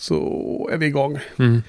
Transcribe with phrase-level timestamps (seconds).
[0.00, 1.18] så är vi igång.
[1.38, 1.62] Mm.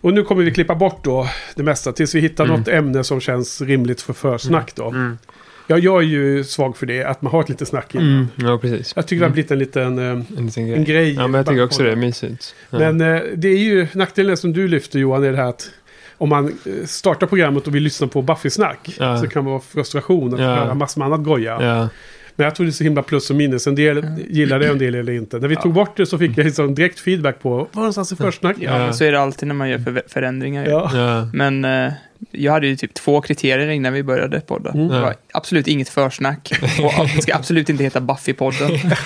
[0.00, 2.58] Och nu kommer vi klippa bort då det mesta tills vi hittar Mm.
[2.58, 4.88] något ämne som känns rimligt för försnack då.
[4.88, 5.18] Mm.
[5.66, 7.94] Ja, jag är ju svag för det, att man har ett litet snack.
[7.94, 8.28] Mm.
[8.36, 8.92] Ja, precis.
[8.96, 10.04] Jag tycker det har blivit en liten eh,
[10.38, 10.76] En liten grej.
[10.78, 11.12] en grej.
[11.14, 12.54] Ja, men jag tycker också det är mysigt.
[12.70, 12.78] Ja.
[12.78, 15.70] Men eh, det är ju nackdelen som du lyfter Johan, är det här att
[16.18, 19.18] om man eh, startar programmet och vill lyssna på Buffy-snack Ja.
[19.20, 20.46] så kan det vara frustration att Ja.
[20.46, 21.58] höra massor med annat goja.
[21.62, 21.88] ja.
[22.36, 23.66] Men jag tror det är så himla plus och minus.
[23.66, 25.38] En del gillar det, en del det inte.
[25.38, 28.16] När vi tog bort det så fick jag liksom direkt feedback på var någonstans i
[28.16, 28.56] försnack?
[28.60, 28.78] Ja, Ja.
[28.78, 30.66] men så är det alltid när man gör för förändringar.
[30.66, 30.90] Ja.
[30.94, 31.28] ja.
[31.32, 31.92] Men eh,
[32.30, 34.70] jag hade ju typ två kriterier innan vi började podda.
[34.70, 34.88] Mm.
[34.88, 35.14] Det var Ja.
[35.32, 38.96] absolut inget försnack och det ska absolut inte heta Buffy-podden.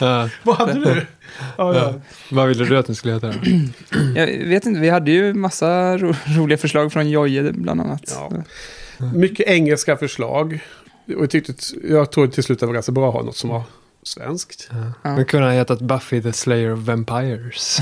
[0.00, 0.28] ja.
[0.42, 1.06] Vad hade du?
[1.58, 1.94] Ja, ja.
[2.30, 3.34] Vad ville du att den skulle heta?
[4.16, 8.02] Jag vet inte, vi hade ju massa ro roliga förslag från Jojje bland annat.
[8.20, 8.32] Ja.
[9.14, 10.60] Mycket engelska förslag.
[11.16, 11.54] Och jag, tyckte,
[11.84, 13.62] jag tror till slut det var ganska bra att ha något som var
[14.02, 14.68] svenskt.
[14.72, 14.92] Ja.
[15.02, 15.10] Ja.
[15.10, 17.78] Den kunde ha hetat Buffy the Slayer of Vampires.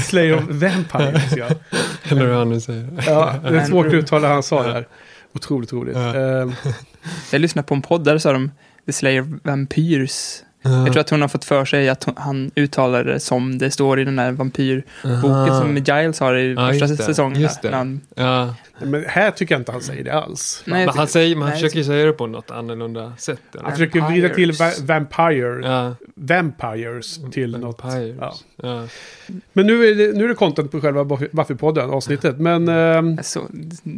[0.08, 1.48] Slayer of Vampires, ja.
[2.08, 2.88] Eller hur han nu säger.
[3.06, 3.34] ja.
[3.42, 4.88] Det är svårt att uttala han sa där.
[5.34, 5.96] Otroligt roligt.
[5.96, 6.14] Ja.
[6.14, 6.52] Ehm,
[7.32, 8.50] Jag lyssnade på en podd där sa de
[8.86, 10.42] The Slayer of Vampyrs.
[10.62, 13.70] Jag tror att hon har fått för sig att hon, han uttalar det som det
[13.70, 17.04] står i den där vampyrboken som Giles har i Ja, första just det.
[17.04, 17.40] säsongen.
[17.40, 17.70] Just det.
[17.76, 18.54] han- Ja.
[18.78, 20.62] men här tycker jag inte han säger det alls.
[20.66, 23.40] Nej, Men han, säger, men han nej, försöker ju säga det på något annorlunda sätt.
[23.52, 23.62] eller?
[23.64, 24.88] Han försöker vrida till va- Vampires.
[24.88, 25.94] vampire, Ja.
[26.14, 27.82] vampires till något.
[27.84, 28.16] Vampires.
[28.20, 28.34] Ja.
[28.62, 28.86] Ja.
[29.52, 32.38] Men nu är, det, nu är det content på själva Buffy- Buffy-podden, avsnittet.
[32.38, 33.40] Men ehm, så,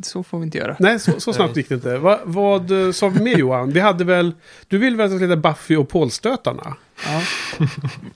[0.03, 0.77] så får vi inte göra.
[0.79, 1.99] nej, så, så snabbt gick det inte.
[1.99, 3.71] Va, vad eh, sa vi med Johan?
[3.73, 4.33] Vi hade väl...
[4.69, 5.89] Du vill väl att det Buffy och
[6.55, 6.77] Pålstötarna?
[7.06, 7.22] Ja.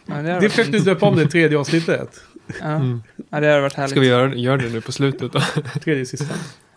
[0.06, 2.20] Ja, det, Det försökte du döpa om det i tredje avsnittet.
[2.61, 2.67] ja.
[2.67, 3.03] Mm.
[3.31, 3.91] ja, det hade varit härligt.
[3.91, 5.41] Ska vi göra, göra det nu på slutet då?
[5.84, 6.34] Tredje sista.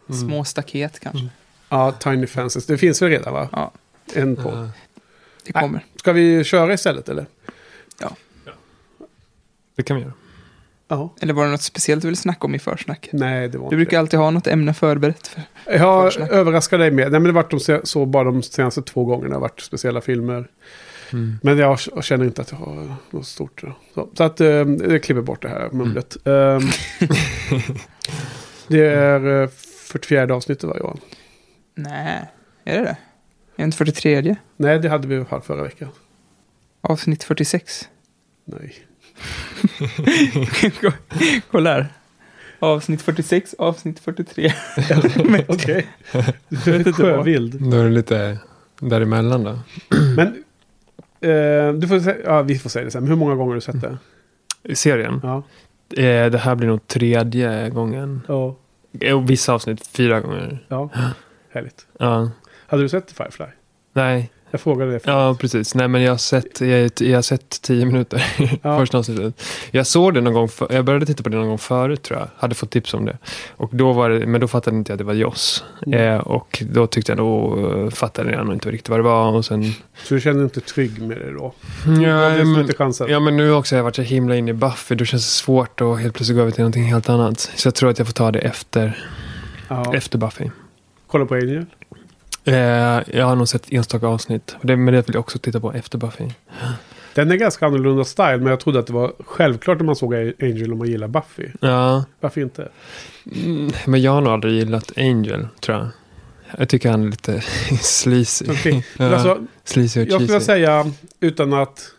[0.10, 0.22] Mm.
[0.22, 1.28] Små staket kanske.
[1.70, 2.66] Ja, Tiny Fences.
[2.66, 3.50] Det finns väl redan va?
[3.52, 3.72] Ja.
[4.14, 4.50] En på.
[4.50, 4.56] Ja.
[5.44, 5.64] Det Nej.
[5.64, 5.86] kommer.
[5.96, 7.26] Ska vi köra istället eller?
[9.76, 10.14] Det kan vi göra.
[10.88, 11.14] Ja.
[11.22, 13.10] Eller var det något speciellt du ville snacka om i försnack?
[13.14, 15.28] Nej, det var Du inte brukar alltid ha något ämne förberett.
[15.28, 15.42] För.
[15.66, 15.78] det.
[15.78, 16.32] Jag försnack.
[16.32, 17.12] överraskar dig med.
[17.12, 19.30] Nej, men det har varit de så bara de senaste två gångerna.
[19.30, 20.48] Det har varit speciella filmer.
[21.14, 21.40] Mm.
[21.44, 23.62] Men jag känner inte att jag har något stort.
[23.62, 23.74] då.
[23.94, 26.18] Så, så att eh, jag klipper bort det här mumlet.
[26.28, 26.62] Ehm,
[28.68, 29.50] det är eh,
[29.92, 31.00] 44 avsnittet va Johan?
[31.76, 32.26] Nej,
[32.64, 32.90] är det det?
[32.90, 32.98] Är
[33.56, 34.36] det inte 43?
[34.58, 35.90] Nej, det hade vi fall förra veckan.
[36.82, 37.90] Avsnitt 46.
[38.46, 38.76] Nej.
[41.52, 41.88] Kolla här.
[42.60, 44.54] Avsnitt 46, avsnitt 43.
[45.48, 45.88] Okej.
[46.50, 46.96] Du är vad.
[46.96, 47.72] sjövild.
[47.72, 48.38] Då är det lite
[48.80, 49.60] däremellan då.
[50.16, 50.44] Men
[51.22, 53.08] eh, du får ja, vi får säga det sen.
[53.08, 53.98] Hur många gånger har du sett det?
[54.64, 55.20] I serien.
[55.24, 55.44] Ja.
[55.98, 58.22] Eh, det här blir nog tredje gången.
[58.28, 58.56] Ja.
[59.02, 60.66] Eh, vissa avsnitt fyra gånger.
[60.68, 60.90] ja.
[61.52, 61.88] Härligt.
[62.00, 62.32] Ja.
[62.68, 63.46] Hade du sett Firefly?
[63.94, 65.00] Nej, Jag frågade det.
[65.04, 65.76] ja precis.
[65.76, 68.26] Nej men jag har sett, jag, jag har sett tio minuter.
[68.62, 68.80] Ja.
[68.80, 69.44] Första avsnittet.
[69.72, 72.20] Jag såg det någon gång, för, jag började titta på det någon gång förut tror
[72.20, 72.28] jag.
[72.38, 73.18] Hade fått tips om det.
[73.58, 75.64] Och då var det, men då fattade inte jag att det var Joss.
[75.88, 76.00] Mm.
[76.16, 79.32] Eh, och då tyckte jag, då eh, fattade jag nog inte riktigt vad det var.
[79.32, 79.64] Och sen...
[80.04, 81.54] Så du dig inte trygg med det då?
[81.86, 83.08] Ja, det är som men, inte chansen.
[83.10, 84.96] ja men nu också har jag varit så himla inne i Buffy.
[84.96, 87.40] Då känns det svårt att helt plötsligt gå över till någonting helt annat.
[87.40, 89.06] Så jag tror att jag får ta det efter,
[89.68, 89.96] Ja.
[89.96, 90.50] efter Buffy.
[91.08, 91.66] Kolla på Angel.
[92.50, 94.56] Eh, jag har nog sett enstaka avsnitt.
[94.62, 96.26] Men det vill jag också titta på efter Buffy.
[97.14, 100.14] Den är ganska annorlunda style, men jag trodde att det var självklart när man såg
[100.16, 101.48] Angel om man gillar Buffy.
[101.62, 102.70] Ja, Varför inte?
[103.46, 105.88] mm, men jag har nog aldrig gillat Angel, tror jag.
[106.58, 107.42] Jag tycker han är lite
[107.82, 108.46] sleazy.
[108.48, 111.92] Men Ja, alltså, sleazy och jag skulle säga, utan att...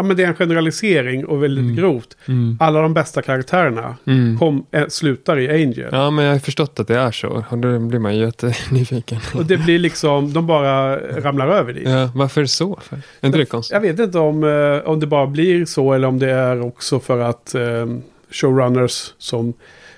[0.00, 1.76] Ja, men det är en generalisering och väldigt Mm.
[1.76, 2.16] grovt.
[2.26, 2.56] Mm.
[2.60, 4.38] Alla de bästa karaktärerna Mm.
[4.38, 5.88] kom, äh, slutar i Angel.
[5.92, 7.44] Ja, men jag har förstått att det är så.
[7.50, 9.18] Och då blir man ju jättenyfiken.
[9.34, 11.88] Och det blir liksom, de bara ramlar över dit.
[11.88, 12.78] Ja, varför så?
[12.82, 12.96] För?
[12.96, 13.74] Är inte det konstigt?
[13.74, 17.00] Jag vet inte om, eh, om det bara blir så eller om det är också
[17.00, 17.86] för att eh,
[18.30, 19.52] showrunners som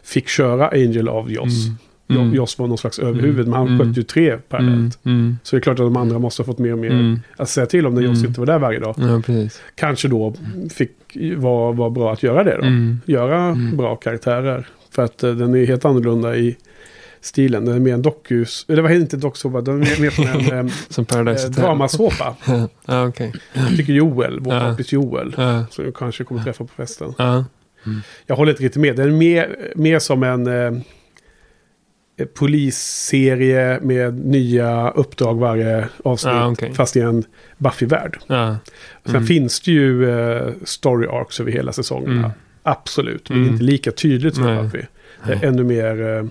[0.05, 1.67] fick köra Angel av Joss.
[2.11, 2.17] Mm.
[2.23, 2.35] Jo- Mm.
[2.35, 3.79] Joss var någon slags överhuvud, men han Mm.
[3.79, 4.99] skötte ju tre parallellt.
[5.05, 5.19] Mm.
[5.19, 5.39] Mm.
[5.43, 7.21] Så det är klart att de andra måste ha fått mer och mer Mm.
[7.37, 8.29] att säga till om när Joss Mm.
[8.29, 8.95] inte var där varje dag.
[8.99, 9.63] Ja, precis.
[9.75, 10.35] Kanske då
[10.75, 10.91] fick
[11.37, 12.63] vara var bra att göra det då.
[12.63, 13.01] Mm.
[13.07, 13.77] Göra Mm.
[13.77, 14.67] bra karaktärer.
[14.91, 16.57] För att eh, den är helt annorlunda i
[17.21, 17.65] stilen.
[17.65, 18.65] Den är mer en dokus...
[18.69, 19.61] Eller vad heter inte dokusåpa?
[19.61, 22.37] Den är mer som en eh, Som Paradise eh, dramasåpa.
[22.87, 23.33] ja, okej.
[23.53, 24.61] Jag tycker Joel, vår Ja.
[24.61, 25.35] kompis Joel.
[25.39, 25.65] Ja.
[25.71, 27.15] Som jag kanske kommer träffa på festen.
[27.19, 27.45] Ja.
[28.27, 28.97] Jag håller inte riktigt med.
[28.97, 30.81] Den är mer, mer som en eh,
[32.27, 36.35] polisserie med nya uppdrag varje avsnitt.
[36.35, 36.73] Ja, okej.
[36.75, 37.25] Fast i en
[37.59, 38.19] Buffy-värld.
[38.27, 38.57] Sen
[39.09, 39.27] Mm.
[39.27, 42.19] finns det ju eh, story arcs över hela säsongerna.
[42.19, 42.31] Mm.
[42.63, 43.53] Absolut, men Mm.
[43.53, 44.63] inte lika tydligt som Nej.
[44.63, 44.83] Buffy.
[45.27, 46.25] Det är ännu mer eh,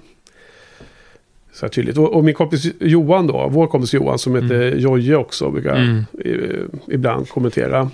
[1.53, 1.97] så här tydligt.
[1.97, 4.80] Och, och min kompis Johan då, vår kompis Johan som heter Mm.
[4.80, 6.06] Jojje också, brukar Mm.
[6.25, 7.91] eh, ibland kommentera.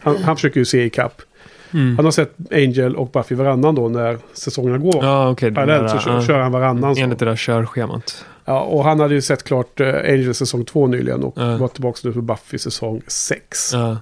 [0.00, 1.22] Han, han försöker ju se i kapp.
[1.76, 1.96] Mm.
[1.96, 5.04] Han har sett Angel och Buffy varannan då när säsongerna går.
[5.04, 5.54] Ja, okej.
[5.54, 6.96] Parallellt så kör, kör han varannan.
[6.96, 7.02] Så.
[7.02, 8.24] Enligt det där körschemat.
[8.44, 11.56] Ja, och han hade ju sett klart eh, Angel säsong 2 nyligen och Ja.
[11.56, 13.72] var tillbaka nu på Buffy säsong 6.
[13.72, 13.96] Ja.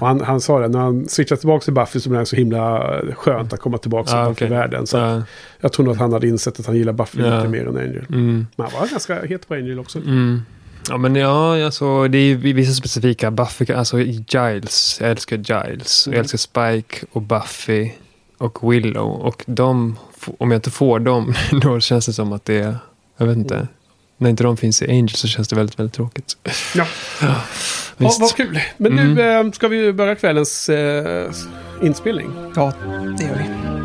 [0.00, 2.36] Och han, han sa det, när han switchade tillbaka till Buffy så blev det så
[2.36, 4.46] himla skönt att komma tillbaka till.
[4.46, 4.86] Buffy-världen.
[4.86, 5.22] Så Ja.
[5.60, 8.04] jag tror nog att han hade insett att han gillar Buffy mycket mer än Angel.
[8.08, 8.46] Mm.
[8.56, 9.98] Men han var ganska het på Angel också.
[9.98, 10.42] Mm.
[10.88, 16.16] Ja, men ja, alltså, det är vissa specifika Buffy, alltså Giles, jag älskar Giles, Mm.
[16.16, 17.90] jag älskar Spike och Buffy
[18.38, 19.98] och Willow och de,
[20.38, 22.76] om jag inte får dem, då känns det som att det är,
[23.16, 23.68] jag vet inte, Mm.
[24.16, 26.36] när inte de finns i Angel så känns det väldigt, väldigt tråkigt.
[26.74, 26.86] Ja.
[27.22, 27.34] Ja,
[27.96, 28.20] Visst.
[28.20, 28.60] vad kul.
[28.76, 29.14] Men Mm.
[29.14, 31.30] nu eh, ska vi börja kvällens eh,
[31.82, 32.30] inspelning.
[32.56, 32.72] Ja,
[33.18, 33.79] det gör vi.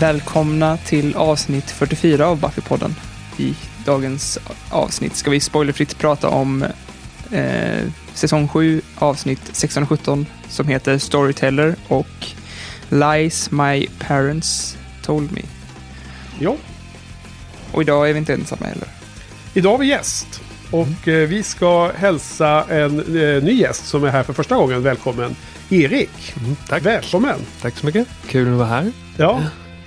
[0.00, 2.94] Välkomna till avsnitt 44 av Buffypodden.
[3.38, 3.54] I
[3.84, 4.38] dagens
[4.70, 6.64] avsnitt ska vi spoilerfritt prata om
[7.30, 12.26] eh, säsong 7, avsnitt 16 och 17 som heter Storyteller och
[12.88, 15.42] Lies My Parents Told Me.
[16.38, 16.56] Ja,
[17.72, 18.88] Och idag är vi inte ensamma heller.
[19.54, 20.40] idag har vi gäst.
[20.70, 24.82] Och eh, vi ska hälsa en eh, ny gäst som är här för första gången.
[24.82, 25.36] Välkommen
[25.70, 26.34] Erik.
[26.36, 26.82] Mm, tack.
[26.86, 27.38] Välkommen.
[27.62, 28.08] tack så mycket.
[28.26, 28.92] Kul att vara här.
[29.16, 29.42] Ja,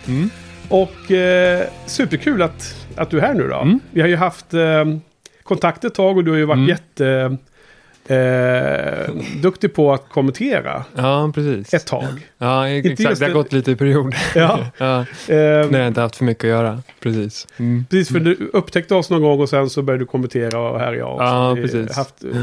[0.07, 0.29] Mm.
[0.69, 3.59] och eh, superkul att, att du är här nu då.
[3.59, 3.79] Mm.
[3.91, 4.85] Vi har ju haft eh,
[5.43, 6.69] kontakt ett tag och du har ju varit Mm.
[6.69, 7.37] jätte...
[8.07, 9.09] Eh,
[9.41, 11.73] duktig på att kommentera Ja, precis.
[11.73, 12.27] ett tag.
[12.43, 13.19] Ja, exakt.
[13.19, 14.17] Det har gått lite i perioder.
[14.35, 16.81] Ja, ja, eh, när jag inte haft för mycket att göra.
[16.99, 17.47] Precis.
[17.57, 17.85] Mm.
[17.89, 20.87] Precis, för du upptäckte oss någon gång och sen så började du kommentera och här
[20.87, 21.21] är jag.
[21.21, 21.95] Ja, precis.
[21.95, 22.41] Haft, eh,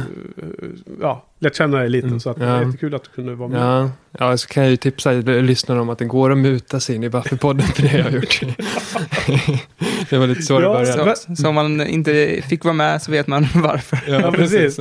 [1.00, 3.49] ja, lärt känna dig lite Mm, så att det är jättekul att du kunde vara
[3.49, 3.61] med.
[3.61, 6.96] Ja, ja, så kan jag ju tipsa lyssnarna om att det går att muta sig
[6.96, 8.41] in i Buffy-podden för det har jag gjort.
[10.11, 11.17] det var lite så Ja, det började.
[11.17, 13.99] Så, så om man inte fick vara med så vet man varför.
[14.06, 14.81] Ja, precis.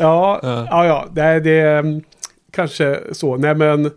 [0.00, 0.86] Ja, Ja.
[0.86, 2.02] ja, det, det är mm,
[2.50, 3.36] kanske så.
[3.36, 3.90] Nej, men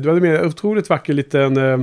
[0.00, 1.56] du hade med en otroligt vacker liten...
[1.56, 1.78] Eh,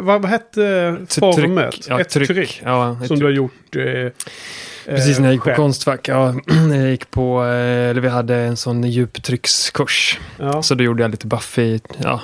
[0.00, 1.86] vad, vad hette formet?
[1.88, 2.28] Ja, ett tryck.
[2.28, 2.62] tryck.
[2.64, 3.22] Ja, ett som du tryck.
[3.22, 3.76] har gjort.
[4.90, 5.56] Eh, Precis när jag gick på själv.
[5.56, 6.08] Konstfack.
[6.08, 6.34] Ja,
[6.72, 10.18] jag gick på, eh, eller vi hade en sån djuptryckskurs.
[10.38, 10.62] Ja.
[10.62, 12.20] Så då gjorde jag lite Buffy, ja,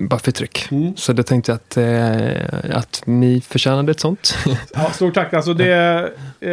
[0.00, 0.68] Buffy-tryck.
[0.70, 0.96] Mm.
[0.96, 4.34] Så då tänkte jag att, eh, att ni förtjänade ett sånt.
[4.74, 5.34] Ja, stort tack.
[5.34, 6.10] Alltså det,
[6.40, 6.50] eh,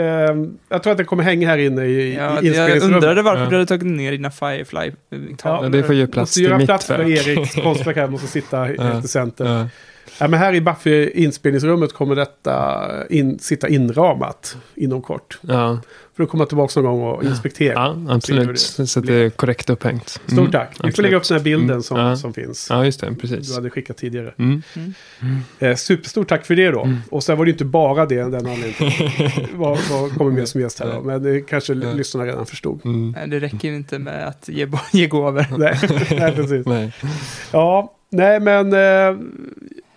[0.69, 3.49] jag tror att det kommer hänga här inne i, Ja, i jag undrade varför Ja.
[3.49, 4.91] du hade tagit ner dina Firefly.
[5.43, 7.27] Ja, det får ge plats måste till göra mitt plats för verk.
[7.27, 8.07] Eriks konstverk här.
[8.07, 8.99] Måste sitta Ja.
[9.03, 9.67] i center.
[10.19, 10.27] Ja.
[10.27, 15.39] Men här i Buffy inspelningsrummet kommer detta in, sitta inramat inom kort.
[15.41, 15.79] Ja,
[16.15, 17.73] För att komma tillbaka någon gång och inspektera.
[17.73, 18.73] ja absolut.
[18.77, 20.09] det Så att det är korrekt upphängt.
[20.09, 20.77] Stort Mm, tack.
[20.83, 22.15] Vi får lägga upp den här bilden Mm, som, ja.
[22.15, 22.67] som finns.
[22.69, 23.09] Ja, just det.
[23.09, 23.55] Du Precis.
[23.55, 24.33] hade skickat tidigare.
[24.37, 24.61] Mm.
[25.59, 26.83] Eh, superstort tack för det då.
[26.83, 26.97] Mm.
[27.09, 28.93] Och sen var det inte bara det, den anledningen.
[29.53, 31.01] vad, vad kommer med som gäst här då?
[31.01, 31.93] Men det kanske Ja.
[31.93, 32.85] lyssnarna redan förstod.
[32.85, 33.11] Mm.
[33.11, 35.57] Nej, Det räcker ju inte med att ge, ge gåvor.
[35.57, 35.79] nej,
[36.19, 36.65] nej, precis.
[36.65, 36.93] Nej.
[37.51, 38.73] Ja, nej men...
[38.73, 39.17] Eh,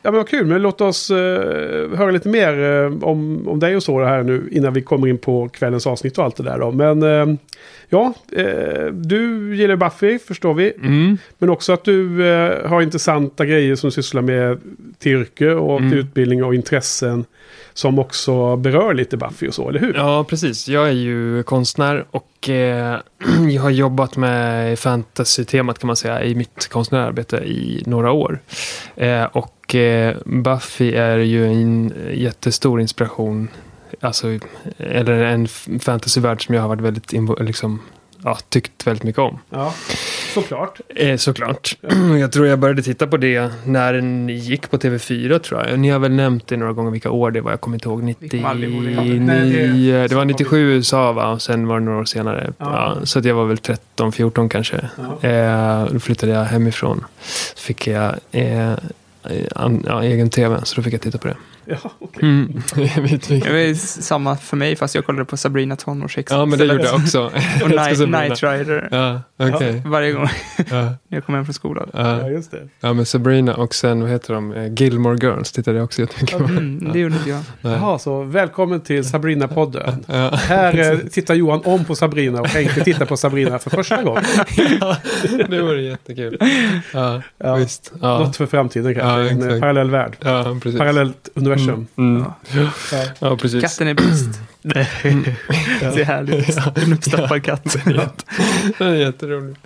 [0.07, 1.17] ja men vad kul, men låt oss eh,
[1.97, 5.09] höra lite mer eh, om, om dig och så det här nu innan vi kommer
[5.09, 6.71] in på kvällens avsnitt och allt det där då.
[6.71, 7.37] Men eh,
[7.89, 10.73] ja, eh, du gillar Buffy förstår vi.
[10.83, 11.19] Mm.
[11.39, 14.59] Men också att du eh, har intressanta grejer som sysslar med
[14.99, 15.91] till yrke och Mm.
[15.91, 17.25] till utbildning och intressen.
[17.75, 19.95] Som också berör lite Buffy och så, eller hur?
[19.95, 20.69] Ja, precis.
[20.69, 22.97] Jag är ju konstnär och eh,
[23.51, 28.39] jag har jobbat med fantasy-temat kan man säga i mitt konstnärarbete i några år.
[28.97, 33.49] Eh, och eh, Buffy är ju en jättestor inspiration,
[34.01, 34.39] alltså,
[34.79, 35.49] eller en
[35.81, 37.81] fantasyvärld som jag har varit väldigt, liksom,
[38.25, 39.39] ja, tyckt väldigt mycket om.
[39.51, 39.75] Ja,
[40.35, 40.81] såklart.
[40.97, 41.77] Eh, såklart.
[42.21, 45.79] Jag tror jag började titta på det när den gick på TV4 tror jag.
[45.79, 47.51] Ni har väl nämnt det några gånger vilka år det var.
[47.51, 48.15] Jag kommer inte ihåg.
[48.19, 48.91] Vi kommer aldrig ihåg det.
[48.91, 49.21] 99.
[49.21, 51.29] Nej, det- var 97 i USA va?
[51.33, 52.53] Och sen var det några år senare.
[52.59, 52.97] Ja.
[53.01, 54.89] Ja, så att jag var väl 13, 14 kanske.
[55.23, 55.29] Ja.
[55.29, 57.05] Eh, då flyttade jag hemifrån.
[57.55, 58.73] Så fick jag eh,
[59.55, 60.61] an, ja, egen TV.
[60.65, 61.37] Så då fick jag titta på det.
[61.83, 62.23] Ja, okej.
[62.23, 62.53] Mm.
[63.29, 66.39] Det var samma för mig fast jag kollade på Sabrina tonårshäxan.
[66.39, 67.25] ja, men det gjorde jag också.
[67.65, 67.71] Och
[68.11, 68.89] Night, Rider.
[68.91, 69.23] Ja,
[69.55, 69.83] okej.
[69.87, 70.29] Varje gång
[70.71, 71.91] Ja, jag kom hem från skolan.
[71.93, 72.29] Ja, ja.
[72.29, 72.69] just det.
[72.81, 74.53] ja, men Sabrina och sen, vad heter de?
[74.53, 76.45] Eh, Gilmore Girls tittade jag också jättemycket på.
[76.45, 77.43] Mm, det gjorde inte jag.
[77.61, 80.05] Jaha, så välkommen till Sabrina-podden.
[80.07, 80.31] Ja.
[80.37, 84.25] Här eh, tittar Johan om på Sabrina och tänkte titta på Sabrina för första gången.
[84.81, 84.97] ja,
[85.49, 86.39] det vore jättekul.
[86.93, 87.55] Ja, Ja.
[87.55, 87.93] visst.
[88.03, 89.11] Ja, Något för framtiden kanske.
[89.25, 90.17] Ja, en eh, parallell värld.
[90.21, 90.79] ja precis.
[90.79, 91.87] Parallellt universum.
[91.97, 92.25] Mm.
[92.93, 93.03] Ja.
[93.19, 93.63] Ja, precis.
[93.63, 94.41] Katten är bäst.
[94.63, 94.85] Det
[95.95, 96.57] ser härligt.
[96.79, 97.77] En uppstoppad katt.
[98.79, 99.57] Den är jätterolig.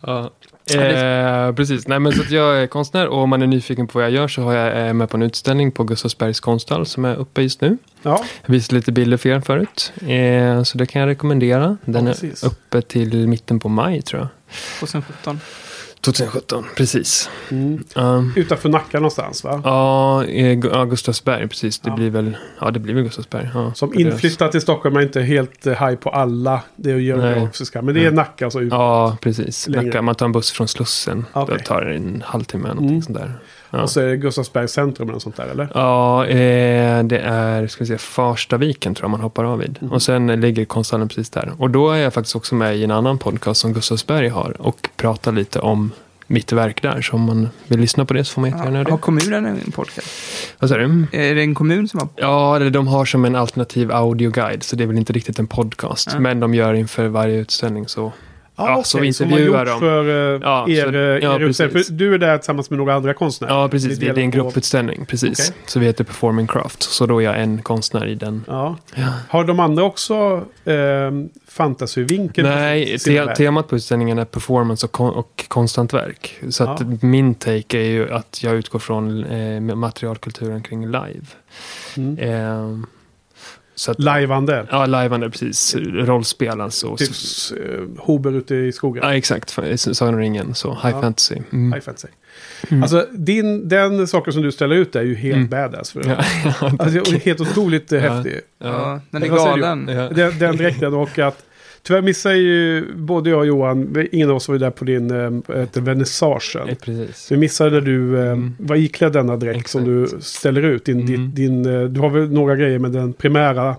[0.00, 0.30] Ja.
[0.74, 3.98] Eh, precis, nej men så att jag är konstnär och om man är nyfiken på
[3.98, 7.04] vad jag gör så har jag är med på en utställning på Gustavsbergs konsthall som
[7.04, 7.78] är uppe just nu.
[8.02, 9.92] Ja, Jag visade lite bilder för er förut.
[10.06, 11.76] Eh, så det kan jag rekommendera.
[11.84, 12.42] Den Ja, är precis.
[12.42, 14.28] uppe till mitten på maj tror jag.
[14.80, 15.40] 2017.
[16.00, 17.30] 2017, precis.
[17.50, 17.84] mm.
[17.96, 19.60] Um, utanför Nacka någonstans va?
[19.64, 20.24] ja,
[20.72, 21.78] ja, Gustavsberg, precis.
[21.78, 21.96] Det Ja.
[21.96, 23.48] blir väl, ja det blir väl Gustavsberg.
[23.54, 26.60] Ja, Som inflyttad till Stockholm är inte helt eh, high på alla.
[26.76, 27.30] Det är ju Nej.
[27.30, 27.82] geografiska.
[27.82, 28.12] Men det är Nej.
[28.12, 28.72] Nacka alltså ut.
[28.72, 29.68] Ja, precis.
[29.68, 29.86] Längre.
[29.86, 31.24] Nacka, man tar en buss från Slussen.
[31.32, 31.56] Okej.
[31.58, 33.02] Då tar det en halvtimme eller någonting Mm.
[33.02, 33.32] sånt där.
[33.70, 33.82] Ja.
[33.82, 35.68] Och så är det Gustavsbergs centrum eller sånt där eller?
[35.74, 39.78] Ja, eh, det är ska vi säga, Farstaviken tror jag man hoppar av vid.
[39.80, 39.92] Mhm.
[39.92, 41.52] Och sen ligger konsthallen precis där.
[41.58, 44.88] Och då är jag faktiskt också med i en annan podcast som Gustavsberg har och
[44.96, 45.90] pratar lite om
[46.30, 47.00] mitt verk där.
[47.02, 49.02] Så om man vill lyssna på det så får man jättegärna Ja, göra har det.
[49.02, 50.08] kommunen en podcast?
[50.58, 51.06] Vad sa du?
[51.12, 52.08] Är det en kommun som har...
[52.16, 55.46] Ja, eller de har som en alternativ audioguide, så det är väl inte riktigt en
[55.46, 56.08] podcast.
[56.12, 56.20] Ja.
[56.20, 58.12] Men de gör inför varje utställning så.
[58.58, 59.80] Ja, okej, som intervjuar gjort de.
[59.80, 61.68] för eh, Ja, er, så- eh, ja, er.
[61.68, 63.52] För du är där tillsammans med några andra konstnärer.
[63.54, 63.98] Ja, precis.
[63.98, 65.50] Det, är en grupputställning, precis.
[65.50, 65.62] Okej.
[65.66, 66.82] Så vi heter Performing Craft.
[66.82, 68.44] Så då är jag en konstnär i den.
[68.46, 68.76] Ja.
[68.94, 69.02] Ja.
[69.28, 70.74] Har de andra också eh,
[71.48, 72.44] fantasyvinkel?
[72.44, 76.34] Nej, te temat på utställningen är performance och, kon- och konsthantverk.
[76.50, 76.86] Så att Ja.
[77.02, 81.26] min take är ju att jag utgår från eh, materialkulturen kring live.
[81.96, 82.18] Mm.
[82.18, 82.88] Eh,
[83.78, 84.66] så att, Lajvande.
[84.70, 85.74] Ja, liveande, precis.
[85.78, 86.96] Rollspel alltså.
[86.96, 89.02] Typ eh, Hober ute i skogen.
[89.06, 89.50] Ja, exakt.
[89.92, 91.00] Sagan om ringen, så high Ja.
[91.02, 91.36] fantasy.
[91.52, 91.72] Mm.
[91.72, 92.08] High fantasy.
[92.68, 92.82] Mm.
[92.82, 95.48] Alltså din, den saken som du ställer ut är ju helt Mm.
[95.48, 95.92] badass.
[95.92, 96.16] För Ja,
[96.60, 97.98] ja, Alltså, och helt otroligt Ja.
[98.00, 98.40] häftig.
[98.58, 99.86] Ja, den är galen.
[99.86, 101.44] Den, den dräkten och att
[101.88, 105.10] Tyvärr missade ju både jag och Johan, ingen av oss var ju där på din
[105.10, 105.30] äh,
[105.82, 106.66] vernissagen.
[106.66, 107.32] Nej, precis.
[107.32, 108.54] Vi missade när du eh, Mm.
[108.58, 110.22] var iklädd denna dräkt som du Exakt.
[110.24, 110.84] ställer ut.
[110.84, 111.06] Din, Mm.
[111.34, 113.76] din, din, eh, du har väl några grejer med den primära,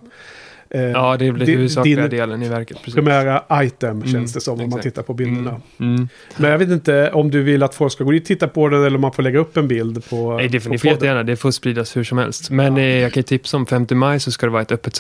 [0.70, 2.78] eh, Ja, det är väl den din- huvudsakliga delen i verket.
[2.78, 2.96] Precis.
[2.96, 4.84] primära item Mm, känns det som om man exakt.
[4.84, 5.62] tittar på bilderna.
[5.80, 5.96] Mm.
[5.96, 6.08] Mm.
[6.38, 8.68] Men jag vet inte om du vill att folk ska gå dit och titta på
[8.70, 10.92] den eller om man får lägga upp en bild på Nej, det får ni får
[10.92, 11.24] jättegärna.
[11.24, 12.50] Det får spridas hur som helst.
[12.51, 12.84] Men Ja.
[12.84, 14.96] eh, jag kan ju tipsa om 5 maj så ska det vara ett öppet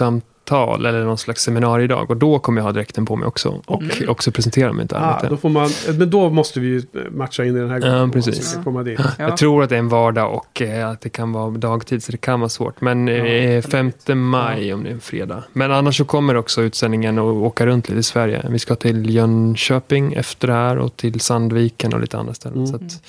[0.49, 2.09] samtal eller någon slags seminariedag.
[2.11, 3.49] Och då kommer jag ha dräkten på mig också.
[3.65, 4.07] Och Okej.
[4.07, 5.27] också presentera mitt Ah, arbete.
[5.29, 8.11] då får man, men då måste vi ju matcha in i den här Ja, gruppen,
[8.11, 8.57] precis.
[8.63, 8.99] komma dit.
[9.17, 9.25] Ja.
[9.27, 12.11] Jag tror att det är en vardag och eh, att det kan vara dagtid så
[12.11, 12.81] det kan vara svårt.
[12.81, 13.25] Men Ja.
[13.25, 15.43] eh, 5 maj om det är en fredag.
[15.53, 18.45] Men annars så kommer också utsändningen att åka runt lite i Sverige.
[18.49, 22.57] Vi ska till Jönköping efter det här och till Sandviken och lite andra ställen.
[22.57, 22.67] Mm.
[22.67, 23.01] Så att,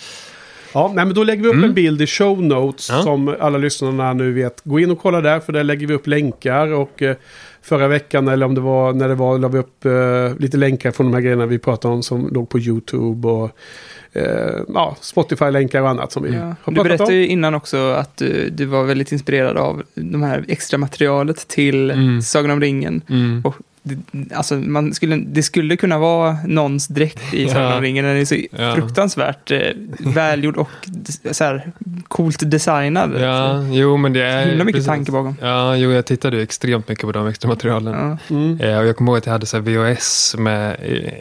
[0.74, 1.64] Ja, nej, men då lägger vi upp Mm.
[1.68, 3.02] en bild i show notes Ja.
[3.02, 4.60] som alla lyssnarna nu vet.
[4.64, 7.16] Gå in och kolla där för där lägger vi upp länkar och eh,
[7.62, 10.90] förra veckan eller om det var när det var la vi upp eh, lite länkar
[10.90, 13.50] från de här grejerna vi pratade om som låg på YouTube och
[14.12, 16.40] eh, ja, Spotify-länkar och annat som vi Ja.
[16.40, 17.14] har Du pratat berättade om.
[17.16, 21.90] ju innan också att du, du var väldigt inspirerad av de här extra materialet till
[21.90, 22.22] Mm.
[22.22, 23.02] Sagan om ringen.
[23.10, 23.42] mm.
[23.44, 23.54] Och
[24.34, 28.04] alltså man skulle, det skulle kunna vara någons dräkt i Sagan om ringen.
[28.04, 28.74] Den är så Ja.
[28.74, 29.58] fruktansvärt eh,
[29.98, 30.68] välgjord och
[31.30, 31.72] så här,
[32.08, 33.12] coolt designad.
[33.20, 34.46] Ja, jo men det är...
[34.46, 34.86] Himla mycket precis.
[34.88, 35.36] tanke bakom.
[35.42, 38.18] Ja, jo jag tittade ju extremt mycket på de extra materialen.
[38.28, 38.34] Ja.
[38.36, 38.60] Mm.
[38.60, 39.62] Eh, och jag kommer ihåg att jag hade så här
[39.94, 40.76] VHS med,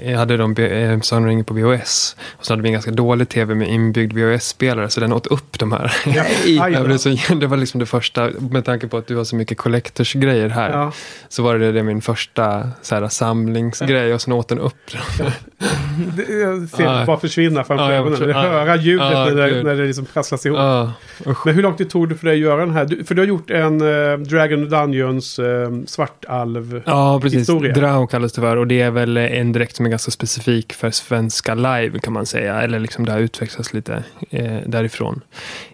[0.05, 2.15] jag hade de eh, Sagan om ringen på VHS.
[2.31, 5.59] Och så hade vi en ganska dålig tv med inbyggd VHS-spelare så den åt upp
[5.59, 5.93] de här.
[6.05, 6.23] Ja.
[6.45, 9.57] I- så, det var liksom det första, med tanke på att du har så mycket
[9.57, 10.69] collectors-grejer här.
[10.69, 10.91] Ja.
[11.29, 14.75] Så var det, det min första så här, samlingsgrej och sen åt den upp.
[16.17, 18.11] Det- Jag ser det bara försvinna framför jag ögonen.
[18.11, 18.25] förstår.
[18.27, 18.41] Det Ja.
[18.41, 20.59] höra ljudet när, det, när det liksom prasslas ihop.
[21.45, 22.85] Men hur lång tid tog det för dig att göra den här?
[22.85, 26.81] Du, för du har gjort en eh, Dragon Dungeons eh, svartalv.
[26.85, 27.47] Ja, precis.
[27.47, 30.91] Drao kallas det för och det är väl en dräkt som är ganska specifik för
[30.91, 32.61] svenska live kan man säga.
[32.61, 35.21] Eller liksom det har utvecklats lite eh, därifrån.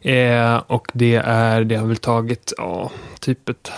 [0.01, 3.71] Eh, och det är, det har väl tagit, ja, typ ett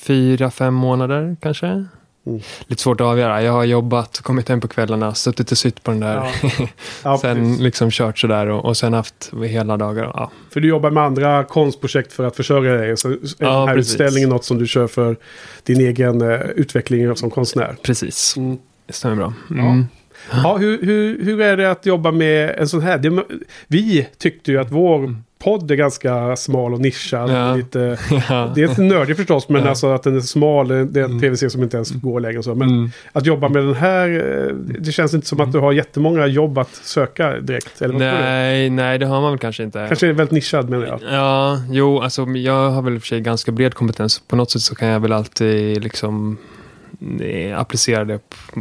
[0.00, 1.84] fyra, fem månader kanske.
[2.28, 2.40] Mm.
[2.66, 3.42] Lite svårt att avgöra.
[3.42, 6.14] Jag har jobbat, kommit hem på kvällarna, suttit och sytt på den där.
[6.14, 6.50] Ja.
[7.04, 7.60] Ja, sen precis.
[7.60, 10.04] liksom kört sådär och, och sen haft hela dagar.
[10.14, 12.96] Ja, För du jobbar med andra konstprojekt för att försörja dig.
[12.96, 13.92] Så är Ja, den här precis.
[13.92, 15.16] utställningen något som du kör för
[15.62, 17.76] din egen eh, utveckling som konstnär.
[17.82, 18.36] precis.
[18.36, 18.58] Mm.
[18.86, 19.32] Det stämmer bra.
[19.50, 19.86] Mm.
[20.32, 22.98] Ja, hur, hur, hur är det att jobba med en sån här?
[22.98, 23.22] Det,
[23.66, 27.30] vi tyckte ju att vår podd är ganska smal och nischad.
[27.30, 27.54] Ja.
[27.54, 28.52] Lite, Ja.
[28.54, 29.68] det är inte nördig förstås, men Ja.
[29.68, 30.68] alltså att den är smal.
[30.68, 31.20] Det är en Mm.
[31.20, 32.42] tv-serie som inte ens går längre.
[32.42, 32.54] Så.
[32.54, 32.90] Men Mm.
[33.12, 34.08] att jobba med den här,
[34.48, 37.82] eh, det känns inte som att du har jättemånga jobb att söka direkt.
[37.82, 37.98] Eller?
[37.98, 39.84] Nej, nej, det har man väl kanske inte.
[39.88, 41.00] Kanske är väldigt nischad menar jag.
[41.12, 44.22] Ja, jo, alltså jag har väl i och för sig ganska bred kompetens.
[44.28, 46.36] På något sätt så kan jag väl alltid liksom
[47.56, 48.20] applicera det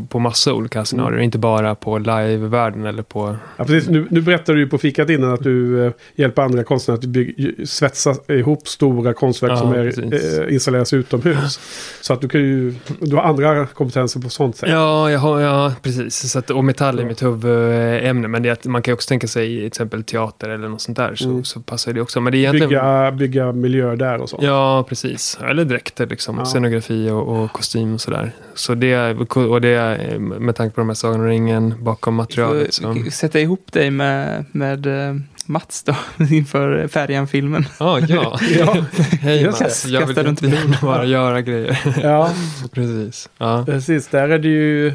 [0.10, 1.20] på massa olika scenarier.
[1.20, 3.36] Inte bara på live-världen eller på...
[3.58, 3.90] Ja, precis.
[3.90, 7.06] Nu, nu berättade du ju på fikat innan att du eh, hjälper andra konstnärer att
[7.06, 10.14] bygga, svetsa ihop stora konstverk Ja, som är,
[10.48, 11.60] eh, installeras utomhus.
[12.02, 14.70] Så att du kan ju, du har andra kompetenser på sånt sätt.
[14.70, 16.32] Ja, jag har, ja precis.
[16.32, 18.28] Så att, och metall är mitt huvudämne.
[18.28, 20.82] Men det är att man kan ju också tänka sig till exempel teater eller något
[20.82, 21.16] sånt där.
[21.16, 21.44] Så, Mm.
[21.44, 22.22] så passar det också.
[22.22, 22.70] Men det är egentligen...
[22.70, 24.40] Bygga, bygga miljöer där och så.
[24.42, 25.40] Ja, precis.
[25.50, 26.38] Eller dräkter, liksom.
[26.38, 26.46] Ja.
[26.46, 28.17] Scenografi och, och kostym och sådär.
[28.54, 32.74] Så det, och det med tanke på de här Sagan om ringen bakom materialet.
[32.74, 32.96] Så.
[33.12, 35.96] Sätta ihop dig med, med eh, Mats då,
[36.32, 37.66] inför Färjan-filmen.
[37.78, 38.78] Ah, ja, Ja,
[39.22, 39.86] hej Mats.
[39.86, 42.00] Jag vill runt inte bara göra grejer.
[42.04, 42.32] ja,
[42.72, 43.30] precis.
[43.38, 43.64] Ja.
[43.66, 44.08] precis.
[44.08, 44.94] Där är det ju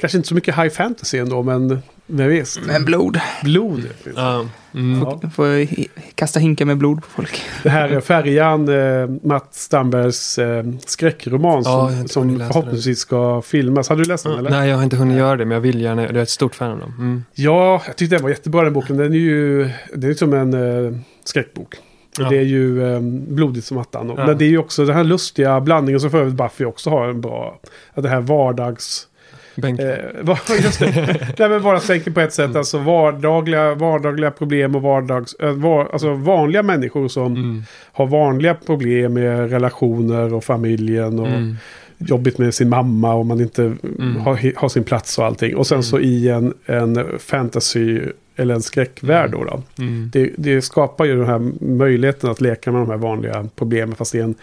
[0.00, 2.66] kanske inte så mycket high fantasy ändå, men, men visst.
[2.66, 3.20] Med blod.
[3.44, 3.88] Blod.
[4.16, 4.44] Ja.
[4.74, 5.00] Mm.
[5.00, 5.20] Ja.
[5.34, 7.42] Får hi- kasta hinkar med blod på folk.
[7.62, 13.42] Det här är Färjan, eh, Mats Stambergs eh, skräckroman Ja, jag som, som förhoppningsvis ska
[13.42, 13.88] filmas.
[13.88, 14.50] Har du läst den eller?
[14.50, 16.02] Nej, jag har inte hunnit göra det, men jag vill gärna.
[16.02, 16.94] Jag är ett stort fan av dem.
[16.98, 17.24] Mm.
[17.34, 18.96] Ja, jag tyckte den var jättebra den boken.
[18.96, 21.74] Den är ju den är som en eh, skräckbok.
[22.18, 22.28] Ja.
[22.30, 24.14] Det är ju eh, blodigt som attan.
[24.16, 24.26] Ja.
[24.26, 27.08] Men det är ju också den här lustiga blandningen som för övrigt Buffy också har
[27.08, 27.60] en bra...
[27.94, 29.07] Att det här vardags...
[29.60, 29.80] Bengt.
[29.80, 29.86] Eh,
[30.62, 31.34] just det.
[31.38, 32.56] Nej men vardagstänken på ett sätt.
[32.56, 35.34] Alltså vardagliga, vardagliga problem och vardags...
[35.34, 37.62] Eh, var, alltså vanliga människor som Mm.
[37.92, 41.18] har vanliga problem med relationer och familjen.
[41.18, 41.56] Och Mm.
[41.98, 43.62] jobbigt med sin mamma och man inte
[43.98, 44.16] Mm.
[44.16, 45.56] har, har sin plats och allting.
[45.56, 48.00] Och sen så i en, en fantasy
[48.36, 49.44] eller en skräckvärld då.
[49.44, 49.62] då.
[49.78, 50.10] Mm.
[50.12, 54.12] Det, det skapar ju den här möjligheten att leka med de här vanliga problemen fast
[54.12, 54.34] det är en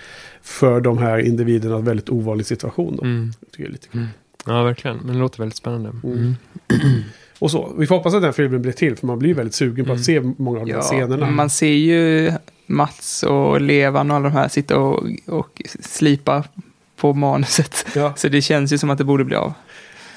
[0.41, 2.95] för de här individerna väldigt ovanlig situation.
[2.95, 3.03] Då.
[3.03, 3.31] Mm.
[3.51, 4.07] Tycker det är lite kul.
[4.47, 4.57] Mm.
[4.57, 4.97] Ja, verkligen.
[4.97, 5.89] Men det låter väldigt spännande.
[6.03, 6.17] Mm.
[6.17, 6.35] Mm.
[7.39, 9.55] Och så, vi får hoppas att den filmen blir till för man blir ju väldigt
[9.55, 11.31] sugen på att se många av de här scenerna.
[11.31, 12.31] man ser ju
[12.65, 16.43] Mats och Levan och alla de här sitta och, och slipa
[16.97, 17.85] på manuset.
[17.95, 19.53] Ja, Så det känns ju som att det borde bli av.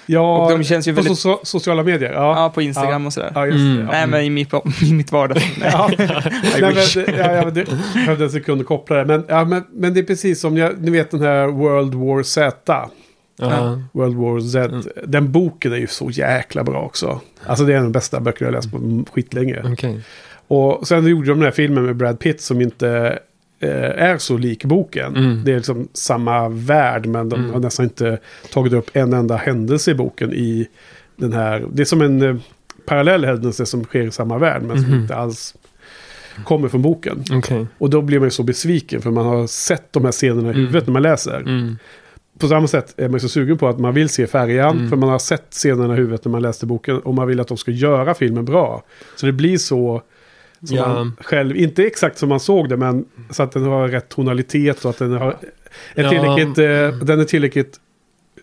[0.06, 1.18] ja Och de känns ju på väldigt...
[1.18, 2.12] so sociala medier.
[2.12, 3.32] Ja, Ja, på Instagram och sådär.
[3.34, 3.62] ja just det.
[3.62, 3.78] Mm.
[3.80, 3.90] Ja.
[3.92, 5.36] Nej, men i mitt, i mitt vardag.
[5.60, 5.70] Nej.
[5.72, 5.90] Ja.
[5.92, 6.96] I Nej, men, wish.
[6.96, 9.04] ja, ja, det behövde en sekund att koppla det.
[9.04, 12.22] Men, ja, men, men det är precis som jag, ni vet den här World War
[12.22, 12.88] Z.
[13.38, 13.82] Ja.
[13.92, 14.64] World War Z.
[14.64, 14.84] Mm.
[15.06, 17.20] Den boken är ju så jäkla bra också.
[17.46, 19.62] Alltså det är en av de bästa böcker jag läst på skitlänge.
[19.72, 20.00] Okej.
[20.48, 23.18] Och sen gjorde de den här filmen med Brad Pitt som inte
[23.60, 23.70] eh,
[24.02, 25.16] är så lik boken.
[25.16, 25.44] Mm.
[25.44, 27.52] Det är liksom samma värld men de Mm.
[27.52, 28.18] har nästan inte
[28.52, 30.68] tagit upp en enda händelse i boken i
[31.16, 31.66] den här.
[31.72, 32.36] Det är som en eh,
[32.86, 35.00] parallell händelse som sker i samma värld men som Mhm.
[35.02, 35.54] inte alls
[36.44, 37.24] kommer från boken.
[37.32, 37.66] Okej.
[37.78, 40.50] Och då blir man ju så besviken för man har sett de här scenerna i
[40.50, 40.56] Mm.
[40.60, 41.44] huvudet när man läser.
[42.38, 42.48] Mm.
[42.48, 44.76] På samma sätt är man så sugen på att man vill se färjan.
[44.76, 44.88] Mm.
[44.90, 46.98] För man har sett scenerna i huvudet när man läste boken.
[46.98, 48.82] Och man vill att de ska göra filmen bra.
[49.16, 50.02] Så det blir så
[50.66, 50.88] som Ja.
[50.88, 54.84] man själv, inte exakt som man såg det, men så att den har rätt tonalitet
[54.84, 55.36] och att den, har,
[55.94, 56.10] är Ja.
[56.10, 57.80] tillräckligt, eh, den är tillräckligt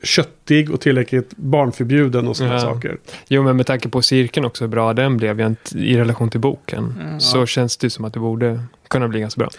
[0.05, 2.59] köttig och tillräckligt barnförbjuden och sådana Ja.
[2.59, 2.97] saker.
[3.27, 6.93] Jo, men med tanke på cirkeln också hur bra den blev i relation till boken.
[7.01, 7.19] Mm.
[7.19, 9.49] Så känns det som att det borde kunna bli ganska bra.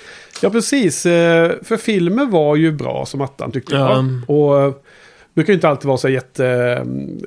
[0.42, 1.06] Ja, precis.
[1.06, 3.90] eh, För filmen var ju bra som attan tyckte jag.
[3.90, 4.04] Ja.
[4.34, 4.72] Och eh,
[5.36, 6.46] brukar ju inte alltid vara så jätte...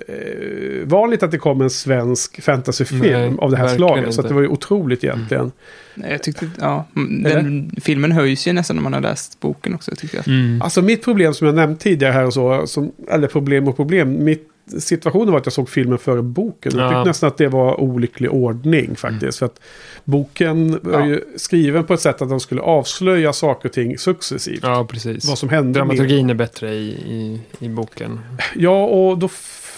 [0.07, 4.13] Eh, vanligt att det kommer en svensk fantasyfilm Nej, av det här slaget.
[4.13, 4.27] Så att inte.
[4.27, 5.51] det var ju otroligt egentligen.
[5.95, 6.87] Nej, Jag tyckte, ja,
[7.23, 10.27] den, filmen höjs ju nästan när man har läst boken också, tycker jag.
[10.27, 10.61] Mm.
[10.61, 14.23] Alltså mitt problem som jag nämnt tidigare här och så, som, eller problem och problem.
[14.23, 14.48] Mitt,
[14.79, 16.71] situationen var att jag såg filmen före boken.
[16.75, 16.89] Jag Ja.
[16.89, 19.39] tyckte nästan att det var olycklig ordning faktiskt.
[19.39, 19.61] För att
[20.03, 24.59] boken var ju skriven på ett sätt att de skulle avslöja saker och ting successivt.
[24.63, 25.25] Ja, precis.
[25.29, 25.65] Vad som hände.
[25.65, 28.19] med- Dramaturgin är bättre i, i, i boken.
[28.55, 29.27] Ja, och då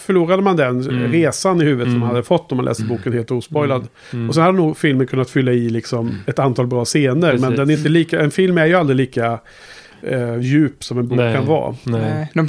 [0.06, 1.12] förlorade man den Mm.
[1.12, 2.00] resan i huvudet som Mm.
[2.00, 3.88] man hade fått om man läste boken helt ospoilad.
[4.14, 4.30] Mm.
[4.30, 7.14] Och så hade nog filmen kunnat fylla i liksom ett antal bra scener.
[7.32, 7.58] Men Precis.
[7.58, 9.40] den är inte lika, en film är ju aldrig lika
[10.04, 11.36] eh, djup som en bok Nej.
[11.36, 11.76] kan vara.
[11.84, 12.28] Nej.
[12.34, 12.48] De,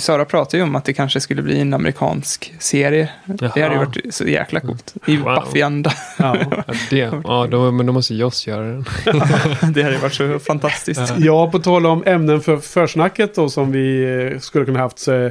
[0.00, 3.08] Sara pratade ju om att det kanske skulle bli en amerikansk serie.
[3.24, 3.78] Det hade ju Jaha.
[3.78, 4.94] varit så jäkla coolt.
[5.06, 5.34] I Wow.
[5.34, 5.92] Buffy-anda.
[6.18, 6.36] Ja.
[6.68, 6.96] Ja, det.
[7.24, 8.84] Ja, men då måste Joss göra den.
[9.74, 11.14] Det hade ju varit så fantastiskt.
[11.18, 14.98] ja, på tal om ämnen för försnacket då som vi eh, skulle kunna haft.
[14.98, 15.30] Så,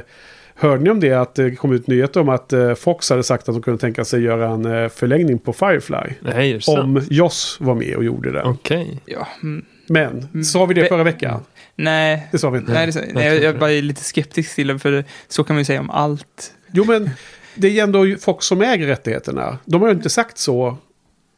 [0.54, 3.48] hörde ni om det att det kom ut nyheter om att eh, Fox hade sagt
[3.48, 6.14] att de kunde tänka sig göra en eh, förlängning på Firefly.
[6.20, 6.60] Nej?
[6.66, 8.42] Om Joss var med och gjorde det.
[8.42, 9.00] Okej.
[9.06, 9.64] Ja, mm.
[9.88, 11.40] Men, sa vi det förra veckan?
[11.76, 12.72] Nej, Det sa vi inte.
[12.72, 15.60] nej, det, nej jag, jag bara är lite skeptisk till det, för så kan man
[15.60, 16.54] ju säga om allt.
[16.72, 17.10] Jo, men
[17.54, 19.58] det är ju ändå Fox som äger rättigheterna.
[19.64, 20.76] De har ju inte sagt så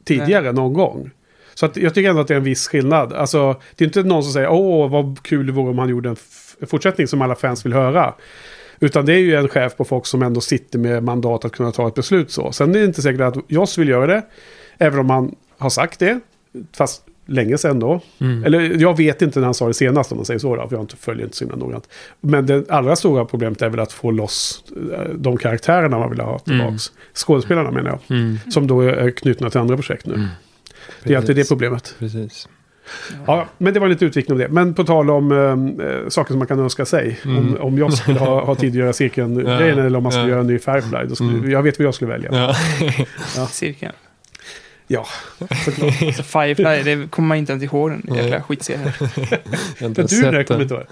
[0.05, 1.11] tidigare någon gång.
[1.55, 3.12] Så att jag tycker ändå att det är en viss skillnad.
[3.12, 6.09] Alltså, det är inte någon som säger åh vad kul det vore om han gjorde
[6.09, 6.16] en
[6.66, 8.14] fortsättning som alla fans vill höra.
[8.81, 11.72] Utan det är ju en chef på Fox som ändå sitter med mandat att kunna
[11.72, 12.53] ta ett beslut så.
[12.53, 14.22] Sen är det inte säkert att Joss vill göra det.
[14.79, 16.20] Även om han har sagt det.
[16.77, 18.01] Fast länge sedan då.
[18.19, 18.45] Mm.
[18.45, 20.77] Eller jag vet inte när han sa det senast om man säger så då, för
[20.77, 21.89] jag inte följer inte så himla noggrant.
[22.21, 26.21] Men det allra stora problemet är väl att få loss eh, de karaktärerna man vill
[26.21, 26.93] ha tillbaks.
[27.15, 28.19] Skådespelarna menar jag.
[28.19, 28.39] Mm.
[28.51, 30.15] Som då är knutna till andra projekt nu.
[30.15, 30.27] Mm.
[31.03, 31.95] Det är alltid det problemet.
[31.99, 32.49] Precis.
[33.27, 34.49] Ja, men det var lite utvikning om det.
[34.49, 37.19] Men på tal om eh, saker som man kan önska sig.
[37.25, 37.39] Mm.
[37.39, 40.25] Om, om jag skulle ha, ha tid att göra cirkeln-grejen Ja, eller om man skulle
[40.25, 40.31] ja.
[40.31, 40.99] göra en ny Firefly.
[41.09, 41.51] Då skulle, Mm.
[41.51, 42.55] Jag vet vad jag skulle välja.
[43.37, 43.47] Ja.
[43.47, 43.93] Cirkeln.
[44.87, 45.07] Ja,
[45.64, 45.94] såklart.
[46.16, 48.92] Så Firefly, det kommer man inte ens ihåg den jäkla skitserien.
[49.81, 50.62] Men du, sett det kommer den.
[50.62, 50.85] inte ihåg.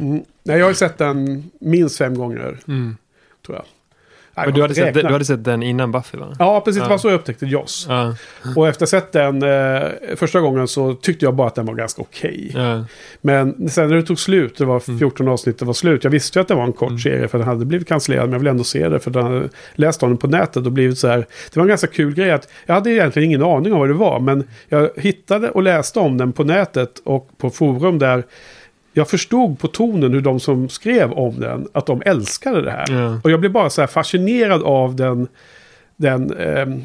[0.00, 0.22] Mm.
[0.42, 2.96] Nej, jag har ju sett den minst fem gånger, Mm.
[3.46, 3.64] tror jag.
[4.36, 6.36] Men du hade, sett, du hade sett den innan Buffy va?
[6.38, 6.80] Ja, precis.
[6.82, 6.90] Det Ja.
[6.90, 7.86] var så jag upptäckte Joss.
[7.88, 8.14] Ja.
[8.56, 11.66] Och efter att ha sett den eh, första gången så tyckte jag bara att den
[11.66, 12.50] var ganska okej.
[12.54, 12.84] ja.
[13.20, 16.04] Men sen när det tog slut, det var 14 avsnitt, det var slut.
[16.04, 16.98] Jag visste ju att det var en kort Mm.
[17.00, 18.24] serie för den hade blivit cancellerad.
[18.24, 20.72] Men jag ville ändå se det för den hade läst om den på nätet och
[20.72, 21.18] blivit så här.
[21.18, 23.94] Det var en ganska kul grej att jag hade egentligen ingen aning om vad det
[23.94, 24.20] var.
[24.20, 28.24] Men jag hittade och läste om den på nätet och på forum där
[28.92, 32.86] jag förstod på tonen hur de som skrev om den, att de älskade det här.
[32.90, 33.20] Ja.
[33.24, 35.28] Och jag blev bara så här fascinerad av den,
[35.96, 36.82] den ehm,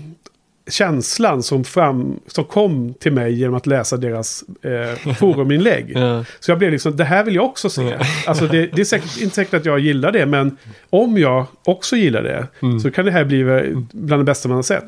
[0.69, 5.91] känslan som, fram, som kom till mig genom att läsa deras eh, foruminlägg.
[5.95, 6.25] Ja.
[6.39, 7.81] Så jag blev liksom, det här vill jag också se.
[7.83, 7.97] Ja.
[8.27, 10.57] Alltså det, det är säkert, inte säkert att jag gillar det, men
[10.89, 12.79] om jag också gillar det Mm.
[12.79, 13.43] så kan det här bli
[13.91, 14.83] bland det bästa man har sett.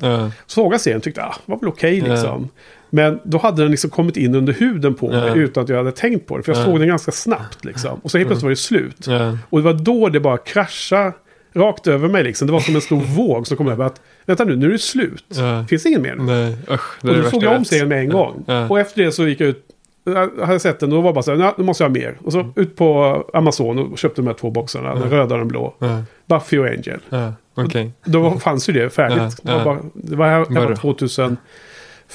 [0.46, 2.14] Såg jag serien tyckte ah, var väl okej Ja.
[2.14, 2.50] liksom.
[2.90, 5.36] Men då hade den liksom kommit in under huden på mig Ja.
[5.36, 6.44] utan att jag hade tänkt på det.
[6.44, 6.66] För jag Ja.
[6.66, 8.00] såg den ganska snabbt liksom.
[8.04, 9.08] Och så helt plötsligt var det slut.
[9.08, 9.38] Ja.
[9.50, 11.12] Och det var då det bara kraschade
[11.54, 12.48] rakt över mig liksom.
[12.48, 14.78] Det var som en stor våg som kom över att vänta nu, nu är det
[14.80, 15.26] slut.
[15.28, 15.66] Ja.
[15.70, 16.24] Finns det ingen mer nu?
[16.24, 17.04] Nej, usch.
[17.04, 18.44] Och då såg jag om serien med en gång.
[18.48, 18.68] Ja.
[18.70, 19.66] Och efter det så gick jag ut.
[20.04, 21.94] Jag hade sett den och då var bara så här, "Nej, nu måste jag ha
[21.94, 22.18] mer.
[22.24, 25.48] Och så ut på Amazon och köpte de här två boxarna, den röda och den
[25.48, 25.76] blå.
[25.80, 26.04] Ja.
[26.26, 27.00] Buffy och Angel.
[27.10, 27.34] Ja.
[27.56, 27.92] Okej.
[28.06, 29.18] Då fanns ju det färdigt.
[29.44, 29.64] Ja, Det var, ja.
[29.66, 31.16] bara, det var, här, det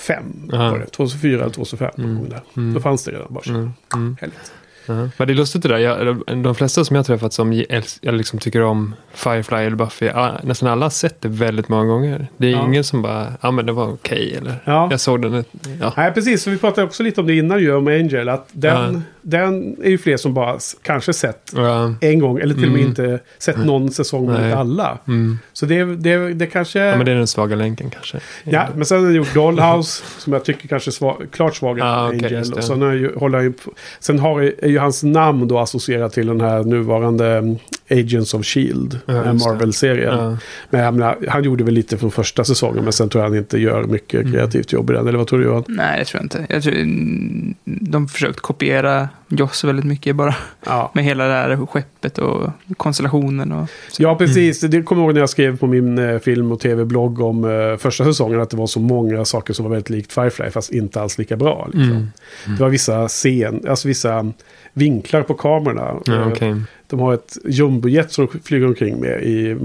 [0.09, 0.27] Var det?
[0.27, 0.49] 2005.
[0.53, 0.71] Ja.
[0.71, 0.87] Var det.
[0.87, 1.91] 2004 eller 2005.
[1.99, 2.29] Mm.
[2.29, 2.41] där.
[2.57, 2.75] Mm.
[2.75, 3.27] Då fanns det redan.
[3.31, 3.51] Bara så.
[3.51, 3.71] Mm.
[3.95, 4.17] Mm.
[4.21, 4.53] Härligt.
[4.87, 4.95] Ja.
[4.95, 5.79] Men det är lustigt det där.
[5.79, 7.53] Jag, de flesta som jag träffat som
[8.01, 11.85] jag liksom tycker om Firefly eller Buffy, ah, nästan alla har sett det väldigt många
[11.85, 12.27] gånger.
[12.37, 12.67] Det är Ja.
[12.67, 14.89] ingen som bara, ja men det var okej eller Ja.
[14.91, 15.45] jag såg den.
[15.81, 15.93] Ja.
[15.97, 16.43] Nej, precis.
[16.43, 18.29] Så vi pratade också lite om det innan ju, om Angel.
[18.29, 19.01] Att den, Ja.
[19.27, 21.95] Den är ju fler som bara kanske sett Ja.
[22.01, 22.39] en gång.
[22.39, 22.89] Eller till och med Mm.
[22.89, 24.99] inte sett någon säsong med alla.
[25.09, 25.39] Mm.
[25.53, 26.79] Så det, det, det kanske...
[26.79, 28.19] ja, men det är den svaga länken kanske.
[28.45, 31.89] Ja, men sen har han gjort Dollhouse, som jag tycker kanske är sva, klart svagare
[31.89, 32.53] Ah, än Angel.
[32.53, 33.53] och sen, har ju, håller han ju,
[34.01, 37.57] sen har, är ju hans namn då associerat till den här nuvarande mm,
[37.91, 39.33] Agents of Shield, Ja.
[39.33, 40.19] Marvel-serien.
[40.19, 40.37] Ja.
[40.71, 43.39] Men jag menar, han gjorde väl lite från första säsongen, men sen tror jag han
[43.39, 44.33] inte gör mycket Mm.
[44.33, 45.09] kreativt jobb i den.
[45.09, 45.65] Eller vad tror du Johan?
[45.69, 46.55] Nej, det tror jag inte.
[46.55, 50.35] Jag tror, mm, de försökt kopiera Joss väldigt mycket bara.
[50.67, 50.91] Ja.
[50.95, 53.69] Med hela det här skeppet och konstellationen och...
[53.99, 54.61] Ja, precis.
[54.61, 57.77] Det kommer jag ihåg när jag skrev på min eh, film och tv-blogg om eh,
[57.77, 61.01] första säsongen att det var så många saker som var väldigt likt Firefly, fast inte
[61.01, 61.65] alls lika bra.
[61.73, 61.91] Liksom.
[61.91, 62.09] Mm.
[62.47, 64.33] Det var vissa scen, alltså vissa
[64.75, 66.03] vinklar på kamerorna.
[66.07, 66.55] Ja, Eh, okej.
[66.87, 69.57] De har ett jumbojet som de flyger omkring med i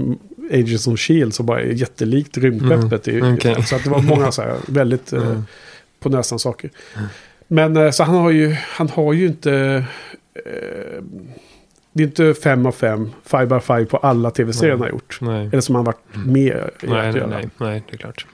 [0.52, 3.08] Agents of Shield som bara är jättelikt rymdskeppet.
[3.08, 3.62] Mm, okej.
[3.62, 5.42] Så att det var många så här väldigt eh, Mm.
[6.00, 6.70] på näsan saker.
[7.48, 9.84] Men eh, så han har ju, han har ju inte...
[10.34, 11.02] Eh,
[11.92, 15.18] det är inte fem av fem, five by five på alla tv-serier han har gjort.
[15.20, 15.46] Nej.
[15.46, 17.26] Eller som han varit med i att Nej, nej, göra.
[17.26, 18.26] nej, nej, det är klart.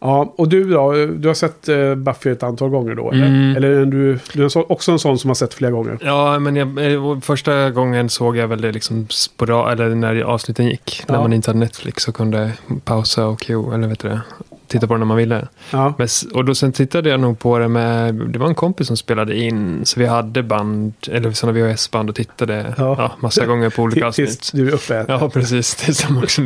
[0.00, 0.92] Ja, och du då?
[1.06, 3.10] Du har sett eh, Buffy ett antal gånger då?
[3.12, 3.56] Eller, Mm.
[3.56, 5.98] eller är du, du är också en sån som har sett flera gånger?
[6.00, 10.66] Ja, men jag, eh, första gången såg jag väl det liksom spora, eller när avsnitten
[10.66, 11.04] gick.
[11.08, 11.20] När Ja.
[11.22, 12.52] man inte hade Netflix och kunde
[12.84, 14.20] pausa och Q, eller vet du det,
[14.68, 15.48] titta på det när man ville.
[15.70, 15.94] Ja.
[15.98, 18.96] Men, och då sen tittade jag nog på det med, det var en kompis som
[18.96, 22.94] spelade in, så vi hade band, eller sådana VHS-band och tittade Ja.
[22.98, 23.12] ja.
[23.20, 24.50] massa gånger på olika Tills avsnitt.
[24.52, 25.04] du är uppe.
[25.08, 25.88] Ja, precis.
[25.88, 26.42] Är som också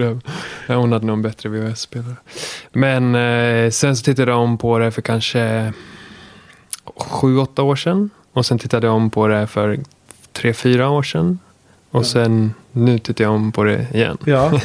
[0.68, 2.14] hon hade nog en bättre VHS-spelare.
[2.72, 5.72] Men eh, sen så tittade jag om på det för kanske
[6.96, 8.11] sju, åtta år sedan.
[8.32, 9.78] Och sen tittade jag om på det för
[10.32, 11.38] tre, fyra år sedan.
[11.90, 14.18] Och sen nu tittar jag om på det igen.
[14.24, 14.52] Ja.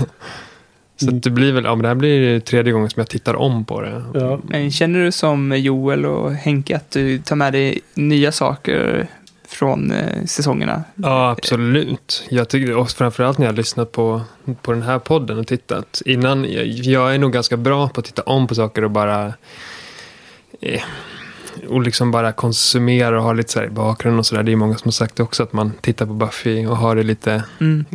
[0.98, 1.18] Så Mm.
[1.18, 3.66] att det blir väl, ja men det här blir tredje gången som jag tittar om
[3.66, 4.04] på det.
[4.14, 4.40] ja.
[4.44, 9.08] Men känner du som Joel och Henke att du tar med dig nya saker
[9.48, 10.84] från eh, säsongerna?
[10.96, 12.26] Ja, absolut.
[12.30, 14.22] Jag tycker, och framförallt när jag lyssnat på,
[14.62, 16.02] på den här podden och tittat.
[16.06, 19.34] Innan, jag, jag är nog ganska bra på att titta om på saker och bara...
[20.62, 20.82] Eh,
[21.70, 24.44] och liksom bara konsumera och ha lite så här i bakgrunden och sådär.
[24.44, 26.96] Det är många som har sagt det också, att man tittar på Buffy och har
[26.96, 27.86] det lite Mm.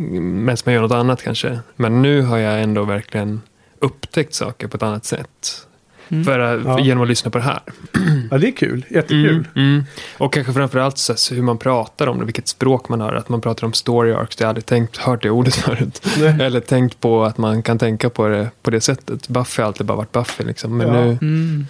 [0.45, 1.59] medan man gör något annat kanske.
[1.75, 3.41] Men nu har jag ändå verkligen
[3.79, 5.67] upptäckt saker på ett annat sätt.
[6.09, 6.23] Mm.
[6.25, 6.79] För, att- Ja.
[6.79, 7.59] Genom att lyssna på det här.
[8.31, 8.85] ja, det är kul.
[8.89, 9.29] Jättekul.
[9.29, 9.83] Mm, mm.
[10.17, 13.13] Och kanske framförallt så, hur man pratar om det, vilket språk man har.
[13.13, 16.05] Att man pratar om story arcs, jag aldrig tänkt, hört det ordet förut.
[16.19, 16.41] Nej.
[16.41, 19.27] Eller tänkt på att man kan tänka på det på det sättet.
[19.27, 20.77] Buffy har alltid bara varit Buffy liksom.
[20.77, 20.93] Men Ja.
[20.93, 21.67] nu, Mm.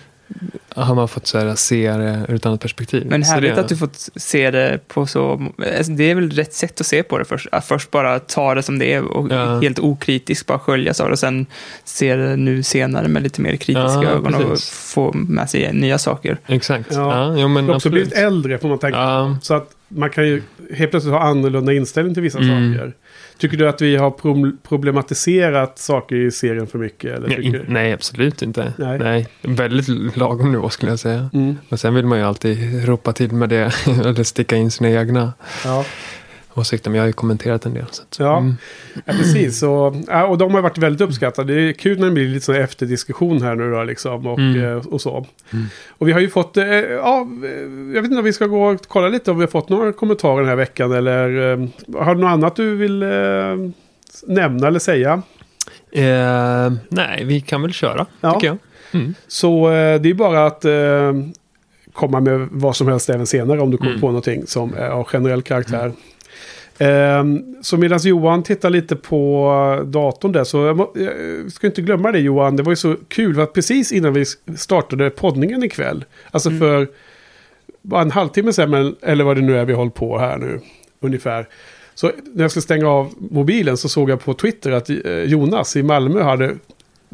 [0.76, 3.06] Har man fått så här, se det ur ett annat perspektiv.
[3.10, 5.52] Men härligt det, att du fått se det på så...
[5.78, 7.48] alltså, Det är väl rätt sätt att se på det först.
[7.52, 9.60] Att först bara ta det som det är och Ja.
[9.60, 11.46] helt okritiskt bara sköljas av det och sen
[11.84, 14.70] se det nu senare med lite mer kritiska Ja, ögon och precis.
[14.70, 16.38] få med sig nya saker.
[16.48, 16.88] Exakt.
[16.92, 17.38] Ja.
[17.38, 17.94] Ja, men Du har också absolut.
[18.10, 18.98] blivit äldre får man tänka.
[19.00, 19.38] Ja.
[19.42, 20.42] Så att man kan ju
[20.74, 22.74] helt plötsligt ha annorlunda inställning till vissa Mm.
[22.74, 22.94] saker.
[23.38, 27.18] Tycker du att vi har pro- problematiserat saker i serien för mycket?
[27.18, 27.44] Eller tycker...
[27.44, 28.74] in, nej, absolut inte.
[28.78, 29.00] Nej.
[29.00, 29.28] Nej.
[29.42, 31.30] Väldigt lagom nivå skulle jag säga.
[31.34, 31.56] Mm.
[31.70, 33.72] Men sen vill man ju alltid ropa till med det.
[34.06, 35.34] eller sticka in sina egna
[35.66, 35.86] Ja.
[36.56, 36.90] Åsikter.
[36.90, 37.86] Men jag har ju kommenterat en del.
[37.92, 38.38] Så att, Ja.
[38.38, 38.56] mm.
[38.94, 39.64] ja, precis.
[39.64, 39.86] Och,
[40.30, 41.54] och de har varit väldigt uppskattade.
[41.56, 44.28] Det är kul när det blir lite sån efterdiskussion här nu då liksom.
[44.28, 44.64] Och, Mm.
[44.64, 45.26] eh, och så.
[45.54, 45.66] Mm.
[45.90, 47.50] Och vi har ju fått, eh, ja, eh,
[47.96, 49.94] jag vet inte om vi ska gå och kolla lite om vi har fått några
[49.94, 50.92] kommentarer den här veckan.
[50.92, 51.24] Eller
[52.04, 53.10] har du något annat du vill eh,
[54.28, 55.22] nämna eller säga?
[55.92, 58.34] Eh, nej, vi kan väl köra, Ja.
[58.34, 58.58] tycker jag.
[59.02, 59.14] Mm.
[59.28, 61.14] Så det är bara att eh,
[61.94, 64.02] komma med vad som helst även senare om du kommer Mm.
[64.02, 65.92] på någonting som är av generell karaktär.
[66.84, 67.24] Eh,
[67.62, 72.12] så medan Johan tittar lite på datorn där så jag, må, jag ska inte glömma
[72.12, 72.56] det Johan.
[72.56, 74.26] Det var ju så kul för att precis innan vi
[74.58, 76.06] startade poddningen ikväll.
[76.32, 76.60] Alltså Mm.
[76.60, 76.88] för
[77.82, 80.60] bara en halvtimme sedan eller vad det nu är vi håller på här nu
[81.00, 81.48] ungefär.
[81.96, 85.76] Så när jag skulle stänga av mobilen så såg jag på Twitter att eh, Jonas
[85.76, 86.56] i Malmö hade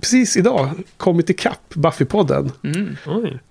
[0.02, 2.52] precis idag kommit ikapp Buffy-podden.
[2.64, 2.96] Mm.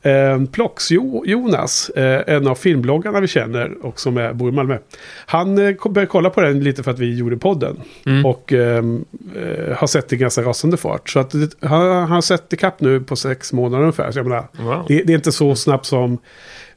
[0.02, 4.52] Eh, Plox jo, Jonas, eh, en av filmbloggarna vi känner och som är, bor i
[4.52, 4.78] Malmö.
[5.26, 7.80] Han eh, började kolla på den lite för att vi gjorde podden.
[8.06, 8.26] Mm.
[8.26, 9.04] Och ehm,
[9.37, 11.08] eh, har sett det i ganska rasande fart.
[11.11, 14.12] Så att det, han, han har sett ikapp nu på sex månader ungefär.
[14.12, 14.84] Så jag menar, Wow.
[14.88, 16.18] det, det är inte så snabbt som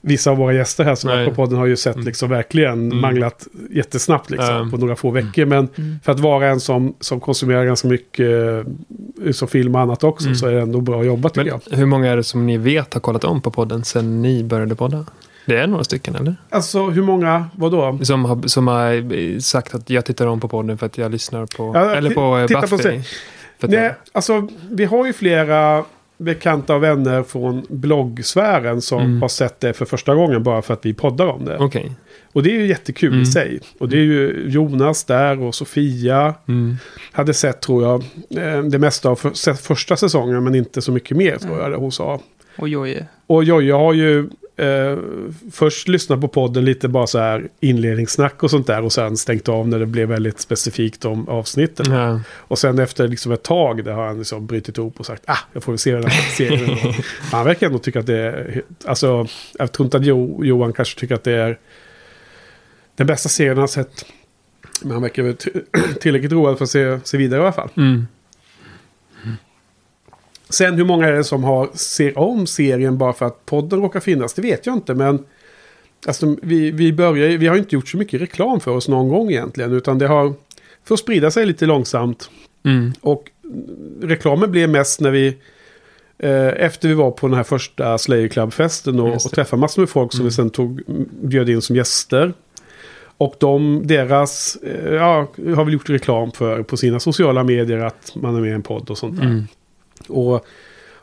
[0.02, 1.22] vissa av våra gäster här som Nej.
[1.24, 2.06] är på podden har ju sett Mm.
[2.08, 3.02] liksom verkligen Mm.
[3.02, 4.72] manglat jättesnabbt liksom, Mm.
[4.72, 5.46] på några få veckor.
[5.46, 6.00] Men Mm.
[6.04, 8.30] för att vara en som, som konsumerar ganska mycket
[9.26, 10.36] eh, som film och annat också Mm.
[10.36, 11.78] så är det ändå bra jobbat tycker Men jag.
[11.78, 14.76] hur många är det som ni vet har kollat om på podden sen ni började
[14.76, 15.06] podda?
[15.46, 16.36] Det är några stycken, eller?
[16.50, 18.00] Alltså hur många, vadå?
[18.04, 21.12] Som har, som har eh, sagt att jag tittar om på podden för att jag
[21.12, 21.72] lyssnar på...
[21.76, 22.78] Ja, eller på Buffy.
[22.78, 23.04] sig.
[23.64, 25.84] Nej, alltså vi har ju flera
[26.22, 29.22] bekanta och vänner från bloggsfären som Mm.
[29.22, 31.58] har sett det för första gången bara för att vi poddar om det.
[31.58, 31.92] Okej.
[32.34, 33.26] Och det är ju jättekul i Mm.
[33.26, 33.60] sig.
[33.80, 36.76] Och det är ju Jonas där och Sofia Mm.
[37.12, 38.04] hade sett tror jag
[38.44, 41.78] eh, det mesta av för, första säsongen men inte så mycket mer tror jag det
[41.78, 42.20] hon sa.
[42.62, 43.06] Oj, oj.
[43.28, 44.98] Och Jojje har ju eh,
[45.52, 49.50] först lyssnat på podden lite bara så här inledningssnack och sånt där och sen stängt
[49.50, 51.88] av när det blev väldigt specifikt om avsnittet.
[51.88, 52.22] Ja.
[52.36, 55.38] Och sen efter liksom ett tag där har han liksom brutit ihop och sagt ah,
[55.54, 56.70] jag får väl se den här serien.
[56.70, 56.94] ändå."
[57.32, 59.28] han verkar ändå tycka att det är, alltså
[59.60, 61.60] jag tror inte att jo, Johan kanske tycker att det är
[62.96, 64.06] den bästa serien han sett.
[64.82, 65.36] Men han verkar väl
[66.00, 67.70] tillräckligt road för att se, se vidare i alla fall.
[67.78, 68.08] Mm.
[70.52, 74.00] Sen hur många är det som har ser om serien bara för att podden råkar
[74.00, 74.34] finnas?
[74.34, 75.26] Det vet jag inte men
[76.08, 79.32] alltså, vi, vi, börjar, vi har inte gjort så mycket reklam för oss någon gång
[79.32, 79.74] egentligen.
[79.74, 80.34] Utan det har
[80.84, 82.30] fått sprida sig lite långsamt.
[82.64, 82.94] Mm.
[83.02, 83.24] Och
[84.02, 85.38] reklamen blev mest när vi
[86.20, 89.90] eh, efter vi var på den här första Slayer Club-festen och, och träffade massor med
[89.90, 90.28] folk som Mm.
[90.28, 90.82] vi sen tog,
[91.22, 92.34] bjöd in som gäster.
[93.18, 98.16] Och de, deras, eh, ja, har väl gjort reklam för på sina sociala medier att
[98.16, 99.26] man är med i en podd och sånt där.
[99.26, 99.48] Mm.
[100.10, 100.46] Och,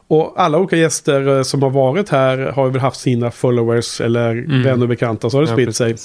[0.08, 4.30] och alla olika gäster eh, som har varit här har väl haft sina followers eller
[4.30, 4.62] Mm.
[4.62, 5.96] vänner och bekanta så har det Ja, spritt sig.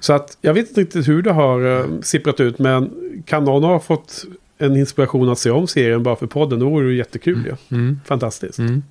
[0.00, 2.90] Så att jag vet inte riktigt hur det har uh, sipprat ut men
[3.26, 4.24] kan någon ha fått
[4.58, 7.76] en inspiration att se om serien bara för podden då vore det jättekul ju.
[7.76, 8.00] Mm.
[8.04, 8.58] Fantastiskt.
[8.58, 8.82] Mm.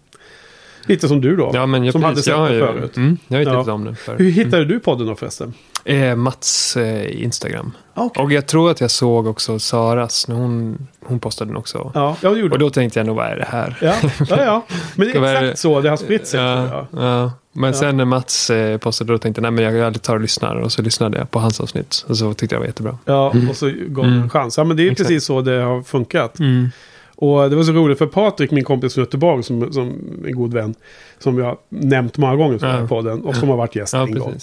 [0.85, 1.51] Lite som du då.
[1.53, 2.97] Ja, men jag, Som hade sett jag ju, förut.
[2.97, 3.51] Mm, jag ju Ja.
[3.51, 4.17] tittat om den för.
[4.17, 5.53] Hur hittade du podden då förresten?
[5.85, 7.71] Eh, Mats eh, Instagram.
[7.95, 8.23] Okay.
[8.23, 11.91] Och jag tror att jag såg också Saras, när hon, hon postade den också.
[11.93, 13.77] Ja, ja, det gjorde Och då tänkte jag nog, vad är det här?
[13.81, 13.93] Ja,
[14.29, 14.65] ja, ja.
[14.95, 16.39] Men det är exakt så det har spritt sig.
[16.41, 17.03] Ja, jag.
[17.03, 17.31] ja.
[17.57, 20.21] Men sen när Mats eh, postade då tänkte jag, nej men jag, jag tar och
[20.21, 20.55] lyssnar.
[20.55, 22.05] Och så lyssnade jag på hans avsnitt.
[22.07, 22.97] Och så tyckte jag det var jättebra.
[23.05, 24.21] Ja, och så gav Mm.
[24.21, 24.57] en chans.
[24.57, 25.07] Ja, men det är Exakt.
[25.09, 26.39] precis så det har funkat.
[26.39, 26.69] Mm.
[27.15, 29.93] Och det var så roligt för Patrik, min kompis från Göteborg, som, som
[30.25, 30.75] en god vän,
[31.19, 32.87] som jag har nämnt många gånger här Ja.
[32.87, 34.33] podden och som har varit gäst Ja, en gång.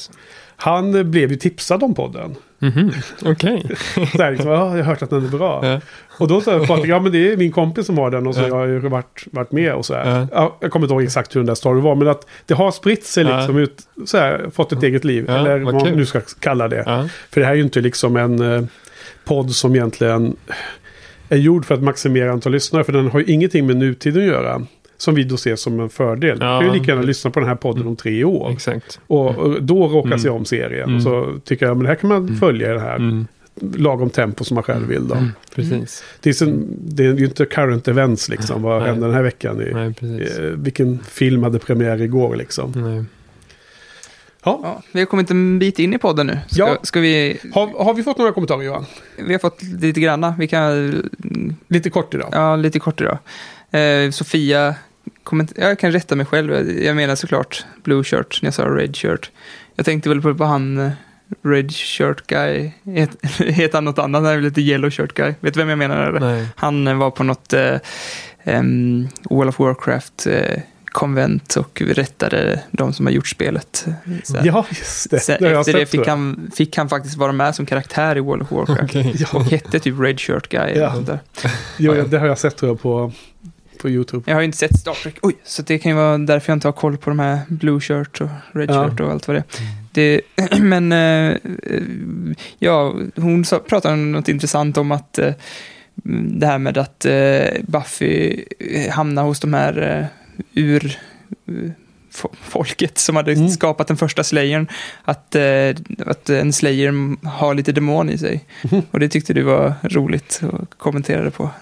[0.56, 2.34] Han eh, blev ju tipsad om podden.
[2.58, 2.92] Mhm.
[3.24, 3.66] Okej.
[4.18, 5.66] Här, liksom, ja, jag har hört att den är bra.
[5.66, 5.80] Ja.
[6.18, 8.40] Och då sa Patrik, ja men det är min kompis som har den och så
[8.40, 8.46] Ja.
[8.48, 10.20] jag har ju varit, varit med och så här.
[10.20, 10.26] Ja.
[10.32, 12.70] Ja, jag kommer inte ihåg exakt hur den där storyn var, men att det har
[12.70, 15.30] spritt sig liksom ut, så här, fått ett eget liv.
[15.30, 17.08] Eller vad man nu ska kalla det.
[17.30, 18.62] För det här är ju inte liksom en eh,
[19.24, 20.36] podd som egentligen
[21.32, 22.84] är gjord för att maximera antal lyssnare.
[22.84, 24.66] För den har ju ingenting med nutiden att göra.
[24.96, 26.38] Som vi då ser som en fördel.
[26.40, 26.58] Ja.
[26.60, 28.50] Du kan ju lika gärna lyssna på den här podden om tre år.
[28.52, 29.00] Exakt.
[29.06, 30.18] Och, och då råkar Mm.
[30.18, 30.82] se om serien.
[30.84, 30.96] Mm.
[30.96, 32.36] Och så tycker jag, men det här kan man Mm.
[32.36, 33.26] följa i den här Mm.
[33.76, 35.08] lagom tempo som man själv vill.
[35.08, 35.14] Då.
[35.14, 36.04] Mm, precis.
[36.20, 38.62] Det, är sen, det är ju inte current events liksom.
[38.62, 39.60] Vad hände den här veckan?
[39.62, 40.38] I, Nej, precis.
[40.38, 42.72] vilken film hade premiär igår liksom?
[42.76, 43.04] Nej.
[44.44, 44.60] Ja.
[44.62, 46.38] Ja, vi har kommit en bit in i podden nu.
[46.48, 46.76] Ska, Ja.
[46.82, 47.38] ska vi...
[47.54, 48.86] Har, har vi fått några kommentarer Johan?
[49.18, 50.34] Vi har fått lite granna.
[50.38, 51.02] Vi kan...
[51.68, 52.28] Lite kort idag.
[52.32, 53.18] Ja, lite kort idag.
[53.70, 54.74] Eh, Sofia...
[55.24, 56.70] Komment- jag kan rätta mig själv.
[56.82, 59.30] Jag menar såklart blue shirt när jag sa red shirt.
[59.76, 60.90] Jag tänkte väl på, på han eh,
[61.42, 62.70] red shirt guy.
[62.84, 64.22] Het- Heter han något annat?
[64.22, 65.34] Han är lite yellow shirt guy.
[65.40, 66.12] Vet du vem jag menar?
[66.20, 66.46] Nej.
[66.56, 67.76] Han eh, var på något eh,
[68.44, 70.58] em, World of Warcraft eh,
[70.92, 73.86] konvent och rättade de som har gjort spelet.
[74.24, 75.20] Så, Ja, just det.
[75.20, 78.42] så det efter det fick han, fick han faktiskt vara med som karaktär i World
[78.42, 78.94] of Warcraft.
[79.20, 80.60] Ja, Och hette typ Red Shirt Guy.
[80.60, 80.94] eller Ja.
[81.06, 81.18] där.
[81.78, 83.12] jo, det har jag sett tror jag på,
[83.80, 84.22] på YouTube.
[84.26, 85.14] Jag har ju inte sett Star Trek.
[85.22, 87.80] Oj, så det kan ju vara därför jag inte har koll på de här Blue
[87.80, 88.88] Shirt och Red Ja.
[88.90, 89.62] Shirt och allt vad det är.
[89.92, 90.20] Det,
[90.60, 91.82] men eh, eh,
[92.58, 95.32] ja, hon sa, pratade om något intressant om att eh,
[96.34, 97.06] det här med att
[97.62, 98.44] Buffy
[98.90, 100.08] hamnar hos de här
[100.54, 100.84] ur
[101.48, 101.70] eh,
[102.14, 103.48] fo- folket som hade Mm.
[103.48, 104.66] skapat den första slayern.
[105.04, 105.42] Att, eh,
[106.06, 108.44] att en slayer har lite demon i sig.
[108.62, 108.82] Mhm.
[108.90, 111.50] Och det tyckte du var roligt och kommenterade på.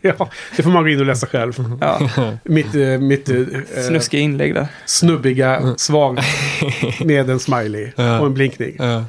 [0.00, 1.52] Ja, det får man gå in och läsa själv.
[1.80, 2.10] Ja,
[2.44, 3.36] Mitt, eh, mitt eh,
[3.88, 4.66] snuskiga inlägg där.
[4.86, 6.24] snubbiga svar
[7.04, 8.76] med en smiley och en blinkning.
[8.78, 9.04] Ja.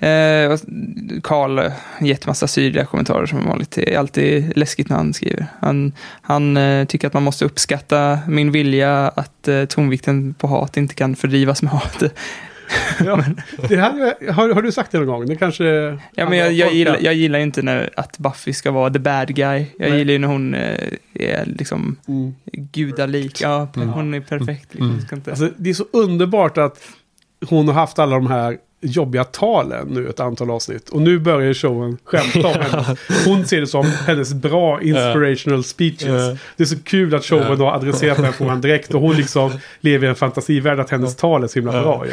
[0.00, 0.50] Mm.
[0.52, 0.58] Eh,
[1.22, 3.70] Karl har gett massa syrliga kommentarer som vanligt.
[3.70, 5.46] Det är alltid läskigt när han skriver.
[5.60, 10.76] Han, han eh, tycker att man måste uppskatta min vilja att eh, tonvikten på hat
[10.76, 12.02] inte kan fördrivas med hat.
[13.04, 13.24] Ja,
[13.68, 15.26] det här, har, har du sagt det någon gång?
[15.26, 15.64] Det kanske...
[16.14, 19.34] Ja, men jag, jag, gillar, jag gillar inte när, att Buffy ska vara the bad
[19.34, 19.66] guy.
[19.78, 19.98] Jag Nej.
[19.98, 20.54] gillar ju när hon
[21.14, 22.34] är liksom Mm.
[22.52, 23.40] gudalik.
[23.40, 24.74] Ja, hon är perfekt.
[24.74, 24.90] Liksom.
[24.90, 25.00] Mm.
[25.00, 25.30] Ska inte...
[25.30, 26.80] Alltså, det är så underbart att
[27.48, 30.88] hon har haft alla de här jobbiga talen nu ett antal avsnitt.
[30.88, 32.96] Och nu börjar showen skämta om henne.
[33.26, 36.38] Hon ser det som hennes bra inspirational speeches.
[36.56, 37.64] Det är så kul att showen Ja.
[37.70, 38.94] har adresserat den frågan direkt.
[38.94, 42.12] Och hon liksom lever i en fantasivärld att hennes tal är så himla bra ju.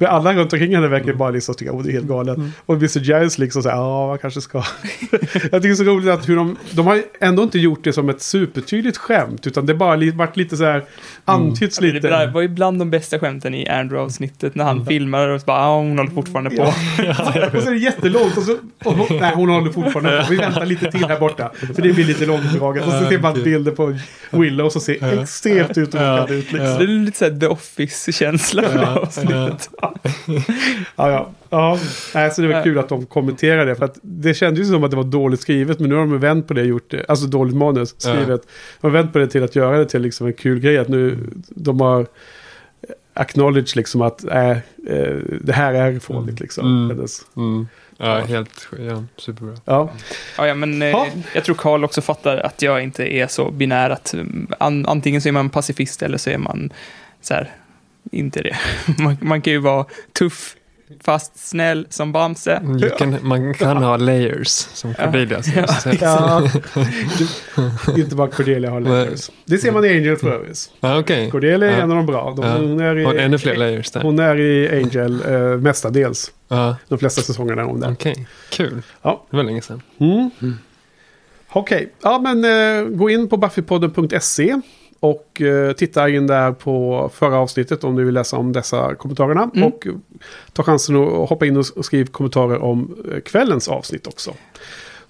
[0.00, 2.38] Men alla runt omkring henne verkar bara liksom tycka att det är helt galet.
[2.66, 2.98] Och Mr.
[2.98, 4.58] Giles liksom säger ja, man kanske ska.
[5.10, 7.92] jag tycker det är så roligt att hur de, de har ändå inte gjort det
[7.92, 9.46] som ett supertydligt skämt.
[9.46, 10.84] Utan det bara li- varit lite så här
[11.24, 12.26] antytts Det där lite.
[12.34, 15.76] var ju bland de bästa skämten i Andrew-avsnittet när han filmar och så bara, ah,
[15.78, 16.56] hon håller fortfarande på.
[17.02, 17.46] Ja.
[17.56, 18.52] och så är det jättelångt och så...
[18.84, 20.30] Och, hon- nej, hon håller fortfarande på.
[20.30, 21.50] Vi väntar lite till här borta.
[21.74, 22.86] För det blir lite långdraget.
[22.86, 23.98] Och så ser man bilder på
[24.30, 26.46] Willow som ser extremt uttråkad ut.
[26.48, 26.78] Så Liksom.
[26.78, 29.70] det är lite såhär The Office-känsla för det här avsnittet.
[30.96, 31.30] Ja, ja.
[31.50, 31.78] ja.
[32.14, 33.74] Nej, så det var kul att de kommenterade det.
[33.76, 35.78] För att det kändes ju som att det var dåligt skrivet.
[35.80, 37.04] Men nu har de vänt på det och gjort det.
[37.08, 38.42] Alltså dåligt manus skrivet.
[38.80, 40.78] De har vänt på det till att göra det till liksom en kul grej.
[40.78, 41.18] Att nu
[41.48, 42.06] de har
[43.20, 44.58] acknowledge liksom att äh, eh,
[45.40, 46.66] det här är fånigt liksom.
[46.66, 46.96] Mm.
[46.98, 47.68] Hennes- Mm.
[48.00, 49.54] Ja, helt ja, superbra.
[49.64, 49.90] Ja.
[50.38, 51.06] Ja, ja, men eh, Ja.
[51.34, 55.22] jag tror Karl också fattar att jag inte är så binär att mm, an, antingen
[55.22, 56.72] så är man pacifist eller så är man
[57.20, 57.50] så här,
[58.12, 58.56] inte det.
[58.98, 59.86] Man, man kan ju vara
[60.18, 60.56] tuff,
[61.00, 62.62] fast snäll som Bamse.
[62.80, 65.40] You can, man kan ha layers som Cordelia
[66.00, 66.42] Ja.
[67.94, 69.30] Du, inte bara Cordelia har layers.
[69.44, 70.70] Det ser man i Angel för övrigt.
[70.80, 71.30] Ja, okej.
[71.30, 71.82] Cordelia är Ja.
[71.82, 72.34] en av de bra.
[72.36, 72.52] De, Ja.
[72.56, 74.00] hon, är i, ännu fler layers där.
[74.00, 76.30] hon är i Angel eh, mestadels.
[76.48, 77.92] Ja, De flesta säsongerna är hon där.
[77.92, 78.26] okej.
[78.50, 78.82] Kul.
[79.02, 79.24] Ja.
[79.30, 79.82] Det var länge sedan.
[80.00, 80.30] Mm.
[81.52, 84.60] Okej, ja men eh, gå in på buffypodden.se
[85.00, 89.50] och eh, titta in där på förra avsnittet om du vill läsa om dessa kommentarerna.
[89.54, 89.68] Mm.
[89.68, 89.86] Och
[90.52, 94.34] ta chansen att hoppa in och och skriv kommentarer om eh, kvällens avsnitt också.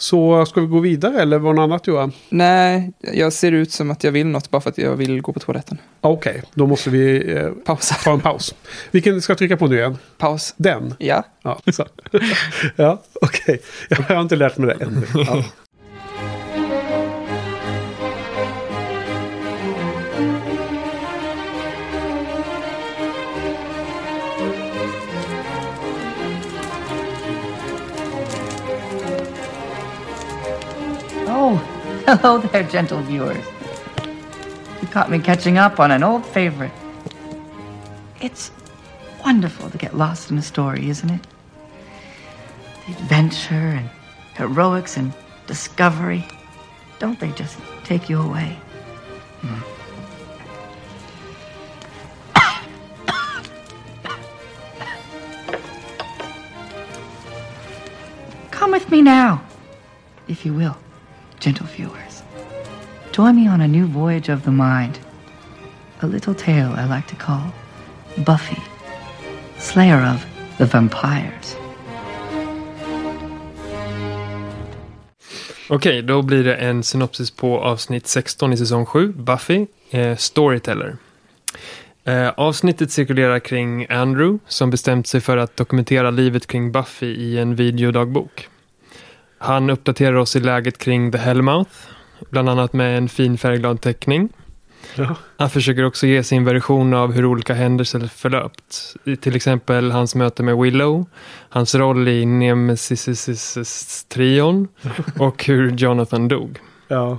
[0.01, 2.13] Så ska vi gå vidare eller var det något annat Johan?
[2.29, 5.33] Nej, jag ser ut som att jag vill något bara för att jag vill gå
[5.33, 5.79] på toaletten.
[6.01, 7.95] Okej, då måste vi eh, Pausa.
[7.95, 8.55] ta en paus.
[8.91, 9.99] Vilken ska jag trycka på nu igen?
[10.19, 10.55] Paus.
[10.57, 10.95] Den?
[10.99, 11.25] Ja.
[11.43, 11.61] Ja,
[12.77, 13.61] ja okej.
[13.89, 15.07] Jag har inte lärt mig det ännu.
[15.15, 15.45] Ja.
[32.17, 33.45] Hello there, gentle viewers.
[34.81, 36.73] You caught me catching up on an old favorite.
[38.23, 38.51] It's
[39.23, 41.27] wonderful to get lost in a story, isn't it?
[42.87, 43.91] The adventure and
[44.37, 45.13] heroics and
[45.47, 46.27] discovery.
[46.99, 48.57] Don't they just take you away?
[58.51, 59.43] Come with me now,
[60.27, 60.79] if you will,
[61.39, 62.08] gentle viewers.
[63.19, 65.01] Join me on a new voyage of the mind.
[66.01, 67.43] A little tale I like to call
[68.17, 68.63] Buffy,
[69.59, 70.27] Slayer of
[70.59, 71.57] the vampires.
[75.69, 80.97] Okej, då blir det en synopsis på avsnitt 16 i säsong 7, Buffy, eh, Storyteller.
[82.05, 87.39] Eh, avsnittet cirkulerar kring Andrew som bestämt sig för att dokumentera livet kring Buffy i
[87.39, 88.49] en videodagbok.
[89.39, 91.71] Han uppdaterar oss i läget kring The Hellmouth,
[92.31, 94.29] bland annat med en fin färgglad teckning.
[94.95, 95.17] Ja.
[95.37, 98.97] Han försöker också ge sin version av hur olika händelser förlöpt.
[99.21, 101.07] Till exempel hans möte med Willow,
[101.49, 104.69] hans roll i Nemesis-trion
[105.19, 106.59] och hur Jonathan dog.
[106.89, 107.19] Ja.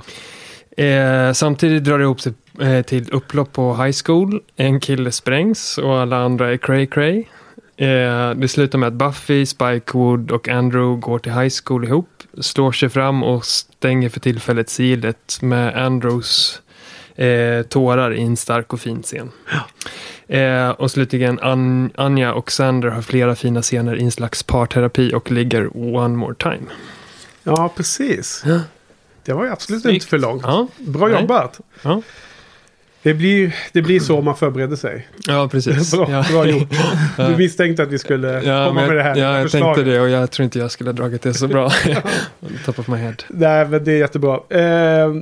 [0.77, 4.41] Eh, samtidigt drar det ihop sig eh, till upplopp på high school.
[4.55, 7.23] En kille sprängs och alla andra är cray cray.
[7.77, 12.18] Eh, det slutar med att Buffy, Spike Wood och Andrew går till high school ihop,
[12.39, 16.61] slår sig fram och stänger för tillfället silet med Andrews
[17.15, 19.31] eh, tårar i en stark och fin scen.
[20.27, 25.13] Eh, och slutligen An Anja och Sander har flera fina scener i en slags parterapi
[25.13, 26.65] och ligger one more time.
[27.43, 28.43] ja, precis.
[28.45, 28.59] Ja.
[29.23, 29.93] Det var ju absolut Snyggt.
[29.95, 30.41] inte för långt.
[30.45, 31.21] Ja, Bra Nej.
[31.21, 31.59] jobbat.
[31.81, 32.01] ja.
[33.03, 35.07] Det blir, det blir så man förbereder sig.
[35.27, 35.91] ja precis.
[35.95, 36.25] Bra, ja.
[36.31, 36.67] bra gjort.
[37.17, 39.75] Du misstänkte att vi skulle Ja, komma med det här ja, jag förslaget.
[39.75, 41.71] tänkte det och jag tror inte jag skulle ha dragit det så bra.
[42.65, 43.15] Top of my head.
[43.29, 44.39] Nej, men det är jättebra.
[44.49, 45.13] Eh,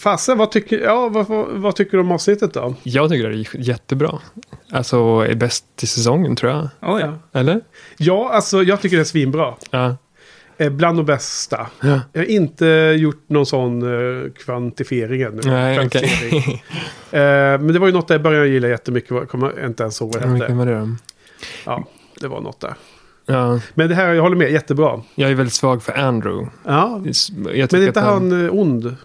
[0.00, 2.74] Fasse, vad tycker, ja, vad, vad, vad tycker du om avsnittet då?
[2.82, 4.18] Jag tycker det är jättebra.
[4.70, 4.96] Alltså,
[5.28, 6.68] är bäst i säsongen tror jag.
[6.94, 7.18] Oh, ja.
[7.40, 7.60] Eller?
[7.96, 9.54] Ja, alltså jag tycker det är svinbra.
[9.70, 9.96] Ja.
[10.58, 11.66] Eh, bland de bästa.
[11.80, 12.00] ja.
[12.12, 12.66] Jag har inte
[12.98, 15.40] gjort någon sån eh, kvantifiering ännu.
[15.44, 15.76] Nej.
[15.76, 16.62] Kvantifiering.
[17.10, 19.10] eh, men det var ju något där jag började gilla jättemycket.
[19.10, 20.96] Jag kommer inte ens ihåg vad det hette.
[21.66, 21.84] Ja,
[22.20, 22.74] det var något där.
[23.26, 25.00] Ja, Men det här, jag håller med, jättebra.
[25.14, 26.50] jag är väldigt svag för Andrew.
[26.64, 27.02] Ja,
[27.36, 28.96] men är inte han eh, ond?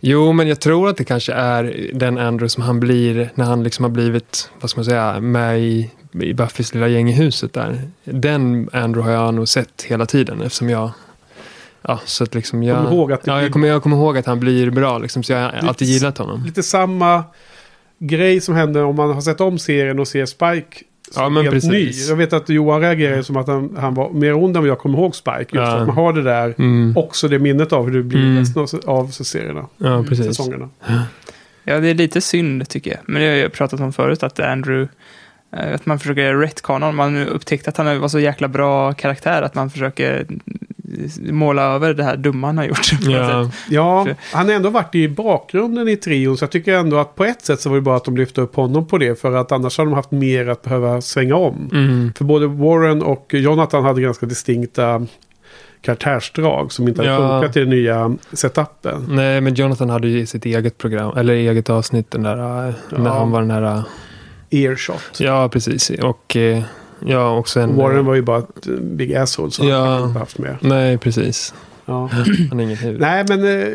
[0.00, 3.62] Jo, men jag tror att det kanske är den Andrew som han blir när han
[3.62, 5.90] liksom har blivit, vad ska man säga, med i,
[6.20, 7.80] i Buffys lilla gäng i huset där.
[8.04, 10.90] Den Andrew har jag nog sett hela tiden eftersom jag
[11.88, 12.76] Ja, så att liksom jag...
[12.76, 15.32] Kommer ihåg att ja, jag, kommer, jag kommer ihåg att han blir bra, liksom, så
[15.32, 16.44] jag har Lite alltid gillat honom.
[16.44, 17.24] Lite samma
[17.98, 21.42] grej som händer om man har sett om serien och ser Spike som Ja, men
[21.42, 21.70] helt precis.
[21.70, 21.90] ny.
[22.08, 24.78] Jag vet att Johan reagerade som att han, han var mer ond än vad jag
[24.78, 25.38] kommer ihåg Spike.
[25.38, 25.76] Just Ja.
[25.76, 26.92] att man har det där, Mm.
[26.96, 28.38] också det minnet av hur det blir Mm.
[28.38, 29.66] resten av, av serierna.
[29.78, 30.26] Ja, precis.
[30.26, 30.68] Säsongerna.
[31.64, 33.00] ja, det är lite synd tycker jag.
[33.06, 34.88] Men det har jag pratat om förut, att Andrew,
[35.50, 36.96] att man försöker retcona honom.
[36.96, 41.62] Man har upptäckt att han var så jäkla bra karaktär, att man försöker eh, måla
[41.62, 42.90] över det här dumma han har gjort.
[43.02, 43.50] Ja.
[43.70, 46.36] Ja, han har ändå varit i bakgrunden i trion.
[46.36, 48.40] Så jag tycker ändå att på ett sätt så var det bra att de lyfte
[48.40, 49.20] upp honom på det.
[49.20, 51.70] För att annars hade de haft mer att behöva svänga om.
[51.72, 52.12] mm.
[52.16, 55.06] För både Warren och Jonathan hade ganska distinkta
[55.80, 57.40] karaktärsdrag som inte hade Ja.
[57.40, 59.04] funkat i den nya setupen.
[59.08, 62.74] Nej, men Jonathan hade ju sitt eget program, eller eget avsnitt, den där, när
[63.04, 63.18] Ja.
[63.18, 63.82] han var den här...
[64.50, 65.20] Earshot.
[65.20, 65.90] Ja, precis.
[65.90, 66.62] Och eh,
[67.06, 67.76] ja, också en...
[67.76, 69.84] Warren var ju bara ett eh, big asshole så Ja.
[69.86, 70.56] han inte haft med.
[70.60, 71.54] Nej, precis.
[71.88, 72.10] Ja.
[72.50, 73.00] Han är ingen huvud.
[73.00, 73.68] Nej men, eh,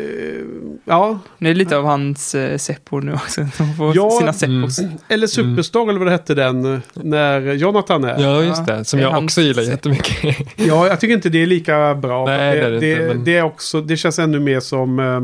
[0.84, 1.18] ja.
[1.38, 3.40] Det är lite av hans eh, seppor nu också.
[3.58, 4.80] De får Ja, sina seppos.
[5.08, 6.74] Eller Superstar eller vad det hette den.
[6.74, 8.22] eh, När Jonathan är.
[8.22, 8.84] Ja, just det.
[8.84, 10.36] Som Det jag också gillar jättemycket.
[10.56, 12.26] Ja, jag tycker inte det är lika bra.
[12.26, 14.98] Nej, det är det, det inte, men- det är också, det känns ännu mer som...
[15.00, 15.20] Eh,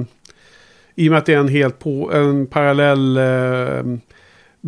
[1.04, 3.16] I och med att det är en helt på, en parallell...
[3.16, 3.98] Eh,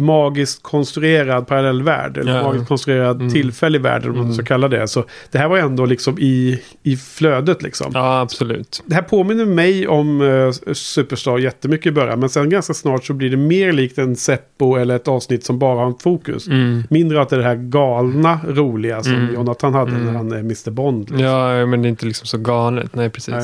[0.01, 2.17] magiskt konstruerad parallell värld.
[2.19, 2.43] Eller Ja.
[2.43, 3.33] magiskt konstruerad Mm.
[3.33, 4.07] tillfällig värld.
[4.07, 4.35] Om man Mm.
[4.35, 4.89] så kallar det.
[4.89, 7.91] Så det här var ändå liksom i, i flödet liksom.
[7.95, 8.83] ja, absolut.
[8.87, 12.21] Det här påminner mig om uh, Superstar jättemycket i början.
[12.21, 15.59] Men sen ganska snart så blir det mer likt en Seppo eller ett avsnitt som
[15.59, 16.49] bara har ett fokus.
[16.49, 16.83] Mm.
[16.91, 19.35] Mindre att det är det här galna roliga som Mm.
[19.35, 20.05] Jonathan hade Mm.
[20.05, 21.01] när han är Mr Bond.
[21.11, 21.19] liksom.
[21.27, 22.95] Ja, men det är inte liksom så galet.
[22.95, 23.35] Nej, precis.
[23.35, 23.43] Nej.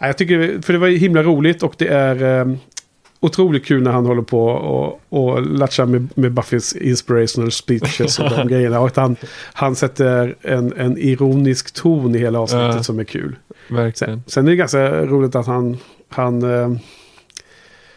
[0.00, 2.54] Nej, jag tycker, för det var himla roligt och det är eh,
[3.20, 8.30] otroligt kul när han håller på och, och latchar med, med Buffys inspirational speeches och
[8.30, 8.80] de grejerna.
[8.80, 9.16] Och att han,
[9.52, 12.82] han sätter en, en ironisk ton i hela avsnittet Ja.
[12.82, 13.36] som är kul.
[13.94, 16.70] Sen, sen är det ganska roligt att han, han, eh,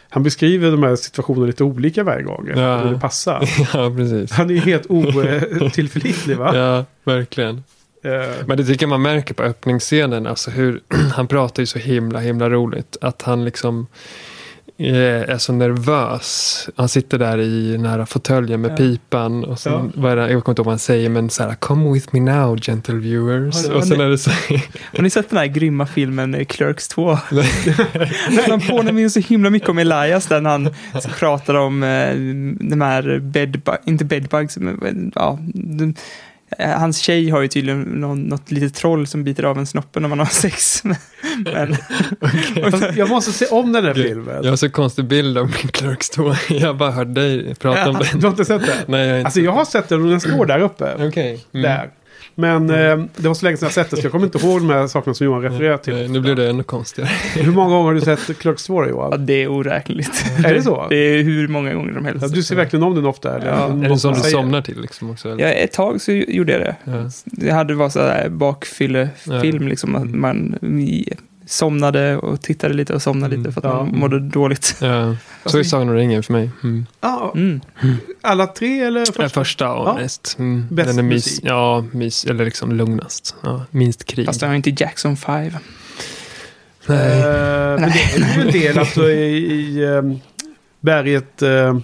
[0.08, 2.48] han beskriver de här situationerna lite olika varje gång.
[2.56, 2.76] Ja.
[2.78, 3.48] Hur det passar.
[3.74, 4.32] Ja, precis.
[4.32, 4.86] Han är ju helt
[5.60, 6.50] otillförlitlig va?
[6.56, 7.62] Ja, verkligen.
[8.04, 10.26] Eh, Men det tycker jag man märker på öppningsscenen.
[10.26, 10.80] Alltså hur,
[11.12, 12.96] han pratar ju så himla, himla roligt.
[13.00, 13.86] Att han liksom
[14.78, 16.68] är så nervös.
[16.76, 18.76] Han sitter där i här fåtöljen med Ja.
[18.76, 19.44] pipan.
[19.44, 20.02] Och sen, Ja.
[20.02, 22.58] det, jag kommer inte ihåg vad han säger, men så här, Come with me now,
[22.62, 23.66] gentle viewers.
[23.68, 24.30] Har- och sen ni- är det så
[24.96, 27.18] Har ni sett den här grymma filmen eh, Clerks 2?
[28.48, 30.70] Han påminner så himla mycket om Elias där han
[31.18, 32.14] pratar om eh,
[32.68, 35.94] de här bedbugs, inte bedbugs, men ja, de, eh,
[36.58, 40.08] hans tjej har ju tydligen någon, något litet troll som biter av en snoppen när
[40.08, 40.82] man har sex.
[41.44, 41.76] Men,
[42.70, 44.40] Fast jag måste se om den här filmen.
[44.42, 46.34] Jag har så konstig bild av Clerks 2.
[46.48, 48.20] Jag har bara hört dig prata om Ja, den.
[48.20, 48.76] du har inte sett den?
[48.86, 50.94] Nej, jag har inte Alltså jag har sett den och den står där uppe.
[51.08, 51.44] Okej.
[51.54, 51.62] Mm.
[51.62, 51.90] Där.
[52.34, 54.60] Men eh, det var så länge sedan jag sett det så jag kommer inte ihåg
[54.60, 55.94] de här sakerna som Johan refererar till.
[55.94, 57.10] Nej, Nu blev det ännu konstigare.
[57.34, 59.26] Hur många gånger har du sett Clerks 2 då, ja, Johan?
[59.26, 60.24] det är oräkneligt.
[60.44, 60.86] Är det så?
[60.90, 62.22] Det är hur många gånger som helst.
[62.22, 63.36] Ja, du ser verkligen om den ofta?
[63.36, 63.46] Eller?
[63.46, 63.68] Ja.
[63.84, 65.30] Är det som du somnar till liksom också?
[65.32, 65.44] Eller?
[65.44, 66.76] Ja, ett tag så gjorde jag det.
[66.84, 67.10] Ja.
[67.24, 69.94] Det hade varit bakfyllefilm, liksom.
[69.94, 70.58] Att man
[71.46, 73.84] somnade och tittade lite och somnade lite för att Ja.
[73.84, 74.76] man mådde dåligt.
[74.80, 75.16] Ja.
[75.44, 76.50] Så är Sagan om ringen för mig.
[76.62, 76.86] Mm.
[77.00, 77.60] Ja, Mm.
[78.22, 79.00] alla tre eller?
[79.04, 79.28] Den Första?
[79.28, 79.94] första och Ja.
[79.94, 80.36] mest.
[80.38, 80.66] Mm.
[80.70, 81.44] Bäst Den är mys, musik.
[81.44, 83.34] ja, mys, eller liksom lugnast.
[83.42, 84.26] Ja, minst krig.
[84.26, 85.52] Fast det har inte Jackson 5.
[86.86, 87.20] Nej.
[87.20, 90.18] Eh, men det är ju en del alltså i, i ehm,
[90.80, 91.42] berget...
[91.42, 91.78] eh,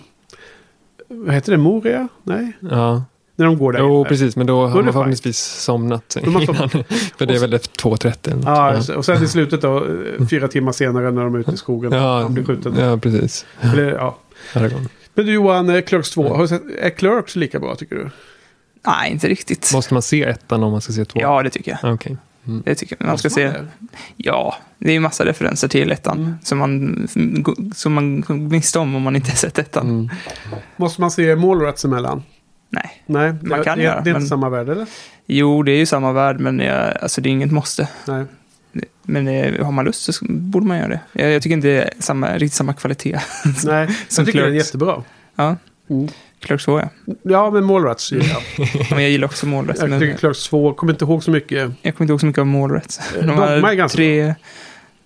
[1.08, 1.58] vad heter det?
[1.58, 2.08] Moria?
[2.22, 2.52] Nej?
[2.61, 3.04] Ja.
[3.41, 3.80] När de går där.
[3.80, 4.36] Jo, precis.
[4.36, 6.47] Men då har det man förhoppningsvis somnat innan.
[7.18, 8.45] För det är väl efter 2.30 eller något.
[8.47, 11.51] Ja, så- och sen i slutet då, eh, fyra timmar senare när de är ute
[11.53, 11.93] i skogen.
[11.93, 12.74] ja, Han blir skjuten.
[12.78, 13.47] ja, precis.
[13.61, 14.16] Eller, ja.
[15.14, 16.34] Men du Johan, eh, Clerks 2.
[16.34, 18.11] Har du sett, är Clerks lika bra tycker du?
[18.86, 19.70] Nej, inte riktigt.
[19.74, 21.20] Måste man se ettan om man ska se två?
[21.22, 21.95] Ja, det tycker jag.
[21.95, 22.16] Okej.
[22.47, 22.62] Mm.
[22.66, 23.07] Det tycker jag.
[23.07, 23.53] Man ska se.
[24.16, 26.18] Ja, det är ju massa referenser till ettan.
[26.18, 26.34] Mm.
[26.43, 27.09] Som man,
[27.74, 29.88] som man miste om om man inte sett ettan.
[29.88, 30.09] Mm.
[30.76, 32.22] Måste man se Mallrats emellan?
[32.70, 33.02] Nej.
[33.06, 34.86] Nej, Man det, kan det, göra, det är men- inte samma värld eller?
[35.26, 37.88] Jo, det är ju samma värld, men jag, alltså, det är inget måste.
[38.06, 38.24] Nej.
[39.02, 41.00] Men eh, har man lust så borde man göra det.
[41.12, 43.20] Jag, jag tycker inte det är samma, riktigt samma kvalitet.
[43.64, 45.02] Nej, Som jag tycker den är jättebra.
[45.36, 45.56] Ja,
[45.90, 46.08] Mm.
[46.40, 46.88] Clerks 2 ja.
[47.22, 48.26] Ja, men Mallrats gillar
[48.58, 48.68] jag.
[48.90, 49.78] Men jag gillar också Målrätt.
[49.80, 51.70] Jag tycker Clerks 2, kommer inte ihåg så mycket.
[51.82, 53.00] jag kommer inte ihåg så mycket av Målrätt.
[53.18, 54.34] Eh, De har tre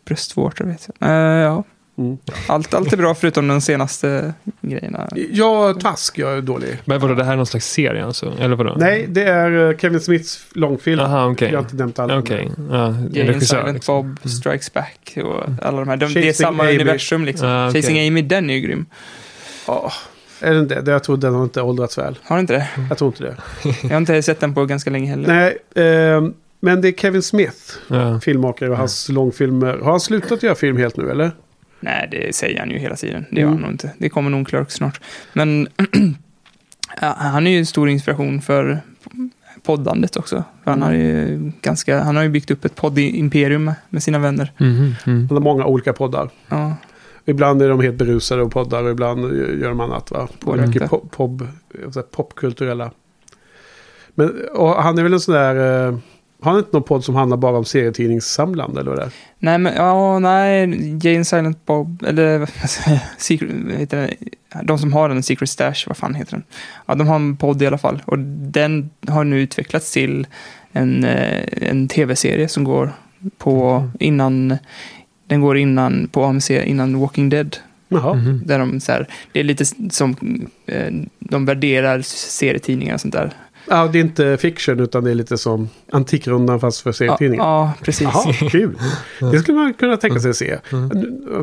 [0.04, 1.08] bröstvårtor vet jag.
[1.10, 1.64] Eh, ja,
[1.98, 2.18] Mm.
[2.48, 5.08] allt, allt är bra förutom de senaste grejerna.
[5.30, 6.78] Ja, Task, jag är dålig.
[6.84, 8.32] Men vadå, det här är någon slags serie alltså?
[8.40, 8.74] Eller vadå?
[8.78, 11.00] Nej, det är eh, Kevin Smiths långfilm.
[11.00, 11.48] Aha, okej.
[11.50, 12.18] Jag har inte nämnt alla.
[12.18, 12.50] Okej.
[12.70, 13.40] Ja, en Jane.
[13.40, 14.16] Silent liksom.
[14.22, 15.96] Bob Strikes Back och alla de här.
[15.96, 16.74] De, det är samma Amy.
[16.74, 17.48] universum liksom.
[17.48, 17.82] Ah, okej.
[17.82, 18.86] Chasing Amy, den är ju grym.
[19.66, 19.92] Ja,
[20.40, 20.90] är den det?
[20.90, 22.18] Jag tror den har inte åldrats väl.
[22.22, 22.68] Har du inte det?
[22.88, 23.36] Jag tror inte det.
[23.82, 25.28] Jag har inte sett den på ganska länge heller.
[25.74, 26.22] Nej, eh,
[26.60, 27.56] men det är Kevin Smith,
[27.88, 28.20] Ja.
[28.20, 29.78] filmmakare och hans långfilmer.
[29.78, 31.30] Har han slutat göra film helt nu eller?
[31.84, 33.24] Nej, det säger han ju hela tiden.
[33.30, 33.54] Det gör Mm.
[33.54, 33.90] han nog inte.
[33.98, 35.00] Det kommer nog en Clerk snart.
[35.32, 35.68] Men
[37.16, 38.80] han är ju en stor inspiration för
[39.62, 40.44] poddandet också.
[40.64, 40.88] För han, Mm.
[40.88, 44.52] har ju ganska, han har ju byggt upp ett poddimperium med sina vänner.
[44.58, 45.18] Mhm, mm.
[45.28, 46.30] Han har många olika poddar.
[46.48, 46.76] Ja,
[47.26, 49.20] Ibland är de helt berusade och poddar och ibland
[49.60, 50.10] gör de annat.
[50.10, 50.28] Va?
[50.40, 51.42] På Mycket pop, pop,
[52.10, 52.90] popkulturella.
[54.14, 55.86] Men och han är väl en sån där...
[55.88, 55.98] Eh,
[56.44, 59.10] har han inte någon podd som handlar bara om serietidningssamlande eller vad det är?
[59.38, 60.60] Nej, men ja, nej,
[61.02, 62.50] Jane Silent Bob, eller?
[63.18, 64.14] Secret, vad heter det?
[64.62, 66.42] de som har den, Secret Stash, vad fan heter den?
[66.86, 68.02] Ja, de har en podd i alla fall.
[68.04, 70.26] Och den har nu utvecklats till
[70.72, 72.92] en, eh, en tv-serie som går
[73.38, 74.56] på innan,
[75.26, 77.56] den går innan, på AMC, innan Walking Dead.
[77.88, 78.14] Jaha.
[78.14, 78.42] Mhm.
[78.46, 80.16] Där de så här, det är lite som,
[80.66, 83.32] eh, de värderar serietidningar och sånt där.
[83.68, 87.44] Ja, det är inte fiction utan det är lite som Antikrundan fast för Ja, serietidningar.
[87.44, 88.08] ja, precis.
[88.14, 88.78] Jaha, kul.
[89.32, 90.58] Det skulle man kunna tänka sig att se.
[90.72, 90.88] Mm.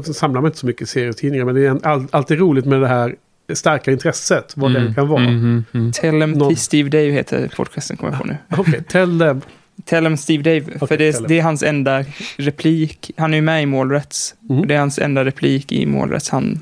[0.05, 2.87] Nu samlar man inte så mycket serietidningar men det är all, alltid roligt med det
[2.87, 3.15] här
[3.53, 4.53] starka intresset.
[4.55, 5.23] Vad det kan vara.
[5.23, 5.91] Mhm, mm.
[5.91, 8.37] Tell them Någon- till Steve Dave heter podcasten, kommer jag på nu.
[8.57, 9.41] Okej, tell them.
[9.85, 12.05] Tell him Steve Dave, för Okej, det är, det är hans enda
[12.37, 13.11] replik.
[13.17, 14.35] Han är ju med i Målrätts.
[14.49, 14.61] Mm.
[14.61, 16.29] Och det är hans enda replik i Målrätts.
[16.29, 16.59] Han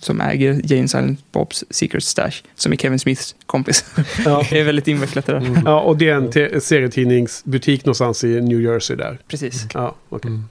[0.00, 3.84] som äger Jane Silent Bobs Secret Stash, som är Kevin Smiths kompis.
[4.24, 4.44] Ja.
[4.50, 5.40] det är väldigt invecklat det där.
[5.40, 5.62] Mm.
[5.64, 9.18] ja, och det är en te- serietidningsbutik någonstans i New Jersey där.
[9.28, 9.66] Precis.
[9.74, 10.28] Ja, okej.
[10.30, 10.44] Mm.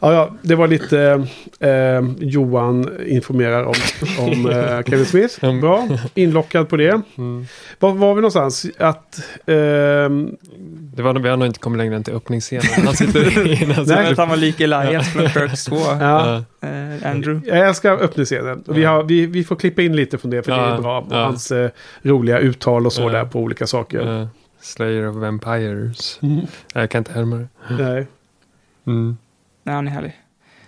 [0.00, 1.26] Ja, ja, det var lite
[1.60, 3.74] eh, Johan informerar om,
[4.18, 5.34] om eh, Kevin Smith.
[5.44, 5.60] Mm.
[5.60, 7.00] Bra, inlockad på det.
[7.18, 7.46] Mm.
[7.78, 8.66] Var var vi någonstans?
[8.78, 9.20] Att...
[9.46, 10.36] ehm,
[10.94, 12.64] Det var, vi har nog inte kommit längre än till öppningsscenen.
[12.84, 14.10] Han sitter i Nej.
[14.12, 15.96] Att han var lik Elias från Turks 2, ja,
[16.60, 16.68] Ja.
[16.68, 17.48] eh, Andrew.
[17.56, 18.64] jag älskar öppningsscenen.
[18.66, 18.90] Vi, Ja.
[18.90, 21.06] har, vi, vi får klippa in lite från det för det är Ja, bra.
[21.10, 21.16] ja.
[21.24, 21.70] Hans eh,
[22.02, 23.08] roliga uttal och så Ja.
[23.08, 24.18] där på olika saker.
[24.20, 24.28] Ja.
[24.60, 26.18] Slayer of Vampires.
[26.22, 26.40] Mm.
[26.74, 27.48] Jag kan inte härma det.
[27.78, 28.06] Nej.
[28.86, 29.16] Mm.
[29.68, 30.12] Nej, han är härlig.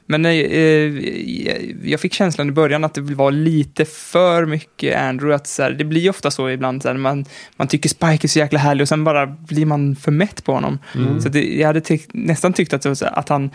[0.06, 5.34] Men eh, eh, jag fick känslan i början att det var lite för mycket Andrew.
[5.34, 7.24] Att så här, det blir ofta så ibland, så här, man,
[7.56, 10.52] man tycker Spike är så jäkla härlig och sen bara blir man för mätt på
[10.52, 10.78] honom.
[10.94, 11.20] Mm.
[11.20, 13.50] Så det, jag hade tyck- nästan tyckt att, här, att han,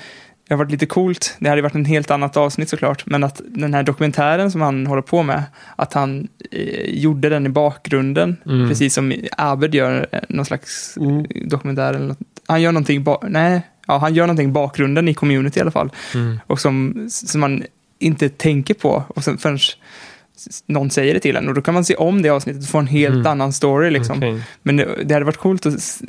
[0.48, 3.42] det har varit lite coolt, det hade varit en helt annat avsnitt såklart, men att
[3.46, 5.44] den här dokumentären som han håller på med,
[5.76, 8.70] att han eh, gjorde den i bakgrunden, Mm.
[8.70, 11.26] precis som Abed gör eh, någon slags Mm.
[11.50, 12.20] dokumentär eller något.
[12.48, 15.90] Han gör någonting, nej, ja, han gör någonting i bakgrunden i community i alla fall.
[16.14, 16.40] Mm.
[16.48, 17.64] Och som, som man
[18.00, 19.60] inte tänker på och sen förrän
[20.66, 21.48] någon säger det till en.
[21.48, 23.28] Och då kan man se om det avsnittet och få en helt Mm.
[23.28, 24.18] annan story liksom.
[24.18, 24.42] Okej.
[24.64, 26.02] Men det, det hade varit coolt att,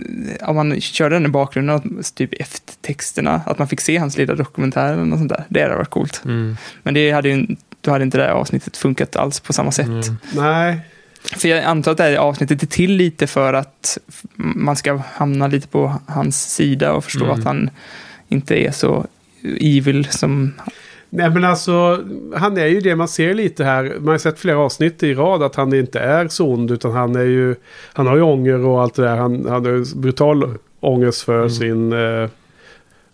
[0.43, 4.16] om man körde den i bakgrunden, att- typ efter texterna, att man fick se hans
[4.16, 5.45] lilla dokumentär eller något sånt där.
[5.49, 6.22] Det hade varit coolt.
[6.24, 6.57] Mm.
[6.83, 7.47] Men det hade ju,
[7.81, 9.87] då hade inte det här avsnittet funkat alls på samma sätt.
[9.87, 10.16] Mm.
[10.35, 10.81] Nej,
[11.37, 13.99] För jag antar att det här avsnittet är till lite för att
[14.37, 17.39] man ska hamna lite på hans sida och förstå Mm.
[17.39, 17.70] att han
[18.29, 19.07] inte är så
[19.61, 20.53] evil som...
[21.11, 22.05] Nej men alltså,
[22.37, 23.97] han är ju det man ser lite här.
[24.01, 26.70] Man har sett flera avsnitt i rad att han inte är så ond.
[26.70, 27.55] Utan han är ju,
[27.93, 29.16] han har ju ånger och allt det där.
[29.16, 31.51] Han, han har ju brutal ångest för Mm.
[31.51, 32.29] sin, eh,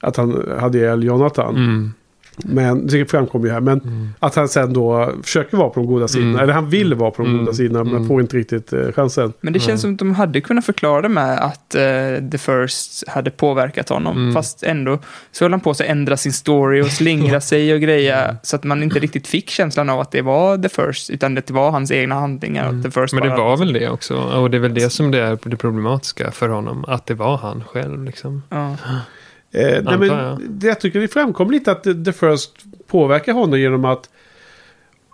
[0.01, 1.57] att han hade ihjäl Jonathan.
[1.57, 1.93] Mm.
[2.37, 3.61] Men det framkommer ju här.
[3.61, 4.09] Men Mm.
[4.19, 6.31] att han sen då försöker vara på de goda sidorna.
[6.31, 6.41] Mm.
[6.43, 7.45] Eller han vill vara på de Mm.
[7.45, 7.85] goda sidorna.
[7.85, 8.09] Men Mm.
[8.09, 9.33] får inte riktigt eh, chansen.
[9.41, 9.79] Men det känns Mm.
[9.79, 14.17] som att de hade kunnat förklara det med att eh, The First hade påverkat honom.
[14.17, 14.35] Mm.
[14.35, 14.99] Fast ändå
[15.33, 18.25] så höll han på sig att ändra sin story och slingra sig och greja.
[18.25, 18.37] Mm.
[18.43, 21.51] Så att man inte riktigt fick känslan av att det var The First, utan det
[21.51, 22.69] var hans egna handlingar.
[22.69, 22.83] Mm.
[22.83, 24.15] The First Men det bara- var väl det också.
[24.17, 26.85] Och det är väl det som det är det problematiska för honom.
[26.89, 28.43] Att det var han själv liksom.
[28.49, 28.77] Ja.
[29.53, 30.39] Eh, nej, men jag.
[30.49, 32.51] det, jag tycker det framkommer lite att The, First
[32.87, 34.09] påverkar honom genom att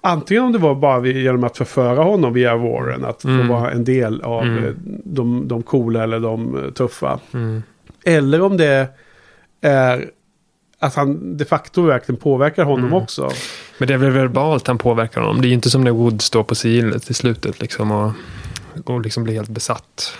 [0.00, 3.04] Antingen om det var bara genom att förföra honom via Warren.
[3.04, 3.46] Att Mm.
[3.48, 4.64] få vara en del av Mm.
[4.64, 4.70] eh,
[5.04, 7.20] de, de coola eller de eh, tuffa.
[7.34, 7.62] Mm.
[8.04, 8.88] Eller om det
[9.60, 10.10] är
[10.78, 13.02] att han de facto verkligen påverkar honom Mm.
[13.02, 13.30] också.
[13.78, 15.40] Men det är väl verbalt han påverkar honom.
[15.40, 18.12] Det är ju inte som när Wood står på sigillet i slutet liksom och,
[18.84, 20.12] och liksom blir helt besatt.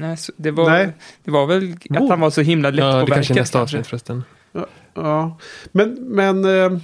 [0.00, 0.92] Nej, det, var, Nej.
[1.24, 4.24] det var väl att han var så himla Ja, det kanske är nästa avsnitt förresten.
[4.94, 5.36] Ja,
[5.72, 5.94] men...
[6.00, 6.80] men eh,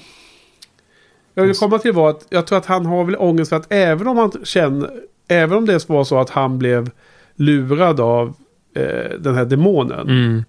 [1.34, 3.66] jag vill komma till var att jag tror att han har väl ångest för att
[3.72, 4.90] även om han känner...
[5.28, 6.90] Även om det var så att han blev
[7.34, 8.34] lurad av
[8.74, 10.00] eh, den här demonen.
[10.08, 10.44] Mm.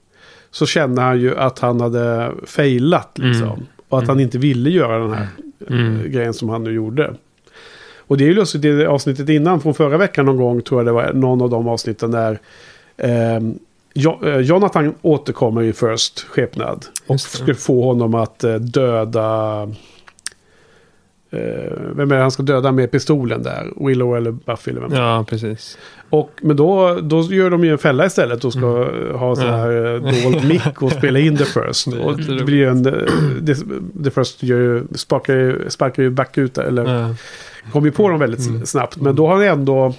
[0.52, 3.48] Så känner han ju att han hade failat liksom.
[3.50, 3.66] Mm.
[3.90, 4.16] Och att Mm.
[4.16, 5.28] han inte ville göra den här
[5.70, 6.00] Mm.
[6.00, 7.14] eh, grejen som han nu gjorde.
[8.08, 10.86] Och det är ju lustigt, det avsnittet innan från förra veckan någon gång tror jag
[10.86, 12.40] det var någon av de avsnitten där
[12.98, 13.60] ehm,
[14.26, 16.86] eh, Jonathan återkommer i First skepnad.
[17.08, 19.62] Och ska få honom att eh, döda...
[21.32, 23.68] Eh, vem är det han ska döda med pistolen där?
[23.88, 24.94] Willow eller Buffy eller vem?
[24.94, 25.78] Ja, precis.
[26.10, 29.56] Och, men då, då gör de ju en fälla istället och ska ha sån Mm.
[29.56, 29.64] Ja.
[29.64, 31.92] här eh, dold mick och spela in The First.
[31.92, 32.86] Det och det blir ju en...
[32.86, 32.94] eh,
[33.46, 33.56] The,
[34.04, 37.16] The First gör ju, sparkar, sparkar ju back ut eller Ja.
[37.72, 38.66] Kommer ju på dem väldigt Mm.
[38.66, 38.98] snabbt.
[38.98, 39.94] Men då har han ändå...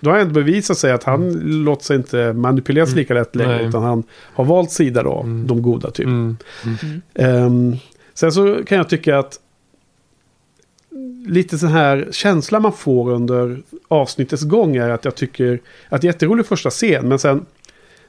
[0.00, 1.32] Då har han ändå bevisat sig att han
[1.64, 2.98] låter sig inte manipuleras Mm.
[2.98, 3.56] lika lätt längre.
[3.56, 3.66] Nej.
[3.66, 5.46] Utan han har valt sida då, Mm.
[5.46, 6.06] de goda typ.
[6.06, 6.36] Mm.
[6.64, 7.02] Mm.
[7.14, 7.76] Ehm,
[8.14, 9.40] sen så kan jag tycka att
[11.26, 16.04] lite så här känsla man får under avsnittets gång är att jag tycker att det
[16.06, 17.08] är jätterolig första scen.
[17.08, 17.46] Men sen,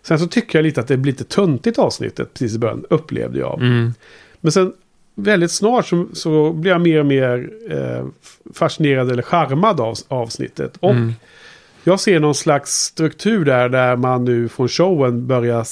[0.01, 3.39] sen så tycker jag lite att det blir lite töntigt avsnittet precis i början, upplevde
[3.39, 3.61] jag.
[3.61, 3.93] Mm.
[4.41, 4.73] Men sen
[5.15, 8.05] väldigt snart så, så blir jag mer och mer eh,
[8.53, 10.77] fascinerad eller charmad av avsnittet.
[10.79, 11.13] Och Mm.
[11.83, 15.65] jag ser någon slags struktur där, där man nu från showen börjar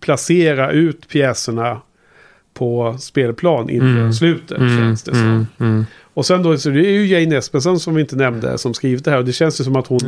[0.00, 1.80] placera ut pjäserna
[2.54, 4.12] på spelplan inför Mm.
[4.12, 4.58] slutet.
[4.58, 4.78] Mm.
[4.78, 5.20] Känns det som.
[5.26, 5.46] Mm.
[5.60, 5.84] Mm.
[6.14, 9.04] Och sen då, så det är ju Jane Espenson som vi inte nämnde som skrivit
[9.04, 9.18] det här.
[9.18, 9.98] Och det känns ju som att hon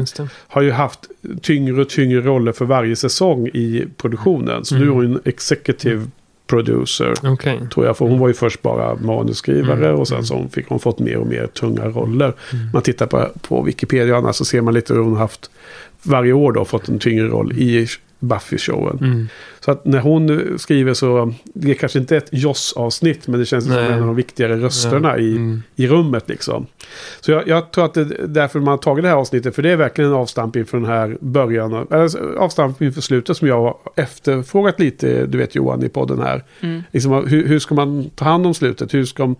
[0.48, 1.00] har ju haft
[1.42, 4.64] tyngre och tyngre roller för varje säsong i produktionen.
[4.64, 4.94] Så nu är Mm.
[4.96, 6.06] hon en executive
[6.48, 7.14] producer.
[7.24, 7.60] Okej.
[7.74, 10.00] Tror jag, för hon var ju först bara manusskrivare Mm.
[10.00, 12.32] och sen så fick hon fått mer och mer tunga roller.
[12.52, 12.66] Mm.
[12.72, 15.50] Man tittar på, på Wikipedia annars så ser man lite hur hon haft
[16.02, 17.86] varje år då fått en tyngre roll i
[18.20, 18.98] Buffy-showen.
[19.00, 19.28] Mm.
[19.60, 23.64] Så att när hon skriver så, det är kanske inte ett Joss-avsnitt men det känns
[23.64, 23.86] som Nej.
[23.92, 25.18] en av de viktigare rösterna Ja.
[25.18, 25.62] i, Mm.
[25.76, 26.66] i rummet liksom.
[27.20, 29.62] Så jag, jag tror att det är därför man har tagit det här avsnittet, för
[29.62, 33.48] det är verkligen en avstamp inför den här början, av- eller avstamp inför slutet som
[33.48, 36.44] jag har efterfrågat lite, du vet Johan, i podden här.
[36.60, 36.82] Mm.
[36.92, 38.94] Liksom, hur, hur ska man ta hand om slutet?
[38.94, 39.34] Hur ska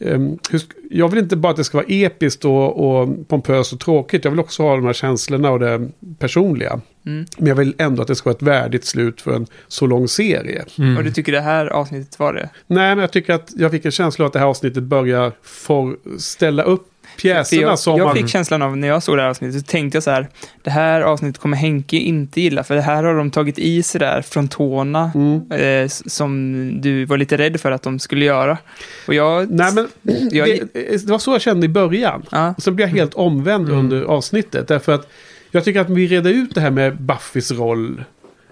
[0.00, 0.60] ehm, hur,
[0.90, 4.24] jag vill inte bara att det ska vara episkt och, och pompöst och tråkigt.
[4.24, 5.88] Jag vill också ha de här känslorna och det
[6.18, 6.80] personliga.
[7.08, 7.26] Mm.
[7.38, 10.08] Men jag vill ändå att det ska vara ett värdigt slut för en så lång
[10.08, 10.64] serie.
[10.78, 10.96] Mm.
[10.96, 12.48] Och du tycker det här avsnittet var det?
[12.66, 15.32] Nej, men jag tycker att jag fick en känsla av att det här avsnittet börjar
[15.42, 16.84] för ställa upp
[17.20, 18.16] pjäserna jag, som jag man...
[18.16, 20.28] fick känslan av när jag såg det här avsnittet, så tänkte jag så här,
[20.62, 23.98] det här avsnittet kommer Henke inte gilla, för det här har de tagit i sig
[23.98, 25.52] där från tårna, Mm.
[25.52, 28.58] eh, som du var lite rädd för att de skulle göra.
[29.06, 29.50] Och jag...
[29.50, 29.88] Nej, men
[30.30, 32.26] jag det, det var så jag kände i början.
[32.30, 33.78] ja, Och sen blev jag helt omvänd Mm.
[33.78, 34.68] under avsnittet.
[34.68, 35.08] Därför att
[35.50, 38.04] jag tycker att vi reder ut det här med Buffys roll.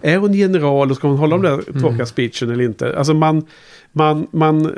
[0.03, 1.83] Är hon general och ska hon hålla den där Mm.
[1.83, 2.99] tråkiga speechen eller inte?
[2.99, 3.47] Alltså man,
[3.93, 4.75] man, man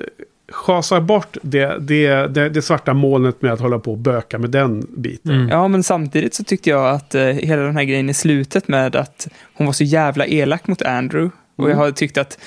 [0.52, 4.50] schasar bort det, det, det, det svarta molnet med att hålla på och böka med
[4.50, 5.32] den biten.
[5.34, 5.48] Mm.
[5.48, 8.96] ja, men samtidigt så tyckte jag att eh, hela den här grejen i slutet med
[8.96, 11.30] att hon var så jävla elak mot Andrew.
[11.56, 11.78] Och Mm.
[11.78, 12.38] jag har tyckt att,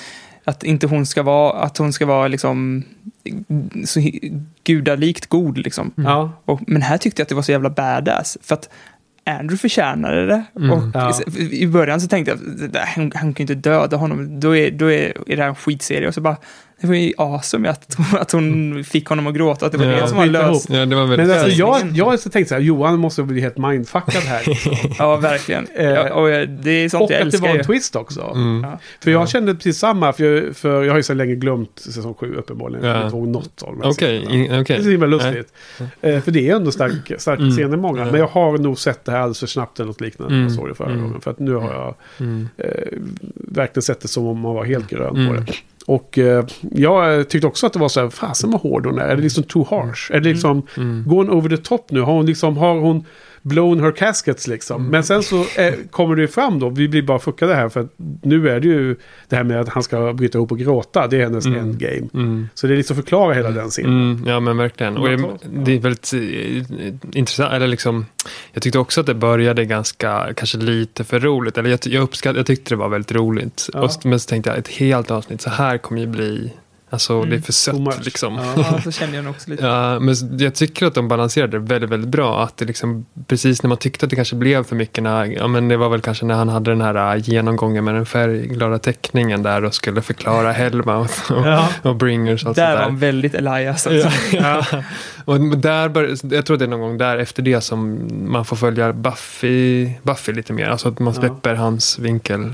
[0.44, 2.82] att inte hon ska vara, att hon ska vara liksom
[3.84, 4.00] så
[4.64, 5.90] gudalikt god liksom.
[5.96, 6.30] Ja.
[6.44, 8.38] Och, men här tyckte jag att det var så jävla badass.
[8.42, 8.68] För att
[9.26, 10.44] Andrew förtjänade det.
[10.56, 10.70] Mm.
[10.70, 11.12] Och Ja.
[11.50, 14.56] i- början så tänkte jag, "Det där, han, han kan ju inte döda honom, då
[14.56, 16.08] är, då är, är det här en skitserie.
[16.08, 16.36] Och så bara,
[16.82, 20.00] det var ju awesome att, att hon fick honom att gråta, att det var Ja.
[20.02, 20.70] det som var löst.
[20.70, 23.22] Ja, det var väldigt Men alltså, jag, jag har så tänkt så här, Johan måste
[23.22, 24.42] bli helt mindfuckad här.
[24.98, 25.66] Ja, verkligen.
[25.74, 27.62] Eh, ja, och jag- det är sånt och jag att det älskar var en ju.
[27.64, 28.32] twist också.
[28.34, 28.64] Mm.
[28.64, 28.78] Ja.
[29.02, 32.14] För jag kände precis samma, för jag, för jag har ju så länge glömt säsong
[32.14, 32.84] 7 uppenbarligen.
[32.86, 33.10] Jag Ja.
[33.10, 34.20] kommer inte ihåg något av Okej,
[34.60, 34.62] okej.
[34.66, 35.52] Det är så himla lustigt.
[36.00, 37.54] Eh, för det är ändå stark, starka Mm.
[37.56, 38.00] scener många.
[38.04, 38.10] Ja.
[38.10, 40.34] Men jag har nog sett det här alldeles för snabbt eller något liknande.
[40.34, 40.46] Mm.
[40.46, 41.02] Jag såg det förra Mm.
[41.02, 41.20] gången.
[41.20, 41.94] För att nu har jag
[42.26, 42.48] Mm.
[42.58, 42.66] eh,
[43.34, 45.44] verkligen sett det som om man var helt grön på Mm.
[45.44, 45.52] det.
[45.86, 49.02] Och eh, jag tyckte också att det var så här, fasen vad hård hon är.
[49.08, 50.12] Är det liksom too harsh?
[50.12, 51.04] Är det liksom, Mm.
[51.08, 52.00] går hon over the top nu?
[52.00, 53.04] Har hon liksom, har hon
[53.42, 54.80] blown her caskets liksom?
[54.80, 54.90] Mm.
[54.90, 57.80] Men sen så eh, kommer det ju fram då, vi blir bara fuckade här för
[57.80, 58.96] att nu är det ju
[59.28, 61.58] det här med att han ska bryta ihop och gråta, det är hennes Mm.
[61.60, 62.08] endgame.
[62.14, 62.48] Mm.
[62.54, 64.12] Så det är liksom förklara hela den scenen.
[64.12, 64.96] Mm, ja men verkligen.
[64.96, 68.06] Och det, det är väldigt eh, intressant, eller liksom,
[68.52, 71.58] jag tyckte också att det började ganska, kanske lite för roligt.
[71.58, 73.68] Eller jag, jag uppskattade, jag tyckte det var väldigt roligt.
[73.72, 73.80] Ja.
[73.80, 76.52] Och, men så tänkte jag, ett helt avsnitt, så här kommer ju bli,
[76.92, 77.42] alltså det är Mm.
[77.42, 78.34] för sött liksom.
[78.56, 78.64] Ja.
[78.72, 79.64] Ja, så kände jag också lite.
[79.66, 82.42] Ja, men jag tycker att de balanserade det väldigt, väldigt bra.
[82.44, 85.46] Att det liksom, precis när man tyckte att det kanske blev för mycket, när, ja,
[85.46, 88.78] men det var väl kanske när han hade den här äh, genomgången med den färgglada
[88.78, 91.68] teckningen där och skulle förklara Hellmouth och, Ja.
[91.82, 93.86] och Bringers och allt Där sånt var han väldigt Elias.
[93.90, 94.36] Ja, Alltså.
[94.36, 94.64] ja.
[95.24, 98.56] Och där bör, jag tror det är någon gång där efter det som man får
[98.56, 100.68] följa Buffy, Buffy lite mer.
[100.68, 101.20] Alltså att man Ja.
[101.20, 102.52] släpper hans vinkel.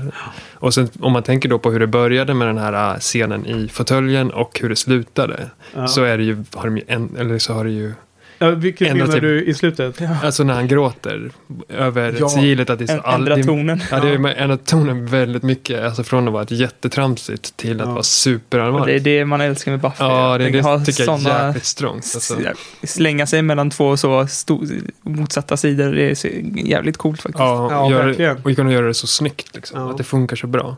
[0.53, 3.45] Och sen om man tänker då på hur det började med den här äh, scenen
[3.45, 5.49] i fåtöljen och hur det slutade.
[5.75, 5.87] Ja.
[5.87, 7.93] Så är det ju, har de ju en, eller så har det ju,
[8.41, 9.99] Ja, vilket menar typ- du i slutet?
[10.23, 11.31] alltså när han gråter
[11.69, 12.29] över Ja.
[12.29, 13.81] sigillet att det är så Ä- Ändra tonen.
[13.91, 15.83] Ja, det är ju ändrat tonen väldigt mycket.
[15.83, 17.93] Alltså från att vara ett jättetramsigt till att Ja.
[17.93, 19.03] vara superallvarligt.
[19.03, 19.95] det är det man älskar med Buffy.
[19.99, 22.11] Ja, det, det ha tycker jag är jäkligt strångt.
[22.15, 22.37] Alltså.
[22.83, 27.39] Slänga sig mellan två så sto- motsatta sidor, det är jävligt coolt faktiskt.
[27.39, 28.37] Ja, Ja, och, göra, verkligen.
[28.43, 29.55] och kunna göra det så snyggt.
[29.55, 29.89] Liksom, Ja.
[29.91, 30.77] Att det funkar så bra.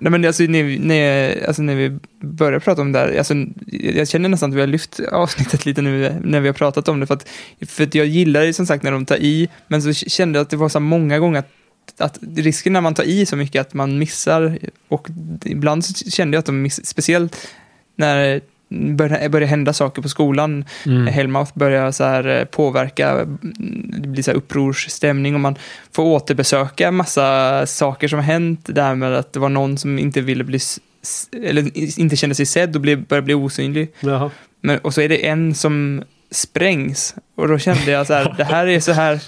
[0.00, 3.34] Nej, men alltså, när, vi- när, alltså, när vi börjar prata om det här, alltså,
[3.70, 7.00] jag känner nästan att vi har lyft avsnittet lite nu när vi har pratat om
[7.00, 7.28] det, för att,
[7.66, 10.42] för att jag gillar det som sagt när de tar i, men så kände jag
[10.44, 11.50] att det var så många gånger att,
[11.98, 15.08] att risken när man tar i så mycket att man missar, och
[15.44, 17.36] ibland så kände jag att de miss, speciellt
[17.96, 18.40] när
[18.70, 21.06] börjar, börjar hända saker på skolan, Mm.
[21.06, 23.38] Hellmouth börjar så här eh, påverka, mm,
[23.98, 25.56] det blir så här upprorsstämning och man
[25.92, 28.60] får återbesöka massa saker som har hänt.
[28.62, 30.58] Det här med att det var någon som inte ville bli,
[31.32, 33.92] eller inte kände sig sedd och började bli osynlig.
[34.00, 34.30] Jaha.
[34.60, 37.14] Men, och så är det en som sprängs.
[37.34, 39.22] Och då kände jag så här, det här är så här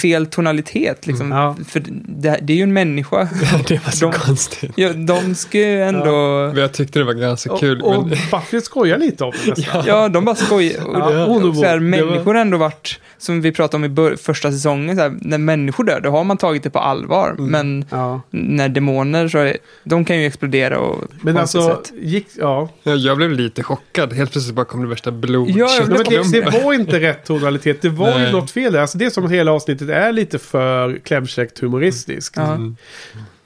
[0.00, 1.30] fel tonalitet liksom.
[1.32, 1.56] Ja.
[1.68, 3.28] För det, det är ju en människa.
[3.68, 4.72] det var så De- konstigt.
[4.76, 6.50] Ja, de ska ju ändå...
[6.54, 7.82] Men jag tyckte det var ganska Och, kul.
[7.82, 9.84] och men, Buffy skojar lite om det nästan.
[9.86, 10.84] Ja, de bara skojar.
[10.86, 13.84] Och, Ja, och, hon så här, det människor har ändå varit, som vi pratade om
[13.84, 16.78] i bör- första säsongen, så här, när människor dör, då har man tagit det på
[16.78, 17.30] allvar.
[17.38, 17.46] Mm.
[17.50, 18.20] Men Ja.
[18.30, 21.92] när demoner, så är, de kan ju explodera och Men alltså, sätt.
[22.00, 22.68] gick, ja.
[22.82, 24.12] ja, jag blev lite chockad.
[24.12, 25.50] Helt plötsligt bara kom det värsta blod.
[25.50, 27.82] Ja, men det, det var inte rätt tonalitet.
[27.86, 28.32] Det var ju Nej.
[28.32, 28.80] något fel där.
[28.80, 32.36] Alltså det är som att hela avsnittet är lite för klämkäckt humoristiskt.
[32.36, 32.54] Ja.
[32.54, 32.76] Mm.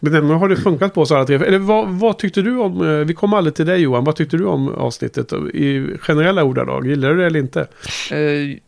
[0.03, 1.37] Men nu har det funkat på oss alla tre.
[1.37, 4.37] Eller vad, vad tyckte du om, eh, vi kom aldrig till dig Johan, vad tyckte
[4.37, 6.87] du om avsnittet i generella ordalag?
[6.87, 7.67] Gillar du det eller inte?
[8.11, 8.19] Eh,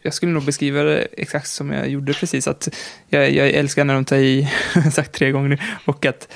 [0.02, 2.48] jag skulle nog beskriva det exakt som jag gjorde precis.
[2.48, 2.68] Att
[3.08, 4.48] jag, jag älskar när de tar i,
[4.92, 6.28] sagt tre gånger nu, och att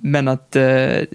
[0.00, 0.62] men att eh,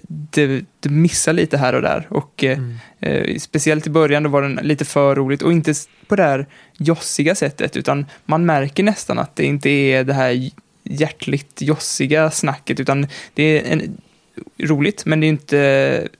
[0.08, 2.06] det, det missar lite här och där.
[2.10, 2.76] Och eh, Mm.
[3.00, 5.42] eh, speciellt i början då var den lite för roligt.
[5.42, 5.74] Och inte
[6.06, 6.46] på det här
[6.78, 10.50] jossiga sättet, utan man märker nästan att det inte är det här
[10.82, 13.96] hjärtligt jossiga snacket, utan det är en,
[14.58, 15.56] roligt, men det är inte,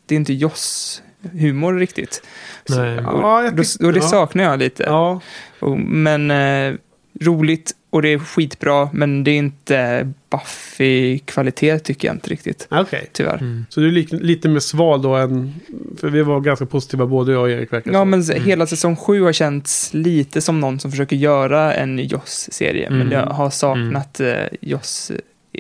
[0.06, 2.22] det är inte joss-humor riktigt.
[2.66, 2.88] Så, och,
[3.22, 4.08] Ja, tyck- och det ja.
[4.08, 4.82] saknar jag lite.
[4.82, 5.20] Ja,
[5.60, 6.74] Och, men eh,
[7.20, 13.10] roligt och det är skitbra, men det är inte Buffy-kvalitet tycker jag inte riktigt, okej.
[13.12, 13.36] tyvärr.
[13.38, 13.66] Mm.
[13.68, 15.54] Så du är lite, lite mer sval då än...
[16.00, 18.10] För vi var ganska positiva både jag och Erik verkar Ja, som.
[18.10, 23.00] men hela säsong sju har känts lite som någon som försöker göra en Joss-serie, men
[23.00, 23.12] Mm.
[23.12, 25.10] jag har saknat eh, Joss,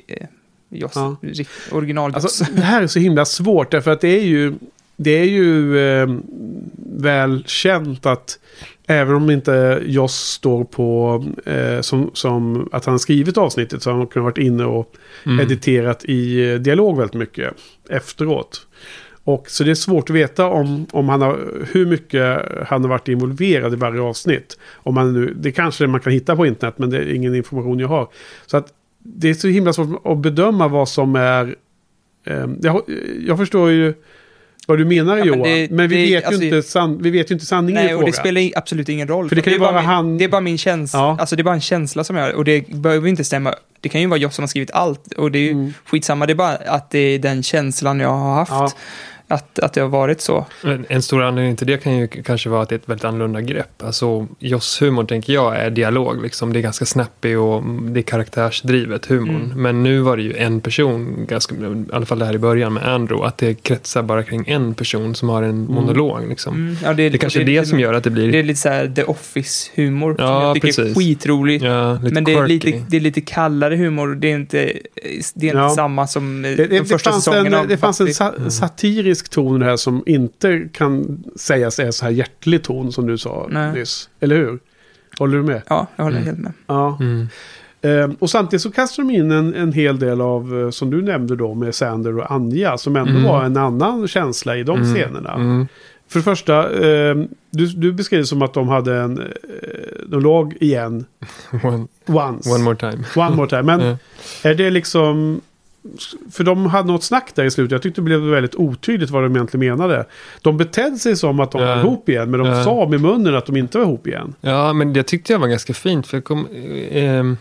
[0.08, 0.26] eh,
[0.70, 1.16] Joss, Ja.
[1.72, 2.24] original Joss.
[2.24, 4.54] Alltså, det här är så himla svårt därför att det är ju,
[4.96, 6.08] det är ju eh,
[6.96, 8.38] väl känt att
[8.86, 13.98] även om inte Joss står på eh, som, som att han skrivit avsnittet så har
[13.98, 14.94] han kunnat varit inne och
[15.26, 15.40] Mm.
[15.40, 17.54] editerat i eh, dialog väldigt mycket
[17.88, 18.66] efteråt.
[19.24, 21.38] Och så det är svårt att veta om, om han har,
[21.72, 24.58] hur mycket han har varit involverad i varje avsnitt.
[24.72, 27.78] Om man nu, det kanske man kan hitta på internet men det är ingen information
[27.78, 28.08] jag har.
[28.46, 28.68] Så att
[28.98, 31.54] det är så himla svårt att bedöma vad som är...
[32.24, 32.82] Eh, jag,
[33.26, 33.94] jag förstår ju
[34.66, 35.42] vad du menar Ja, men Johan.
[35.42, 37.84] det- men vi, det- vet alltså- ju inte san, vi vet ju inte sanningen i
[37.84, 38.10] Nej, och frågan.
[38.12, 39.28] det spelar i- absolut ingen roll.
[39.28, 40.98] För det kan ju är bara vara min, han- Det är bara min känsla.
[41.00, 41.16] Ja.
[41.20, 43.54] Alltså det är bara en känsla som jag Och det behöver inte stämma.
[43.80, 45.12] Det kan ju vara jag som har skrivit allt.
[45.12, 45.74] Och det är ju Mm.
[45.86, 46.26] skitsamma.
[46.26, 48.50] Det är bara att det är den känslan jag har haft.
[48.52, 48.70] Ja.
[49.28, 50.46] Att, att det har varit så.
[50.64, 53.04] En, en stor anledning till det kan ju kanske vara att det är ett väldigt
[53.04, 53.82] annorlunda grepp.
[53.82, 56.22] Alltså, Joss humor tänker jag är dialog.
[56.22, 56.52] Liksom.
[56.52, 59.44] Det är ganska snappy och mm, det är karaktärsdrivet humorn.
[59.44, 59.62] Mm.
[59.62, 62.72] Men nu var det ju en person, ganska, i alla fall det här i början
[62.72, 66.28] med Andrew, att det kretsar bara kring en person som har en monolog.
[66.28, 66.54] Liksom.
[66.54, 66.76] Mm.
[66.84, 68.68] Ja, Det är kanske är det, som gör att det blir Det är lite så
[68.68, 70.14] här The Office-humor.
[70.14, 70.96] som Ja, jag tycker är precis.
[70.98, 71.62] skitrolig.
[71.62, 74.14] ja, lite Men det är, lite, det är lite kallare humor.
[74.14, 74.56] Det är inte,
[75.34, 75.70] det är inte Ja.
[75.70, 79.62] samma som Det, det, de det första fanns, säsongerna det fanns en sa, satirisk ton
[79.62, 83.72] här som inte kan sägas är så här hjärtlig ton som du sa Nej.
[83.72, 84.08] nyss.
[84.20, 84.58] Eller hur?
[85.18, 85.62] Håller du med?
[85.68, 86.26] Ja, jag håller Mm.
[86.26, 86.52] helt med.
[86.66, 86.98] Ja.
[87.00, 87.28] Mm.
[87.82, 91.02] Ehm, och samtidigt så kastar de in en, en hel del av, eh, som du
[91.02, 93.22] nämnde då, med Sander och Anja, som ändå Mm.
[93.24, 94.94] var en annan känsla i de Mm.
[94.94, 95.34] scenerna.
[95.34, 95.66] Mm.
[96.08, 99.26] För det första, ehm, du, du beskrev det som att de hade en, eh,
[100.06, 101.04] de låg igen,
[101.62, 102.50] One, once.
[102.50, 103.04] one more time.
[103.16, 103.62] One more time.
[103.62, 103.80] Men
[104.42, 104.50] Ja.
[104.50, 105.40] är det liksom...
[106.32, 107.72] För de hade något snack där i slutet.
[107.72, 110.06] Jag tyckte det blev väldigt otydligt vad de egentligen menade.
[110.42, 111.68] De betedde sig som att de Ja.
[111.68, 112.30] var ihop igen.
[112.30, 112.64] Men de Ja.
[112.64, 114.34] sa med munnen att de inte var ihop igen.
[114.40, 116.06] Ja, men det tyckte jag var ganska fint.
[116.06, 116.46] För, kom,
[116.90, 117.36] ehm,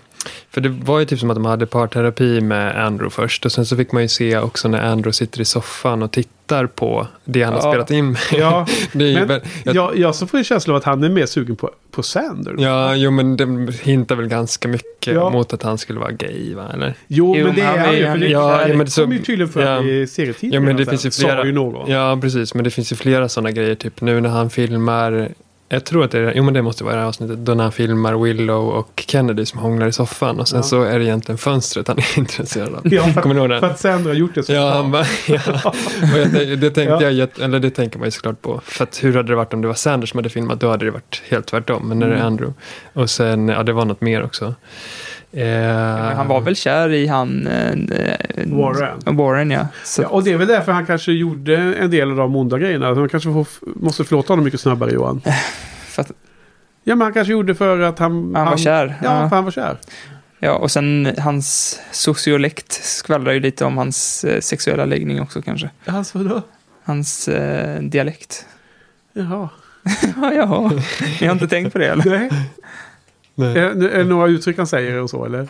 [0.52, 3.46] för det var ju typ som att de hade parterapi med Andrew först.
[3.46, 6.66] Och sen så fick man ju se också när Andrew sitter i soffan och tittar
[6.68, 7.72] på det han har Ja.
[7.72, 8.22] spelat in med.
[8.32, 10.84] Ja, det är ju men väl, jag, jag, jag så får en känsla av att
[10.84, 12.56] han är mer sugen på, på Sander.
[12.58, 15.30] Ja, jo men det hintar väl ganska mycket Ja.
[15.30, 16.68] mot att han skulle vara gay, va?
[16.74, 16.94] Eller?
[17.08, 18.04] Jo, Jo, men det är han ju-.
[18.12, 19.84] För det, Ja, det ja, men så- kommer ju tydligen fram ja.
[19.94, 21.92] i serietidningarna Ja, men det finns ju Sa flera- ju någon.
[21.92, 22.54] Ja, precis.
[22.54, 23.76] Men det finns ju flera sådana grejer.
[23.76, 25.30] Typ nu när han filmar
[25.74, 27.64] jag tror att det är, jo men det måste vara det här avsnittet, då när
[27.64, 30.64] han filmar Willow och Kennedy som hånglar i soffan och sen Ja.
[30.64, 32.82] så är det egentligen fönstret han är intresserad av.
[32.94, 33.72] Ja, för, Kommer du ihåg för den?
[33.72, 35.40] att Sander har gjort det så Ja, han bara, ja.
[36.14, 37.10] Och jag, det, det tänkte Ja.
[37.10, 38.62] jag, eller det tänker man ju såklart på.
[38.66, 40.86] För att hur hade det varit om det var Sanders som hade filmat, då hade
[40.86, 41.88] det varit helt tvärtom.
[41.88, 42.28] Men när det är Mm.
[42.28, 42.54] Andrew.
[42.94, 44.56] Och sen, ja det var något mer också.
[45.34, 47.48] Eh, han var väl kär i han...
[47.48, 47.76] Eh,
[48.46, 49.18] Warren.
[49.18, 49.68] Warren, ja.
[49.84, 52.58] Så, Ja, och det är väl därför han kanske gjorde en del av de onda
[52.60, 52.94] grejerna.
[52.96, 55.22] Man kanske får, måste förlåta honom mycket snabbare Johan.
[55.88, 56.12] för att
[56.84, 58.36] Ja, men han kanske gjorde för att han...
[58.36, 58.96] han var kär.
[59.04, 59.30] Ja, Ja.
[59.30, 59.78] för han var kär.
[60.40, 65.70] Ja, och sen hans sociolekt skvallrar ju lite om hans eh, sexuella läggning också kanske.
[65.86, 66.42] Alltså då?
[66.84, 68.46] Hans eh, dialekt.
[69.14, 69.50] Jaha.
[70.22, 70.72] ja, jaha.
[71.22, 72.10] Ni har inte tänkt på det eller?
[72.10, 72.30] Nej.
[73.36, 73.58] Nej.
[73.58, 75.48] Är, är det några uttryck han säger och så eller?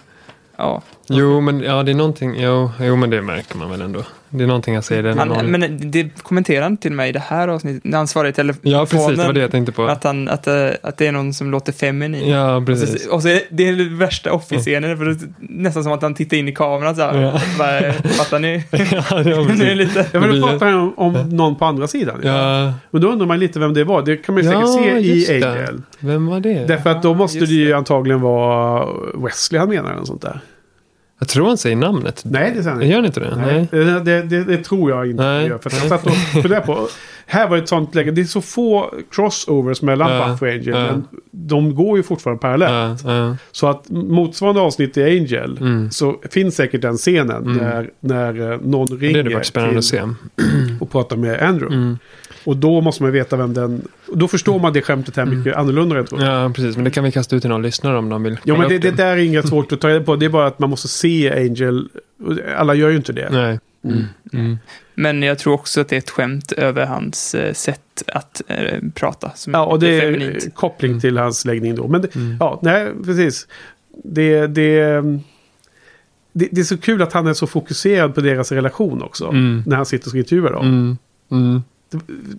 [0.56, 0.82] Ja.
[1.08, 4.04] Jo, men ja, det är någonting, jo, jo, men det märker man väl ändå.
[4.36, 5.04] Det är någonting jag säger.
[5.04, 5.52] Det Han, någon...
[5.52, 8.72] men det kommenterade han till mig i det här avsnittet, när han svarade i telefonen.
[8.72, 9.86] Ja, precis, det var det jag tänkte på.
[9.86, 12.30] Att, han, att, eh, att det är någon som låter feminin.
[12.30, 13.04] Ja, Och precis.
[13.04, 16.02] så, och så är det är den värsta office-scenen, för det är nästan som att
[16.02, 17.22] han tittar in i kameran så här.
[17.22, 17.42] Ja.
[17.58, 18.64] Bara, Fattar ni?
[18.72, 18.78] ja,
[19.12, 19.76] ja, det är precis.
[19.76, 20.06] lite...
[20.12, 22.20] Ja, men då pratar han om, om någon på andra sidan.
[22.24, 24.02] Ja, Men då undrar man lite vem det var.
[24.02, 25.44] Det kan man ju säkert se i.
[25.44, 25.82] Angel.
[26.00, 26.66] vem var det?
[26.68, 29.90] Därför att då måste det ju antagligen vara Wesley han menar.
[29.90, 30.40] Eller något sånt där.
[31.24, 32.22] Jag tror han säger namnet.
[32.26, 32.88] Nej, det säger han inte.
[32.92, 33.36] Gör han inte det?
[33.36, 33.68] Nej.
[33.72, 35.48] Det, det, det, det tror jag inte Nej.
[35.48, 35.58] gör.
[35.58, 36.12] För att jag satt och
[36.42, 36.88] funderade på.
[37.26, 38.12] Här var ett sånt läge.
[38.12, 40.68] Det är så få crossovers mellan Ja, Buffy och Angel.
[40.68, 40.92] ja.
[40.92, 43.02] Men de går ju fortfarande parallellt.
[43.06, 43.36] Ja.
[43.52, 45.58] Så att motsvarande avsnitt i Angel.
[45.62, 45.92] Mm.
[45.92, 47.58] Så finns säkert den scenen Mm.
[47.58, 50.02] när, när eh, någon Det ringer hade varit spännande att till se.
[50.80, 51.76] och pratar med Andrew.
[51.76, 51.98] Mm.
[52.46, 53.88] Och då måste man veta vem den...
[54.14, 56.24] Då förstår man det skämtet här mycket annorlunda jag tror.
[56.24, 56.76] Ja, precis.
[56.76, 58.38] Men det kan vi kasta ut till någon lyssnare om de vill.
[58.44, 60.16] Jo kolla men det, det där är inget svårt att ta reda på.
[60.16, 61.90] Det är bara att man måste se Angel.
[62.58, 63.30] Alla gör ju inte det.
[63.32, 63.60] Nej.
[63.86, 64.04] Mm.
[64.34, 64.58] Mm.
[64.96, 68.80] Men jag tror också att det är ett skämt över hans eh, sätt att eh,
[68.96, 69.32] prata.
[69.36, 70.56] Som Ja, och det är feminint.
[70.56, 71.02] koppling Mm.
[71.02, 71.88] till hans läggning då.
[71.88, 72.38] Men det, Mm.
[72.40, 73.48] ja, nej, precis.
[74.04, 75.02] Det, det,
[76.34, 79.28] det, det är så kul att han är så fokuserad på deras relation också.
[79.28, 79.64] Mm.
[79.66, 80.66] När han sitter och ska intervjua dem.
[80.68, 80.98] Mm.
[81.32, 81.64] Mm.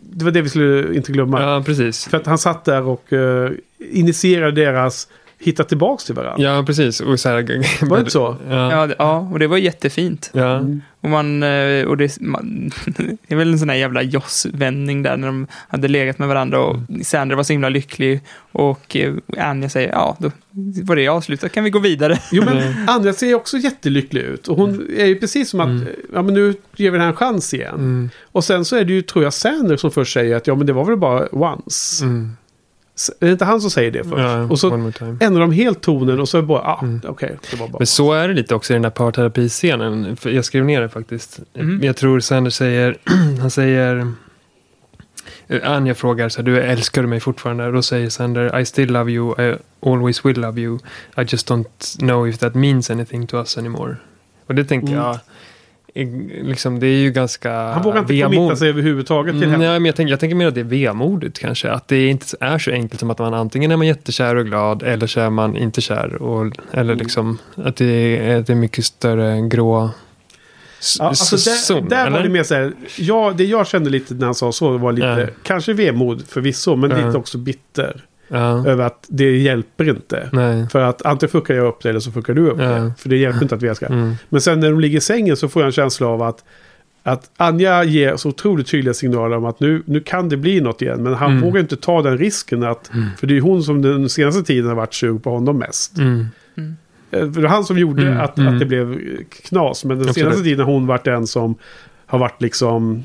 [0.01, 1.43] Det var det vi skulle inte glömma.
[1.43, 2.05] Ja, precis.
[2.05, 5.09] För att han satt där och uh, initierade deras
[5.45, 6.43] hitta tillbaks till varandra.
[6.45, 7.01] Ja, precis.
[7.01, 7.37] Och så här,
[7.87, 8.37] Var det inte så?
[8.49, 8.89] Ja.
[8.99, 10.31] Ja, och det var jättefint.
[10.35, 10.57] ja.
[10.57, 10.83] Mm.
[11.01, 15.17] Och man, eh, och det, man, det är väl en sån här jävla Joss-vändning där
[15.17, 18.21] när de hade legat med varandra och Sandra var så himla lycklig
[18.53, 20.31] och eh, Anja säger ja, då
[20.85, 22.19] var det avslutat, kan vi gå vidare?
[22.33, 22.75] Jo men Mm.
[22.89, 24.49] Anja ser också jättelycklig ut.
[24.49, 25.87] Och hon är ju precis som att, Mm.
[26.15, 27.75] ja men nu ger vi den här en chans igen.
[27.75, 28.11] Mm.
[28.33, 30.67] Och sen så är det ju, tror jag, Sander som först säger att ja men
[30.67, 32.05] det var väl bara once.
[33.21, 34.19] Är det inte han som säger det först?
[34.19, 34.73] Ja, och så
[35.21, 37.01] ändrar de helt tonen och så är det bara, ah, Mm.
[37.09, 37.79] okej, det var bara...
[37.79, 40.17] Men så är det lite också i den där parterapiscenen.
[40.23, 41.41] Jag skrev ner det faktiskt.
[41.55, 41.83] Mm.
[41.83, 42.97] Jag tror Sander säger,
[43.41, 44.13] han säger,
[45.49, 47.67] eh, Anja frågar så här, du älskar du mig fortfarande?
[47.67, 50.79] Och då säger Sander, I still love you, I always will love you.
[51.17, 53.97] I just don't know if that means anything to us anymore.
[54.47, 54.99] Och det tänker Mm.
[55.05, 55.19] jag,
[56.43, 58.35] liksom, det är ju ganska Han vågar inte vemod.
[58.35, 59.71] committa sig överhuvudtaget till Mm, henne.
[59.71, 61.71] Nej, men jag tänker, jag tänker mer att det är vemodigt kanske.
[61.71, 64.83] Att det inte är så enkelt som att man antingen är man jättekär och glad
[64.83, 66.23] eller så är man inte kär.
[66.23, 66.99] Och, eller Mm.
[66.99, 67.87] liksom att det
[68.19, 69.91] är, att det är mycket större grå
[70.99, 74.25] Ja, alltså där, där var det mer så här, ja, det jag kände lite när
[74.25, 75.27] han sa så var lite, Ja.
[75.43, 77.07] kanske vemod förvisso, men Ja.
[77.07, 78.05] lite också bitter.
[78.29, 80.29] Ja, Över att det hjälper inte.
[80.33, 80.69] nej.
[80.69, 82.65] För att antingen fuckar jag upp det eller så fuckar du upp Ja.
[82.65, 82.93] det.
[82.99, 83.87] För det hjälper inte att vi älskar.
[83.87, 84.15] Mm.
[84.29, 86.45] Men sen när de ligger i sängen så får jag en känsla av att,
[87.03, 90.83] att Anja ger så otroligt tydliga signaler om att nu, nu kan det bli något
[90.83, 91.03] igen.
[91.03, 91.43] Men han Mm.
[91.43, 92.63] vågar inte ta den risken.
[92.63, 95.99] att För det är hon som den senaste tiden har varit sug på honom mest.
[95.99, 96.27] Mm.
[97.11, 98.53] Eh, För det var han som gjorde Mm, att, mm.
[98.55, 98.99] att det blev
[99.43, 99.85] knas.
[99.85, 100.25] Men den Absolut.
[100.27, 101.55] senaste tiden har hon varit den som
[102.07, 103.05] har varit liksom...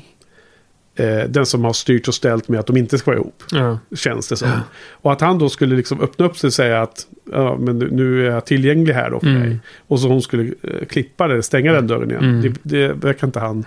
[1.00, 3.42] Eh, den som har styrt och ställt med att de inte ska vara ihop.
[3.52, 3.78] Ja.
[3.96, 4.48] Känns det som.
[4.92, 8.26] Och att han då skulle liksom öppna upp sig och säga att ja, men nu-
[8.26, 9.42] är jag tillgänglig här då för Mm.
[9.42, 9.58] dig.
[9.86, 12.24] Och så hon skulle eh, klippa det, stänga den dörren igen.
[12.24, 12.40] Mm.
[12.42, 13.64] Det, det verkar inte han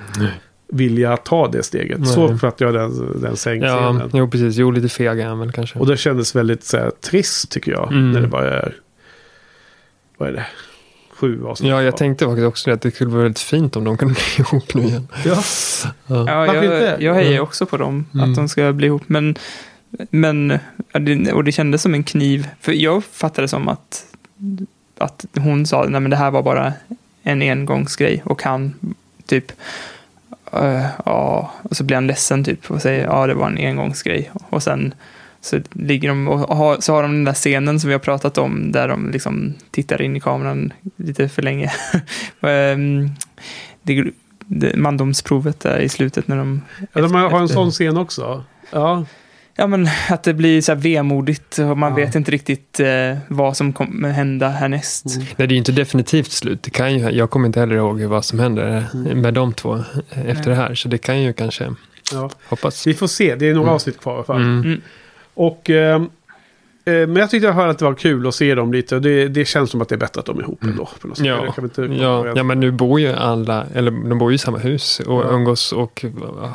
[0.67, 1.99] vilja ta det steget.
[1.99, 2.07] Nej.
[2.07, 3.95] Så uppfattar jag den, den sängscenen.
[4.03, 4.55] ja, jo precis.
[4.57, 5.79] Jo, lite feg är han väl kanske.
[5.79, 7.91] Och det kändes väldigt så här, trist tycker jag.
[7.91, 8.11] Mm.
[8.11, 8.75] När det bara är...
[10.17, 10.45] Vad är det?
[11.23, 13.97] Sju avsnitt Ja, jag tänkte faktiskt också att det skulle vara väldigt fint om de
[13.97, 15.07] kunde bli ihop nu igen.
[15.25, 15.43] Ja.
[16.07, 16.53] Ja.
[16.55, 18.29] Jag, jag hejar också på dem, Mm.
[18.29, 19.03] att de ska bli ihop.
[19.07, 19.35] Men,
[20.09, 20.59] men
[21.33, 22.47] och det kändes som en kniv.
[22.61, 24.05] För jag fattade som att,
[24.97, 26.73] att hon sa att det här var bara
[27.23, 28.21] en engångsgrej.
[28.25, 28.73] Och han
[29.25, 29.51] typ,
[30.51, 34.31] eh, ja, och så blir han ledsen typ och säger ja, det var en engångsgrej.
[34.49, 34.93] Och sen
[35.43, 38.37] så ligger de och har, så har de den där scenen som vi har pratat
[38.37, 41.71] om där de liksom tittar in i kameran lite för länge.
[42.41, 43.09] Ehm,
[43.81, 44.03] det,
[44.45, 46.61] det, mandomsprovet där i slutet när de...
[46.93, 48.43] Ja, de har en sån scen också.
[48.71, 49.05] Ja,
[49.55, 51.95] Ja, men att det blir så här vemodigt och man Ja.
[51.95, 55.05] vet inte riktigt eh, vad som kommer hända härnäst.
[55.15, 55.27] Mm.
[55.37, 56.63] Nej, det är ju inte definitivt slut.
[56.63, 59.21] Det kan ju, jag kommer inte heller ihåg vad som händer Mm.
[59.21, 60.43] med de två efter Nej.
[60.45, 60.75] det här.
[60.75, 61.73] Så det kan ju kanske,
[62.11, 62.29] ja.
[62.45, 62.87] hoppas.
[62.87, 63.75] Vi får se, det är några Mm.
[63.75, 64.77] avsnitt kvar i alla fall.
[65.33, 66.01] Och, eh, eh,
[66.85, 68.99] men jag tyckte jag hörde att det var kul att se dem lite.
[68.99, 70.89] Det, det känns som att det är bättre att de är ihop ändå.
[71.01, 71.25] På något sätt.
[71.27, 71.53] Ja.
[71.99, 75.21] Ja, ja, men nu bor ju alla, eller de bor ju i samma hus och
[75.23, 75.29] Ja.
[75.31, 76.05] umgås och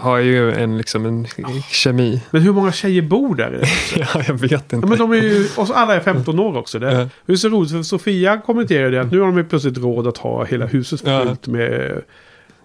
[0.00, 1.26] har ju en, liksom en
[1.70, 2.22] kemi.
[2.30, 3.60] men hur många tjejer bor där?
[3.96, 4.76] Ja, jag vet inte.
[4.76, 6.78] Ja, men de är ju, och alla är 15 år också.
[6.78, 7.08] Det, Ja.
[7.26, 10.44] det är så roligt för Sofia kommenterade att nu har de plötsligt råd att ha
[10.44, 11.22] hela huset Ja.
[11.24, 12.02] fullt med...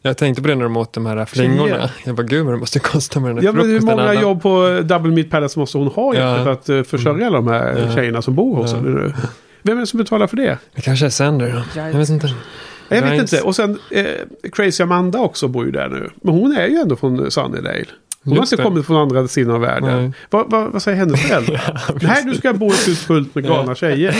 [0.05, 1.89] Jag tänkte på det när de åt de här flingorna.
[2.05, 4.21] Jag bara, gud vad det måste kosta med den här Ja men hur många alla.
[4.21, 6.43] jobb på Double Meat Palace måste hon ha Ja.
[6.43, 7.95] för att uh, försörja alla de här Ja.
[7.95, 8.77] tjejerna som bor hos Ja.
[8.77, 9.13] henne nu?
[9.61, 10.57] Vem är det som betalar för det?
[10.75, 11.63] Det kanske är Sander.
[11.75, 12.33] Jag vet inte.
[12.89, 13.41] Jag vet inte.
[13.41, 14.05] Och sen eh,
[14.53, 16.09] Crazy Amanda också bor ju där nu.
[16.21, 17.85] Men hon är ju ändå från Sunnydale.
[18.23, 18.63] Hon har inte det.
[18.63, 20.01] kommit från andra sidan av världen.
[20.01, 20.11] Nej.
[20.29, 21.81] Vad, vad, vad säger hennes föräldrar?
[22.01, 24.11] Nej, du ska bo i ett hus fullt med galna tjejer.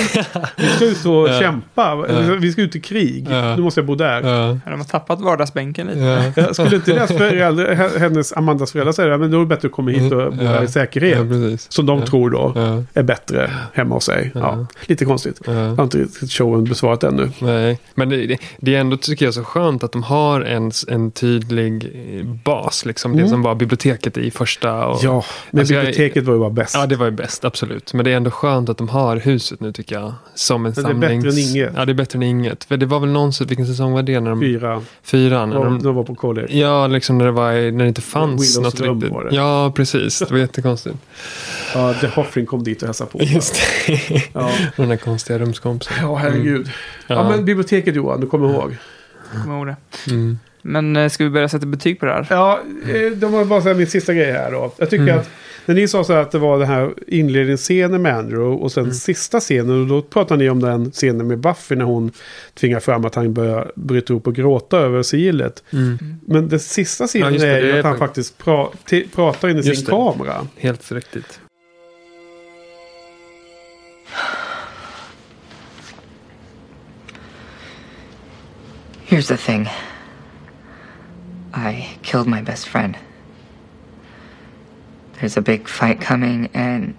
[0.58, 1.96] Vi ska ut och kämpa.
[2.40, 3.28] Vi ska ut i krig.
[3.30, 4.22] Nu måste jag bo där.
[4.70, 6.00] De har tappat vardagsbänken lite.
[6.00, 6.44] Ja.
[6.44, 9.72] Jag skulle inte deras föräldrar, hennes Amandas föräldrar säga men då är det bättre att
[9.72, 11.62] komma hit och bo här i säkerhet.
[11.62, 12.54] Som de tror då
[12.94, 14.32] är bättre hemma hos sig.
[14.36, 14.66] Ja.
[14.86, 15.42] Lite konstigt.
[15.46, 15.76] Jag Ja.
[15.76, 17.30] har inte riktigt showen besvarat ännu.
[17.40, 20.72] Nej, men det, det, det är ändå tycker jag så skönt att de har en,
[20.88, 21.90] en tydlig
[22.44, 22.86] bas.
[22.86, 23.30] Liksom, Det Mm.
[23.30, 24.86] som var biblioteket i första.
[24.86, 26.76] Och, Ja, men Alltså, jag- biblioteket var ju bara bäst.
[26.76, 27.94] Ja, det var ju bäst, absolut.
[27.94, 30.14] Men det är ändå skönt att de har huset nu tycker jag.
[30.36, 31.72] Som en Men det är bättre än inget.
[31.76, 32.64] Ja, det är bättre än inget.
[32.64, 34.20] För det var väl någon, vilken säsong var det?
[34.20, 34.82] När de, Fyra.
[35.04, 35.50] fyran?
[35.50, 36.48] När de, de var på college.
[36.58, 39.14] ja, liksom när det, var, när det inte fanns Willows något rum riktigt.
[39.14, 39.36] var det.
[39.36, 40.20] Ja, precis.
[40.20, 40.96] Det var jättekonstigt.
[41.76, 43.24] Ja, The Hoffring kom dit och hälsade på.
[43.24, 43.56] Just
[43.88, 44.24] det.
[44.34, 45.94] Ja, Den där konstiga rumskompisen.
[46.02, 46.72] ja herregud.
[47.08, 47.16] Ja.
[47.16, 47.30] Ja.
[47.30, 48.78] men biblioteket Johan, du kommer ihåg.
[49.44, 49.76] Kommer ihåg det.
[50.12, 50.40] Mm.
[50.66, 52.28] Men eh, ska vi börja sätta betyg på det här?
[52.30, 52.60] Ja,
[52.94, 54.74] eh, de var bara så min sista grej här då.
[54.78, 55.20] Jag tycker Mm.
[55.20, 55.30] att
[55.66, 58.84] när ni sa så här att det var den här inledningsscenen med Andrew och sen
[58.84, 58.94] Mm.
[58.94, 59.82] sista scenen.
[59.82, 62.12] Och då pratade ni om den scenen med Buffy när hon
[62.54, 65.64] tvingar fram att han börjar bryta upp och gråta över sigillet.
[65.74, 65.98] Mm.
[66.28, 68.68] Men den sista scenen Ja, det, är ju det att han fakt- faktiskt pra
[69.16, 69.92] pratar in i sin det.
[69.92, 70.48] kamera.
[70.58, 71.40] Helt riktigt.
[79.06, 79.68] Here's the thing
[81.54, 82.98] I killed my best friend.
[85.20, 86.96] There's a big fight coming, and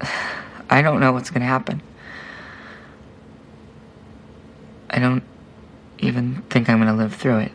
[0.70, 1.82] I don't know what's to happen.
[4.88, 5.24] I don't
[5.98, 7.52] even think I'm to live through it.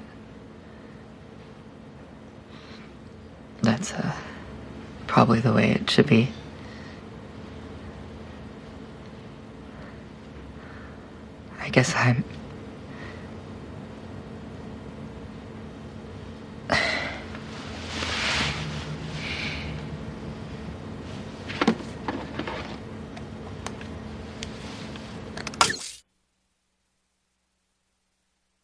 [3.61, 4.13] That's uh,
[5.07, 6.29] probably the way it should be.
[11.61, 12.25] I guess I'm.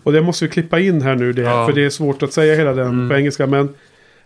[0.03, 1.65] Och det måste vi klippa in här nu, det, Ja.
[1.67, 3.09] för det är svårt att säga hela den Mm.
[3.09, 3.47] på engelska.
[3.47, 3.69] Men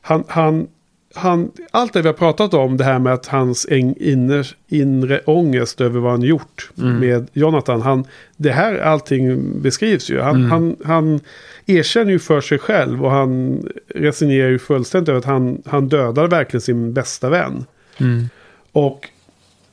[0.02, 0.68] han, han,
[1.16, 5.82] han, allt det vi har pratat om, det här med att hans inner, inre ångest
[5.82, 7.00] över vad han gjort Mm.
[7.00, 7.82] med Jonathan.
[7.82, 8.06] Han,
[8.38, 10.20] det här allting beskrivs ju.
[10.22, 10.52] Han, Mm.
[10.52, 11.20] han, han
[11.66, 13.62] erkänner ju för sig själv och han
[13.96, 17.66] resignerar ju fullständigt över att han, han dödade verkligen sin bästa vän.
[18.00, 18.30] Mm.
[18.72, 19.10] Och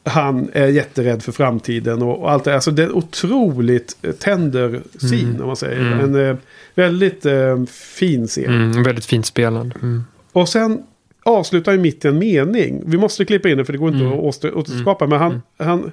[0.05, 2.55] han är jätterädd för framtiden och, och allt det.
[2.55, 5.41] Alltså det är en otroligt eh, tender scen Mm.
[5.41, 5.81] om man säger.
[5.81, 6.01] Mm.
[6.15, 6.37] En eh,
[6.75, 8.45] väldigt eh, fin scen.
[8.73, 8.83] Mm.
[8.83, 9.75] Väldigt fint spelad.
[9.83, 10.05] Mm.
[10.33, 10.83] Och sen
[11.23, 12.83] avslutar han mitt i en mening.
[12.87, 14.19] Vi måste klippa in det för det går inte Mm.
[14.19, 15.07] att åter- återskapa.
[15.07, 15.91] Men han, han,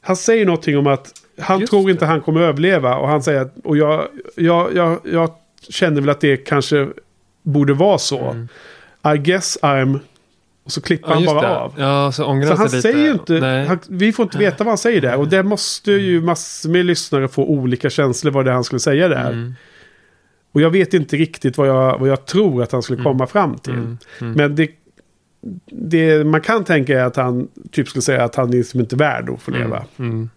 [0.00, 1.92] han säger någonting om att han Just tror det.
[1.92, 2.96] inte han kommer överleva.
[2.96, 5.30] Och han säger att, och jag, jag, jag, jag
[5.68, 6.88] känner väl att det kanske
[7.42, 8.30] borde vara så.
[8.30, 8.48] Mm.
[9.14, 9.98] I guess I'm...
[10.64, 11.56] Och så klipper Ja, han bara det.
[11.56, 11.74] av.
[11.76, 15.16] Ja, så Så han säger inte, han, vi får inte veta vad han säger där.
[15.16, 18.80] Och det måste ju massor med lyssnare få olika känslor vad det är han skulle
[18.80, 19.30] säga där.
[19.32, 19.54] Mm.
[20.52, 23.04] Och jag vet inte riktigt vad jag, vad jag tror att han skulle Mm.
[23.12, 23.72] komma fram till.
[23.72, 23.98] Mm.
[24.20, 24.32] Mm.
[24.32, 24.70] Men det,
[25.72, 28.96] det man kan tänka är att han typ skulle säga att han är liksom inte
[28.96, 29.84] värd att få leva.
[29.98, 30.28] Mm.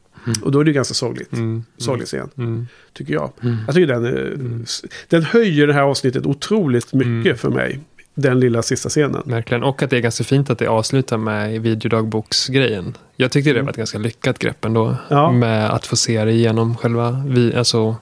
[0.42, 1.34] Och då är det ganska sorgligt.
[1.34, 1.64] Mm.
[1.78, 2.68] Sorglig scen, Mm.
[2.94, 3.32] tycker jag.
[3.44, 3.58] Mm.
[3.66, 4.66] Jag tycker den,
[5.10, 7.38] den höjer det här avsnittet otroligt mycket Mm.
[7.38, 7.80] för mig.
[8.20, 9.22] Den lilla sista scenen.
[9.26, 9.64] Verkligen.
[9.64, 12.98] Och att det är ganska fint att det avslutar med videodagboksgrejen.
[13.16, 14.86] Jag tyckte det var ett ganska lyckat grepp ändå.
[14.86, 14.98] Mm.
[15.10, 15.32] Ja.
[15.32, 17.96] Med att få se det genom själva, vi, alltså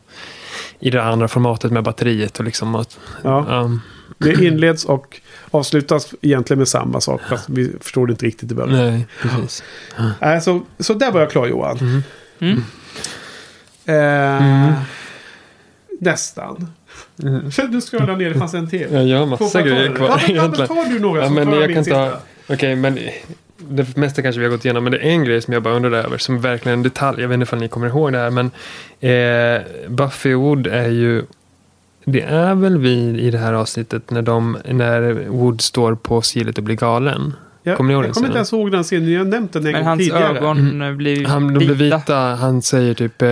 [0.80, 3.46] i det andra formatet med batteriet och liksom att, Ja.
[3.64, 3.82] um,
[4.18, 7.22] Det inleds och avslutas egentligen med samma sak.
[7.30, 8.78] Fast vi förstår det inte riktigt i början.
[8.92, 9.64] nej, precis.
[10.22, 11.78] Nej, så, så där var jag klar Johan.
[11.78, 12.02] Mm.
[12.40, 12.64] Mm.
[13.86, 14.74] Eh, Mm.
[16.00, 16.72] Nästan.
[17.24, 17.50] Mm.
[17.72, 18.88] Du scrollar ner, det fanns en till.
[19.10, 20.68] Jag har massa grejer kvar men egentligen.
[20.68, 22.18] tar du några Ja, men jag kan ta-
[22.50, 23.00] Okej, men
[23.58, 24.84] det mesta kanske vi har gått igenom.
[24.84, 26.18] Men det är en grej som jag bara undrar över.
[26.18, 27.22] Som verkligen en detalj.
[27.22, 28.30] Jag vet inte om ni kommer ihåg det här.
[28.32, 28.52] Men
[29.00, 31.24] eh, Buffy och Wood är ju...
[32.08, 36.58] Det är väl vi i det här avsnittet när, de, när Wood står på silet
[36.58, 37.34] och blir galen.
[37.68, 39.12] Jag, Kommer ni ihåg jag den kommer inte ens ihåg den scenen.
[39.12, 40.38] Jag har nämnt den en Men gång hans tidigare.
[40.38, 42.16] ögon eh, blir Han, de blir vita.
[42.16, 43.22] Han säger typ...
[43.22, 43.30] Eh,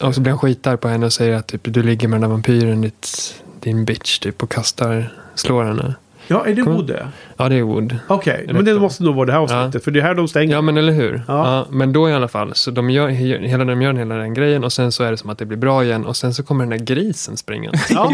[0.00, 2.14] Ja, och så blir han skitar på henne och säger att typ, du ligger med
[2.14, 5.94] den där vampyren, ditt, din bitch, typ, och kastar, slår henne.
[6.28, 7.08] Ja, är det Wood det?
[7.36, 7.96] Ja, det är Wood.
[8.08, 9.84] Okej, men det måste nog vara det här avsnittet.
[9.84, 10.54] För det är här de stänger.
[10.54, 11.22] Ja, men eller hur?
[11.28, 11.46] Ja.
[11.46, 11.66] Ja.
[11.70, 14.72] men då i alla fall, så de gör, hela, de gör hela den grejen och
[14.72, 16.78] sen så är det som att det blir bra igen och sen så kommer den
[16.78, 17.78] där grisen springande.
[17.90, 18.12] Ja,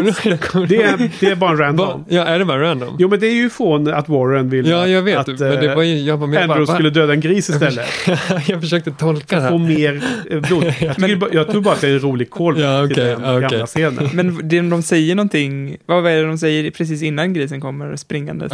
[0.69, 2.05] det, är, det är bara en random.
[2.09, 2.97] Ja, är det bara random?
[2.99, 5.19] Jo, men det är ju från att Warren vill ja, jag vet.
[5.19, 7.87] att men det var ju, jag, bara, jag, Andrew bara, skulle döda en gris istället.
[8.49, 9.67] jag försökte tolka det Få här.
[9.69, 10.65] mer eh, blod.
[10.81, 13.05] Jag, tycker, bara- jag tror bara att det är en rolig call Ja, till okej,
[13.05, 13.49] den ja, okej.
[13.51, 14.09] gamla scenen.
[14.13, 18.53] Men det, de säger någonting, vad är det de säger precis innan grisen kommer springandes?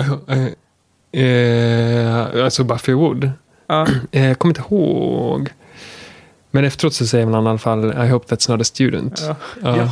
[1.12, 3.30] Eh, eh, alltså Buffy Wood.
[3.66, 5.48] Ja, Eh, jag kommer inte ihåg.
[6.50, 9.22] Men efteråt så säger man i alla fall I hope that's not a student.
[9.26, 9.36] ja.
[9.76, 9.90] Ja.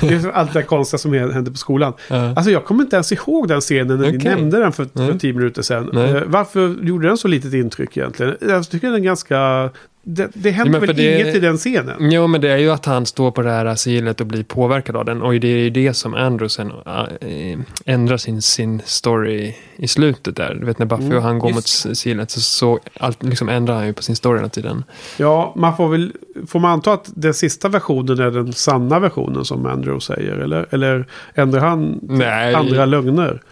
[0.00, 1.92] Det är allt det där konstiga som händer på skolan.
[2.08, 2.16] Ja.
[2.36, 4.30] Alltså jag kommer inte ens ihåg den scenen när vi Okej.
[4.34, 5.90] nämnde den för, för tio minuter sedan.
[5.92, 6.10] Nej.
[6.10, 8.36] Eh, Varför gjorde den så litet intryck egentligen?
[8.40, 9.70] Jag tycker den är ganska...
[10.04, 12.10] Det, det händer Ja, men väl det- inget i den scenen?
[12.12, 14.96] Jo, men det är ju att han står på det här asilet och blir påverkad
[14.96, 15.22] av den.
[15.22, 20.36] Och det är ju det som Andrew sen äh, ändrar sin, sin story i slutet
[20.36, 20.54] där.
[20.60, 21.84] Du vet när Buffy Mm, och han går just.
[21.86, 24.84] mot asilet så, så allt, liksom ändrar han ju på sin story hela tiden.
[25.18, 26.12] Ja, man får väl...
[26.46, 30.32] Får man anta att den sista versionen är den sanna versionen som Andrew säger?
[30.36, 33.42] Eller, eller ändrar han Nej, andra lögner?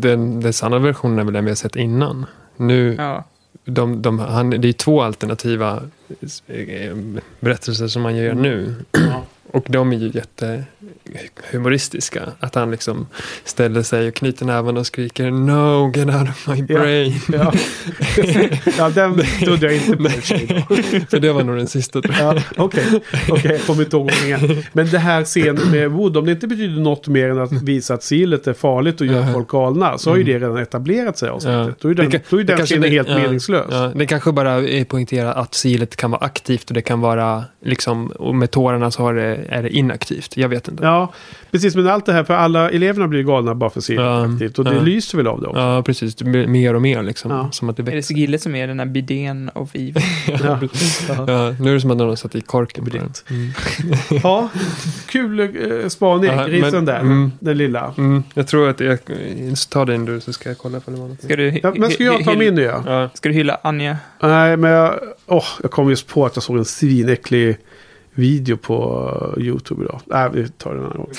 [0.00, 2.26] den, den sanna versionen är väl den vi har sett innan.
[2.56, 3.24] Nu, ja
[3.66, 5.82] de, de, han, det är två alternativa
[7.40, 8.74] berättelser som han gör nu.
[8.92, 9.24] Ja.
[9.52, 12.22] Och de är ju jättehumoristiska.
[12.40, 13.06] Att han liksom
[13.44, 16.64] ställer sig och knyter näven och skriker No, get out of my Ja.
[16.80, 17.12] brain.
[17.32, 17.52] Ja,
[18.78, 20.08] ja den trodde jag inte på.
[21.10, 22.14] för det var nog den sista jag.
[22.36, 22.84] Ja, Okej,
[23.30, 24.62] okej, jag kommer inte ihåg ordningen.
[24.72, 27.94] Men det här scenen med Wood, om det inte betyder något mer än att visa
[27.94, 29.32] att silet är farligt och gör Ja.
[29.32, 31.66] folk galna, så har ju det redan etablerat sig avsnittet.
[31.68, 31.74] Ja.
[31.80, 33.66] Då är den, Det då är den scenen det- helt ja, meningslös.
[33.70, 35.54] Ja, det kanske bara är poängtera att
[35.96, 39.62] kan vara aktivt och det kan vara liksom, och med tårarna så har det, är
[39.62, 40.36] det inaktivt.
[40.36, 40.84] Jag vet inte.
[40.84, 41.12] Ja,
[41.50, 41.76] precis.
[41.76, 44.58] Men allt det här, för alla eleverna blir galna bara för silet Ja, aktivt.
[44.58, 44.80] Och det ja.
[44.80, 45.60] lyser väl av det också.
[45.60, 46.14] Ja, precis.
[46.14, 47.30] Det blir mer och mer liksom.
[47.30, 47.48] Ja.
[47.52, 48.02] Som att det Är det.
[48.02, 49.96] Sigille som är den här bidén of evil?
[50.28, 50.58] Ja.
[51.08, 53.12] Ja, nu är det som att någon har satt i korken på den.
[53.30, 53.52] Mm.
[54.22, 54.48] Ja,
[55.06, 56.30] kul eh, spaning.
[56.30, 57.32] Ja, Grisen men- där, mm.
[57.40, 57.92] den lilla.
[57.98, 58.98] Mm, jag tror att jag...
[59.68, 61.22] Ta din du så ska jag kolla på det var något.
[61.22, 62.62] Ska du, Ja, men ska jag ta min nu?
[62.62, 63.10] Ja?
[63.14, 63.96] Ska du hylla Anja?
[64.22, 64.94] Nej, men jag,
[65.26, 67.56] åh, jag kom just på att jag såg en svinäcklig
[68.16, 70.00] video på YouTube idag.
[70.06, 71.10] Nej, vi tar det en annan gång.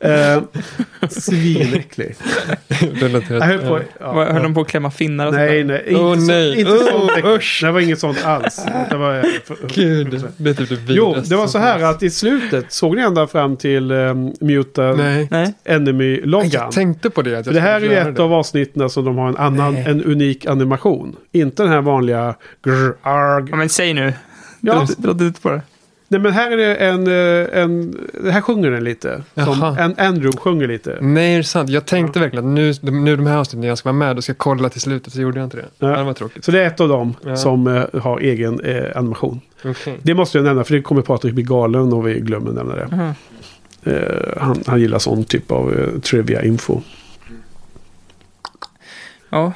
[0.00, 2.14] eh, svinäcklig.
[2.92, 3.42] Relaterat.
[3.44, 3.80] Höll på...
[4.00, 5.68] Ja, Vad- Höll de på att klämma finnar och Nej, sånt?
[5.68, 5.84] nej.
[5.88, 6.60] Inte, Åh, så, nej.
[6.60, 6.78] inte Åh,
[7.08, 7.60] sånt usch.
[7.64, 8.66] Det var inget sånt alls.
[8.90, 9.24] Det var...
[9.74, 13.02] Gud, det är typ det Jo, det var så här att i slutet, såg ni
[13.02, 15.28] ända fram till um, Muta Nej.
[15.30, 15.54] Nej.
[15.64, 16.50] Enemy-loggan?
[16.52, 17.38] Jag tänkte på det.
[17.38, 18.22] Att För jag det här är skulle ju göra ett det.
[18.22, 19.84] av avsnitten som de har en annan, Nej.
[19.86, 21.16] en unik animation.
[21.32, 23.46] Inte den här vanliga grr, arg.
[23.50, 24.12] Ja, men säg nu.
[24.60, 24.86] Ja.
[24.98, 25.62] Dra dra ut på det.
[26.10, 29.22] Nej men här är det en, eh, en det här sjunger den lite.
[29.34, 29.76] Som Jaha.
[29.78, 30.98] en Andrew sjunger lite.
[31.00, 31.70] Nej, det är sant.
[31.70, 34.34] Jag tänkte verkligen att nu, nu de här avsnitten jag ska vara med och ska
[34.34, 35.64] kolla till slutet så gjorde jag inte det.
[35.78, 35.86] Ja.
[35.86, 36.44] Det var tråkigt.
[36.44, 37.36] Så det är ett av dem Ja.
[37.36, 39.40] som eh, har egen eh, animation.
[39.64, 39.98] Okej.
[40.02, 42.88] Det måste jag nämna för det kommer Patrik bli galen om vi glömmer nämna det.
[42.92, 43.12] Mhm.
[43.84, 46.80] Eh, han, han gillar sån typ av eh, trivia-info.
[49.30, 49.52] Ja.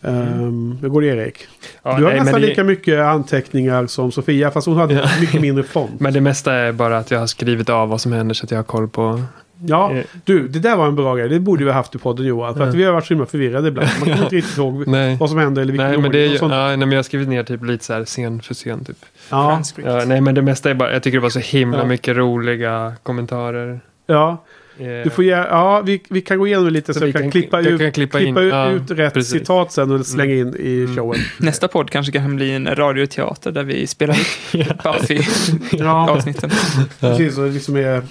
[0.00, 1.36] Um, hur går det Erik?
[1.82, 5.08] Ja, du har nej, nästan det- lika mycket anteckningar som Sofia fast hon hade Ja.
[5.20, 5.90] mycket mindre font.
[6.00, 8.50] Men det mesta är bara att jag har skrivit av vad som händer så att
[8.50, 9.22] jag har koll på...
[9.66, 11.28] Ja, Eh, du, det där var en bra grej.
[11.28, 12.54] Det borde vi ha haft i podden Johan.
[12.54, 12.78] För att Ja.
[12.78, 13.88] vi har varit så himla förvirrade ibland.
[14.00, 15.16] Man kommer inte riktigt ihåg Nej.
[15.20, 16.52] vad som hände eller vilken Nej, men det är ju, och sånt.
[16.52, 18.96] ja, nej, men jag har skrivit ner typ lite så här scen för scen typ.
[19.30, 19.62] Ja.
[19.84, 21.84] Ja, nej, men det mesta är bara, jag tycker det var så himla Ja.
[21.84, 23.80] mycket roliga kommentarer.
[24.06, 24.44] ja.
[24.78, 27.22] Eh, Du får ge, ja vi, vi kan gå igenom lite så, Så vi kan,
[27.22, 29.32] kan- klippa, ut, kan klippa klippa in, ut, ja, ut rätt precis.
[29.32, 30.96] citat sen och slänga in i Mm.
[30.96, 31.20] showen.
[31.38, 35.20] Nästa podd kanske kan bli en radioteater där vi spelar upp Buffy
[35.78, 36.50] Ja, avsnitten.
[37.00, 37.38] precis.
[37.38, 38.02] Och liksom är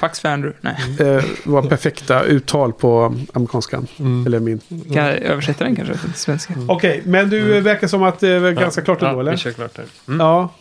[0.00, 0.58] Pax för Andrew.
[0.60, 0.76] Nej.
[1.16, 3.86] eh, våra perfekta uttal på amerikanskan.
[3.98, 4.26] Mm.
[4.26, 4.60] Eller min.
[4.68, 6.54] Kan jag översätta den kanske till svenska?
[6.68, 9.30] Okej, men du eh, verkar som att det är ganska klart ja, ändå, eller?
[9.32, 9.84] vi kör klart där.
[10.08, 10.20] Mm.
[10.20, 10.54] Ja.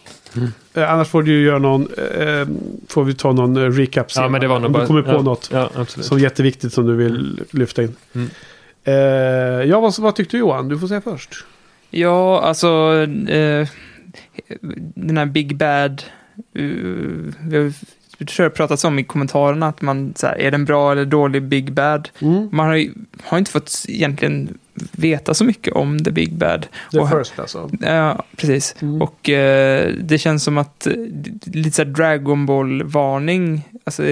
[0.74, 2.48] Eh, annars får du ju göra någon, eh,
[2.88, 4.82] får vi ta någon eh, recap Ja, men det var nog Om bara...
[4.82, 6.06] du kommer på ja, något Ja, absolut.
[6.06, 7.96] som är jätteviktigt som du vill lyfta in.
[8.14, 8.30] Mm.
[8.84, 8.94] Eh,
[9.70, 10.70] ja, vad, vad tyckte du Johan?
[10.70, 11.46] Du får säga först.
[11.90, 12.68] Ja, alltså
[13.30, 13.68] eh,
[14.96, 16.04] den här Big Bad.
[16.60, 17.74] Uh, vi har
[18.18, 21.06] jag tror det pratats om i kommentarerna att man, så här, är den bra eller
[21.06, 22.10] dålig Big Bad?
[22.20, 22.50] Mm.
[22.52, 22.94] Man har, ju,
[23.24, 24.58] har inte fått egentligen
[24.92, 26.68] veta så mycket om The Big Bad.
[26.92, 27.70] The Och- first alltså.
[27.82, 28.76] Ja, precis.
[28.82, 29.02] Mm.
[29.02, 30.88] Och eh, det känns som att
[31.44, 33.62] lite så Dragon Ball-varning.
[33.84, 34.04] Alltså,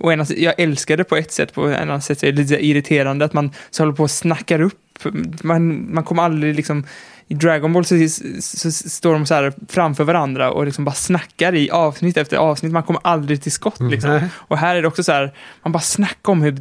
[0.00, 2.66] å ena, jag älskar det på ett sätt, på ett annat sätt är det lite
[2.66, 4.98] irriterande att man så håller på och snackar upp.
[5.42, 6.84] Man, man kommer aldrig liksom...
[7.30, 8.08] I Dragon Ball så,
[8.40, 12.36] så, så står de så här framför varandra och liksom bara snackar i avsnitt efter
[12.36, 12.72] avsnitt.
[12.72, 14.10] Man kommer aldrig till skott liksom.
[14.10, 14.28] Nej.
[14.34, 16.58] Och här är det också så här, man bara snackar om hur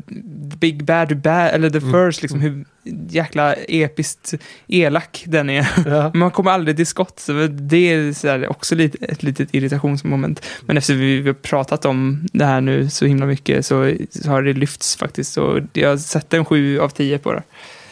[0.58, 2.12] Big Bad, bad eller The Mm.
[2.12, 2.66] First, liksom hur
[3.10, 4.34] jäkla episkt
[4.68, 5.68] elak den är.
[5.86, 6.10] Ja.
[6.10, 9.56] Men man kommer aldrig till skott, så det är så här också lite, ett litet
[9.56, 10.46] irritationsmoment.
[10.62, 14.44] Men efter vi, har pratat om det här nu så himla mycket så, så har
[14.44, 15.38] det lyfts faktiskt.
[15.38, 17.44] Och jag har sett en sju av tio på det.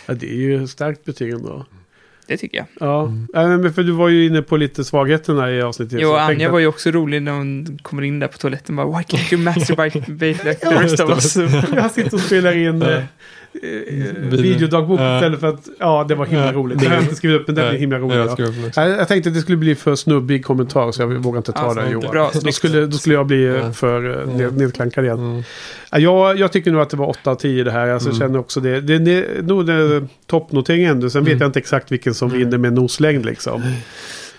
[0.05, 1.65] ja, det är ju starkt betyg ändå.
[2.27, 2.65] Det tycker jag.
[2.79, 5.99] Ja, ja men för du var ju inne på lite svagheterna i avsnittet.
[6.01, 8.87] Jo, Anja tänkte var ju också rolig när hon kommer in där på toaletten och
[8.87, 9.99] bara Why can't you masturbate
[10.43, 11.37] like the rest of us?
[11.37, 13.01] att Jag sitter och spelar in Ja.
[13.63, 15.15] Eh, videodagbok Ja.
[15.15, 15.67] istället för att...
[15.79, 16.51] Ja, det var himla Ja.
[16.51, 16.79] roligt.
[16.79, 18.17] Det har jag inte skrivit upp, men den är himla rolig.
[18.17, 18.39] Jag
[18.75, 18.87] Ja.
[18.89, 21.81] Jag, tänkte att det skulle bli för snubbig kommentar så jag vågar inte ta Alltså,
[21.81, 22.11] den Johan.
[22.11, 25.19] bra, då, skulle, då skulle jag bli eh, för eh, ned, nedklankad igen.
[25.19, 25.43] Mm.
[25.91, 27.87] Ja, Jag, jag tycker nog att det var 8 av 10 det här.
[27.87, 28.27] Alltså, Jag Mm.
[28.27, 28.81] känner också det.
[28.81, 31.09] Det är nog det toppnotering ändå.
[31.09, 31.41] Sen vet Mm.
[31.41, 32.39] jag inte exakt vilken som Mm.
[32.39, 33.61] vinner med noslängd liksom.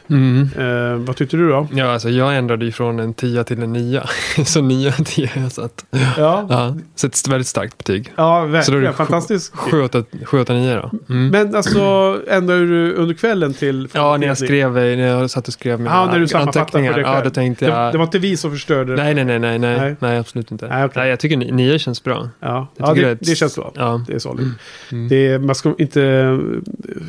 [0.09, 0.49] Mm.
[0.59, 1.69] Eh, vad tyckte du då?
[1.73, 4.03] Ja, alltså jag ändrade ju från en 10 till en 9.
[4.45, 5.85] Så 9 av 10 har jag satt.
[6.17, 8.13] Ja, Ja, så ett väldigt starkt betyg.
[8.17, 8.83] ja Så då är verkligen.
[8.85, 9.57] det Fantastiskt.
[9.57, 10.91] 7 8 9 då.
[11.15, 11.29] Mm.
[11.29, 13.89] Men alltså, ändrade du under kvällen till...
[13.93, 16.93] Ja, när jag skrev, när jag satt och skrev mina Ja, när du anteckningar.
[16.93, 17.25] dig Ja, själv.
[17.25, 17.93] då tänkte Det, jag...
[17.93, 19.03] det var inte vi som förstörde det.
[19.03, 19.97] Nej, nej, nej, nej, nej, Nej.
[19.99, 20.69] nej, absolut inte.
[20.69, 21.03] Nej, okej.
[21.03, 22.29] Nej, jag tycker ni- 9 känns bra.
[22.41, 23.73] Ja, ja det, att- det känns bra.
[23.75, 24.05] Ja.
[24.07, 24.51] Det är solid.
[24.93, 25.09] Mm.
[25.09, 26.39] Det är, man ska inte eh,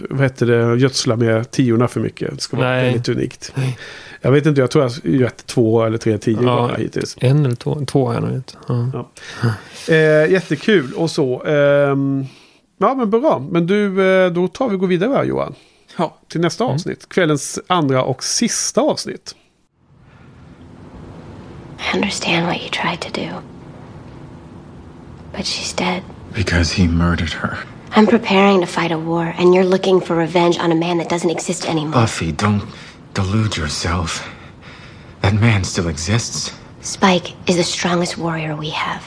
[0.10, 2.36] vad heter det, gödsla med tiorna för mycket.
[2.36, 2.87] Det ska vara Nej.
[2.88, 3.54] Väldigt unikt.
[4.22, 6.46] Jag vet inte, jag tror jag har gett två eller tre tio Ja.
[6.46, 7.16] bara hittills.
[7.20, 8.58] En eller två, två har jag nog gett.
[8.68, 9.10] Ja.
[9.94, 11.44] Eh, jättekul och så.
[11.44, 12.26] Ehm,
[12.78, 13.48] ja men bra.
[13.52, 15.56] Men du, eh, då tar vi och går vidare här, Johan.
[15.98, 16.18] Ja.
[16.28, 16.74] Till nästa Mm.
[16.74, 17.10] avsnitt.
[17.10, 19.36] Kvällens andra och sista avsnitt.
[21.94, 23.28] I understand what you tried to do.
[25.38, 26.02] But she's dead.
[26.36, 27.58] Because he murdered her.
[27.92, 31.10] I'm preparing to fight a war, and you're looking for revenge on a man that
[31.10, 31.94] doesn't exist anymore.
[31.94, 32.64] Buffy, don't
[33.14, 34.30] delude yourself.
[35.22, 36.54] That man still exists.
[36.82, 39.04] Spike is the strongest warrior we have.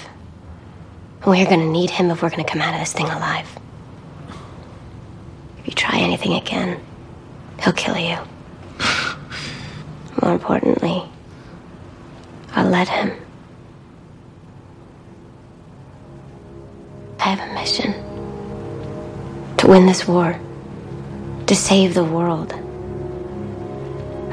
[1.25, 3.47] We're gonna need him if we're gonna come out of this thing alive.
[5.59, 6.81] If you try anything again,
[7.63, 8.17] he'll kill you.
[10.23, 11.05] More importantly,
[12.53, 13.13] I'll let him.
[17.21, 18.10] I have a mission
[19.59, 20.39] to win this war,
[21.47, 22.53] to save the world.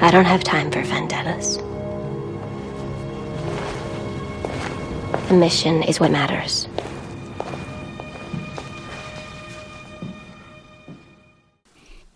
[0.01, 1.57] I don't have time for vendettas.
[5.27, 6.67] The mission is what matters.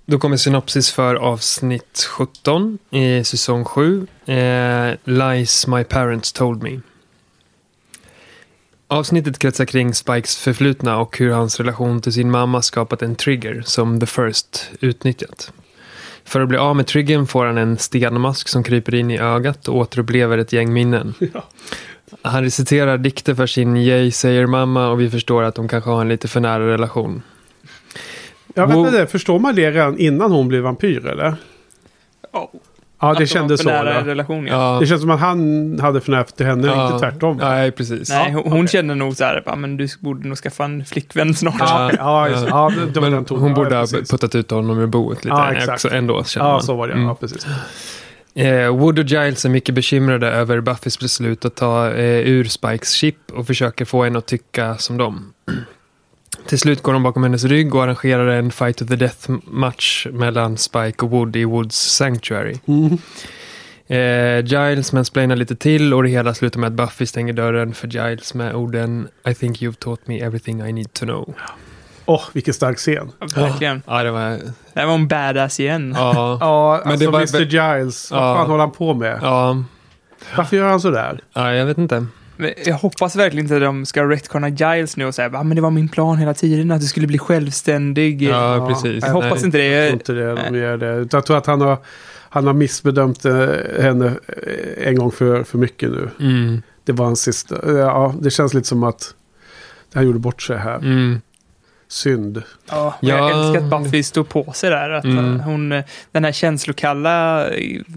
[0.06, 4.08] Då kommer synopsis för avsnitt 17 i säsong 7.
[4.26, 6.80] Eh, Lies My Parents Told Me.
[8.92, 13.64] Avsnittet kretsar kring Spikes förflutna och hur hans relation till sin mamma skapat en trigger
[13.66, 15.54] som The First utnyttjat.
[16.24, 19.68] För att bli av med triggern får han en stenmask som kryper in i ögat
[19.68, 21.14] och återupplever ett gäng minnen.
[21.34, 21.44] Ja.
[22.22, 26.02] Han reciterar dikter för sin Jay säger mamma och vi förstår att de kanske har
[26.02, 27.22] en lite för nära relation.
[28.54, 31.36] Ja, vänta, det, förstår man det redan innan hon blev vampyr eller?
[32.32, 32.52] Ja,
[33.02, 33.70] Ja, det att de kändes så.
[33.70, 34.04] nära eller?
[34.04, 34.78] relation, ja.
[34.80, 36.86] Det känns som att han hade för nära till henne, Ja.
[36.88, 37.38] inte tvärtom.
[37.38, 38.10] Nej, precis.
[38.10, 38.68] Nej, hon, hon okej.
[38.68, 41.56] kände nog så här, "Ja, men du borde nog skaffa en flickvän snart.
[41.60, 43.42] Ja, ja, just, ja, det, var Men den tonen.
[43.44, 45.72] hon Ja, borde ha puttat ut honom ur boet lite Ja, ja, exakt.
[45.86, 46.24] också ändå.
[46.24, 46.64] Känner Ja, man.
[46.64, 46.94] så var det.
[46.94, 47.06] Mm.
[47.06, 47.48] Ja, precis.
[48.36, 52.92] Eh, Wood och Giles är mycket bekymrade över Buffys beslut att ta eh, ur Spikes
[52.92, 55.34] chip och försöker få henne att tycka som dem.
[56.48, 60.08] Till slut går de bakom hennes rygg och arrangerar en fight to the death match
[60.12, 62.56] mellan Spike och Wood i Woods Sanctuary.
[62.68, 62.98] Mm.
[63.88, 67.88] Eh, Giles mansplainar lite till och det hela slutar med att Buffy stänger dörren för
[67.88, 71.34] Giles med orden I think you've taught me everything I need to know.
[72.06, 73.12] Åh, vilken stark scen.
[73.20, 73.82] Ja, Verkligen.
[73.88, 74.30] Ja, det var...
[74.74, 75.94] Det här var en badass igen.
[75.98, 76.38] Ja.
[76.42, 78.12] Ja, Men alltså det var- Mr Giles.
[78.12, 79.20] Vad fan håller han på med?
[79.22, 79.64] Ja,
[80.38, 81.20] Varför gör han sådär?
[81.34, 82.06] ja, jag vet inte.
[82.42, 85.56] Men Jag hoppas verkligen inte att de ska retconna Giles nu och säga att men
[85.56, 88.22] det var min plan hela tiden, att du skulle bli självständig.
[88.22, 89.04] Ja, Ja, precis.
[89.04, 89.46] Jag hoppas Nej.
[89.46, 89.66] inte det.
[89.66, 91.08] Jag tror inte det, de gör det.
[91.12, 91.78] Jag tror att han har,
[92.30, 93.48] han har missbedömt eh,
[93.82, 96.10] henne eh, en gång för, för mycket nu.
[96.20, 97.56] Mm, Det var hans sista.
[97.78, 99.14] Ja, det känns lite som att
[99.94, 100.78] han gjorde bort sig här.
[100.78, 101.22] mm.
[101.92, 102.44] Synd.
[102.70, 103.10] Ja, Ja.
[103.10, 104.90] Jag älskar att Buffy står på sig där.
[104.90, 105.40] Att Mm.
[105.40, 105.70] hon,
[106.12, 107.46] den här känslokalla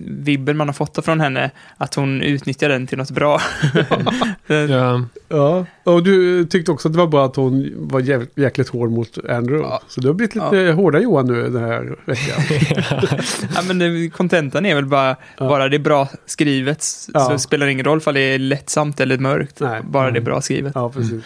[0.08, 3.40] vibben man har fått från henne, att hon utnyttjar den till något bra.
[4.68, 5.02] Ja.
[5.28, 8.00] Ja, och du tyckte också att det var bra att hon var
[8.40, 9.68] jäkligt hård mot Andrew.
[9.68, 9.80] Ja.
[9.88, 12.42] Så du har blivit lite hårda Johan nu den här veckan.
[13.54, 15.08] ja, men kontentan är väl bara,
[15.38, 15.48] Ja.
[15.48, 17.38] bara det är bra skrivet så Ja.
[17.38, 19.60] spelar det ingen roll om det är lättsamt eller mörkt.
[19.60, 19.80] Nej.
[19.84, 20.72] Bara det är bra skrivet.
[20.74, 21.10] Ja, precis.
[21.10, 21.22] Mm.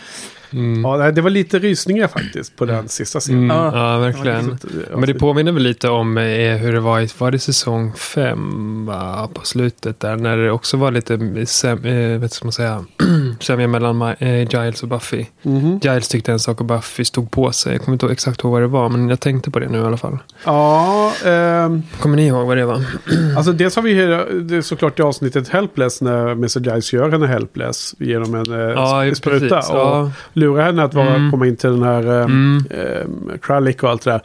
[0.82, 3.44] Ja, nej, det var lite rysningar faktiskt på den sista scenen.
[3.44, 3.56] Mm.
[3.56, 3.92] Ja.
[3.92, 4.58] Ja, verkligen.
[4.90, 8.86] Men det påminner väl lite om eh, hur det var i, var det säsong fem
[8.86, 12.84] va, på slutet där när det också var lite säm, eh, vet ska man säga,
[13.44, 15.24] sämja mellan eh, Giles och Buffy.
[15.42, 15.80] Mhm.
[15.82, 17.72] Giles tyckte en sak och Buffy stod på sig.
[17.72, 19.80] Jag kommer inte exakt ihåg vad det var men jag tänkte på det nu i
[19.80, 20.18] alla fall.
[20.44, 22.80] Ja, ehm, Kommer ni ihåg vad det var?
[23.36, 23.94] alltså dels har vi
[24.42, 26.60] det är såklart i avsnittet Helpless när Mr.
[26.60, 29.56] Giles gör henne helpless genom en eh, Ja, sp- spruta.
[29.56, 29.70] precis.
[29.70, 30.10] Och Ja.
[30.32, 31.30] lurar henne att vara, Mm.
[31.30, 32.64] komma in till den här eh, Mm.
[32.70, 34.20] eh, Kralik och allt det där.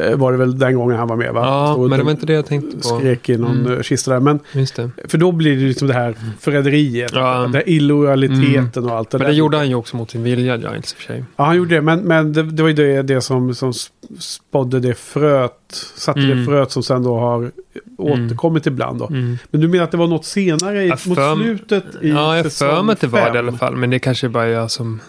[0.00, 1.40] Eh, var det väl den gången han var med va?
[1.46, 2.82] Ja, Stod men det var inte det jag tänkte på.
[2.82, 3.72] Skrek i någon Mm.
[3.72, 4.20] eh, kista där.
[4.20, 4.40] Men
[4.76, 4.90] det.
[5.08, 7.10] för då blir det liksom det här förräderiet.
[7.14, 7.38] Ja.
[7.38, 9.32] Den där illojaliteten och allt det Men där.
[9.32, 11.24] det gjorde han ju också mot sin vilja, Giles i och för sig.
[11.36, 11.80] Ja, han gjorde det.
[11.82, 13.72] Men, men det, det var ju det, det som, som
[14.18, 15.52] spådde det fröet.
[15.96, 16.46] Satte det Mm.
[16.46, 17.50] fröet som sen då har
[17.98, 19.06] återkommit ibland då.
[19.06, 19.38] Mm.
[19.50, 22.44] Men du menar att det var något senare i, Jag mot slutet i Ja, jag
[22.44, 23.76] säsong för mig att det var det i alla fall.
[23.76, 25.00] Men det kanske bara är jag som...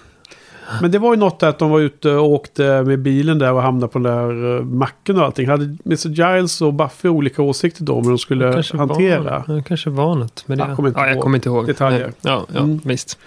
[0.81, 3.53] Men det var ju något där att de var ute och åkte med bilen där
[3.53, 5.47] och hamnade på den där eh, macken och allting.
[5.49, 6.07] Hade Mr.
[6.09, 9.43] Giles och Buffy olika åsikter då men de skulle kanske hantera?
[9.47, 10.65] Var, det kanske var något med det.
[10.67, 11.23] Jag kommer inte ja, jag ihåg.
[11.23, 11.67] kommer inte ihåg.
[11.67, 11.99] Detaljer.
[11.99, 12.11] Nej.
[12.21, 12.79] Ja, ja Mm.
[12.83, 13.19] visst.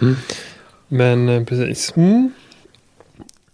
[0.89, 1.93] Men eh, precis.
[1.97, 2.31] Mm.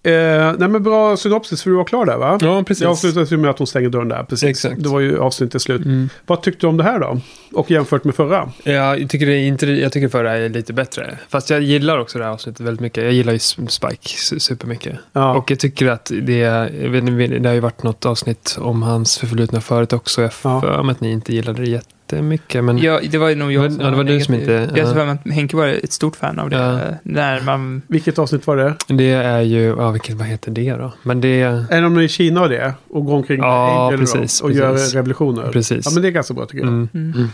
[0.07, 2.39] Eh, nej men bra synopsis för du var klar där va?
[2.41, 2.83] Ja, precis.
[2.83, 4.23] Det avslutades ju med att hon stänger dörren där.
[4.23, 4.49] Precis.
[4.49, 4.83] Exakt.
[4.83, 5.85] Det var ju avsnittet slut.
[5.85, 6.09] Mm.
[6.27, 7.21] Vad tyckte du om det här då?
[7.53, 8.51] Och jämfört med förra?
[8.65, 11.19] Ja, jag tycker, det är inte, jag tycker förra är lite bättre.
[11.29, 13.05] Fast jag gillar också det här avsnittet väldigt mycket.
[13.05, 14.97] Jag gillar ju Spike su- supermycket.
[15.13, 15.35] Ja.
[15.35, 17.07] Och jag tycker att det, jag vet,
[17.43, 20.23] det har ju varit något avsnitt om hans förflutna förut också.
[20.23, 20.61] Jag Ja.
[20.61, 21.69] för mig att ni inte gillade det
[22.13, 22.65] jättemycket.
[22.65, 24.79] Men Ja, det var nog jag Men- som ja, det var du som inte- Jag
[24.79, 24.93] ja.
[24.93, 26.57] tror att Henke var ett stort fan av det.
[26.57, 26.81] Ja.
[27.03, 27.83] När man...
[27.87, 28.75] Vilket avsnitt var det?
[28.89, 30.93] det är ju, ja, vilket, vad heter det då?
[31.03, 32.75] Men det är, Är de i Kina och det?
[32.91, 34.61] Och går omkring Ja, precis, och precis.
[34.63, 35.53] gör revolutioner?
[35.53, 35.83] Precis.
[35.87, 36.69] Ja men det är ganska bra tycker jag.
[36.69, 36.89] mm.
[36.95, 37.13] Mm.
[37.17, 37.29] Mm.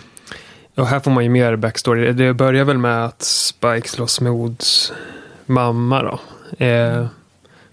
[0.76, 2.12] Och här får man ju mer backstory.
[2.12, 4.92] Det börjar väl med att Spike slåss med Woods
[5.46, 6.18] mamma då.
[6.66, 7.06] Eh,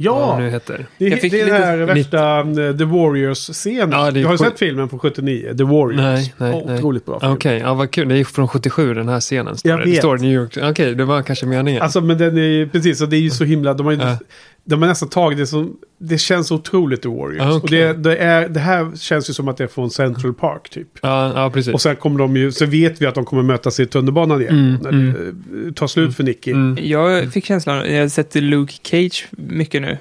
[0.01, 0.35] Ja!
[0.39, 0.85] nu heter.
[0.97, 2.39] Det är, Jag fick det är den lite- här värsta
[2.69, 3.91] eh, The Warriors-scenen.
[3.91, 5.53] Ja, det du har ju sett filmen från 79?
[5.57, 5.95] The Warriors.
[6.01, 6.75] Nej, nej, nej.
[6.77, 7.31] Otroligt bra film.
[7.31, 8.07] Okej, ja, vad kul.
[8.09, 9.57] Det är från 77 den här scenen.
[9.57, 9.83] Står Jag det.
[9.85, 9.99] det vet.
[9.99, 10.57] står New York.
[10.63, 11.81] Okej, det var kanske meningen.
[11.81, 13.99] Alltså men den är ju, precis, och det är ju så himla, de har ju
[14.01, 14.17] Ja.
[14.69, 17.41] De har nästan tagit det som, det känns otroligt The Warriors.
[17.41, 20.33] Ah, Och det, det, är, det här känns ju som att det är från Central
[20.33, 20.87] Park typ.
[21.01, 21.73] ja, ja, precis.
[21.73, 24.59] Och sen kommer de ju, så vet vi att de kommer mötas i tunnelbanan igen.
[24.59, 25.13] Mm, när mm.
[25.13, 26.51] det eh, tar slut för Nicky.
[26.51, 26.77] Mm.
[26.81, 29.97] Jag fick känslan, jag har sett Luke Cage mycket nu.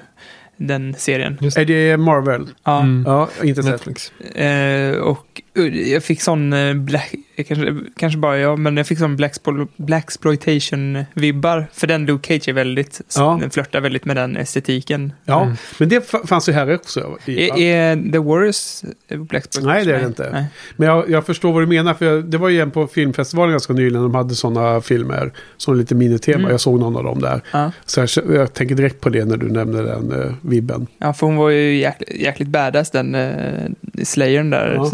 [0.57, 1.37] Den serien.
[1.41, 2.47] Just Är det Marvel?
[2.63, 2.81] Ja.
[2.81, 3.03] Mm.
[3.07, 3.61] Ja, inte.
[3.61, 4.11] Netflix.
[4.35, 7.13] Eh, och jag fick sån eh, Black,
[7.47, 9.33] kanske, kanske bara jag, men jag fick Black,
[9.77, 11.67] Blaxploitation-vibbar.
[11.73, 13.37] För den Luke Cage är väldigt, Ja.
[13.41, 15.13] den flörtar väldigt med den estetiken.
[15.25, 17.17] Ja, men det fanns ju här också.
[17.25, 19.67] i- Är, är The Warriors Blaxploitation?
[19.73, 20.29] Nej, det är det inte.
[20.33, 20.45] Nej.
[20.77, 21.93] Men jag, jag förstår vad du menar.
[21.93, 24.01] För jag, det var ju en på filmfestivalen ganska nyligen.
[24.03, 25.31] De hade sådana filmer.
[25.57, 26.37] Som lite minitema.
[26.39, 26.51] Mm.
[26.51, 27.41] Jag såg någon av dem där.
[27.51, 27.71] Ja.
[27.85, 30.87] Så jag, jag tänker direkt på det när du nämnde den uh, vibben.
[30.97, 33.69] ja, för hon var ju jäkligt, jäkligt badass, den uh,
[34.03, 34.73] Slayern där.
[34.75, 34.91] Ja.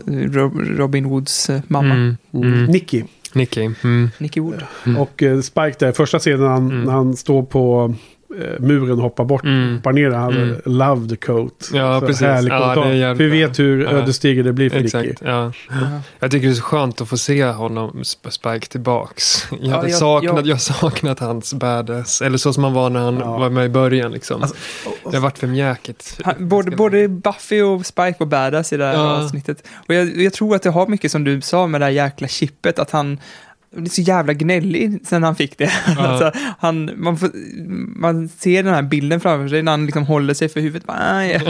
[0.56, 1.94] Ro- Robin Woods eh, mamma.
[1.94, 2.18] Mm.
[2.34, 2.54] Mm.
[2.54, 2.66] Mm.
[2.66, 3.04] Nicky.
[3.34, 3.70] Nicky.
[3.84, 4.10] Mm.
[4.18, 4.64] Nicky Wood.
[4.86, 4.98] Mm.
[4.98, 5.92] Och eh, Spike där.
[5.92, 6.88] Första scenen när han, Mm.
[6.88, 7.94] han står på
[8.60, 9.44] muren och hoppar bort.
[9.44, 9.76] Mm.
[9.76, 10.12] Hoppar ner.
[10.12, 10.50] Han Mm.
[10.50, 11.70] hade love the coat.
[11.74, 12.22] Ja, Så precis.
[12.22, 13.90] Härlig Ja, det är vi vet hur Ja.
[13.90, 15.26] ödesdiger det blir för Exakt, Nicky.
[15.26, 15.52] ja.
[16.20, 19.48] Jag tycker det är så skönt att få se honom, Sp- Spike, tillbaks.
[19.62, 20.54] Jag hade jag- saknat, jag- jag...
[20.56, 23.38] har saknat hans badass, eller så som han var när han Ja.
[23.38, 24.42] var med i början liksom.
[24.42, 24.58] Alltså,
[25.12, 26.20] det har varit för mjäkigt.
[26.24, 29.24] Han, både, både Buffy och Spike var badass i det här Ja.
[29.24, 29.68] avsnittet.
[29.88, 32.28] Och jag, jag tror att det har mycket som du sa med det här jäkla
[32.28, 33.20] chippet, att han
[33.82, 35.70] blir så jävla gnällig sen han fick det.
[35.98, 37.30] alltså, han, man, får,
[38.00, 40.88] man ser den här bilden framför sig när han liksom håller sig för huvudet.
[40.88, 41.48] Bara, "Aj, aj,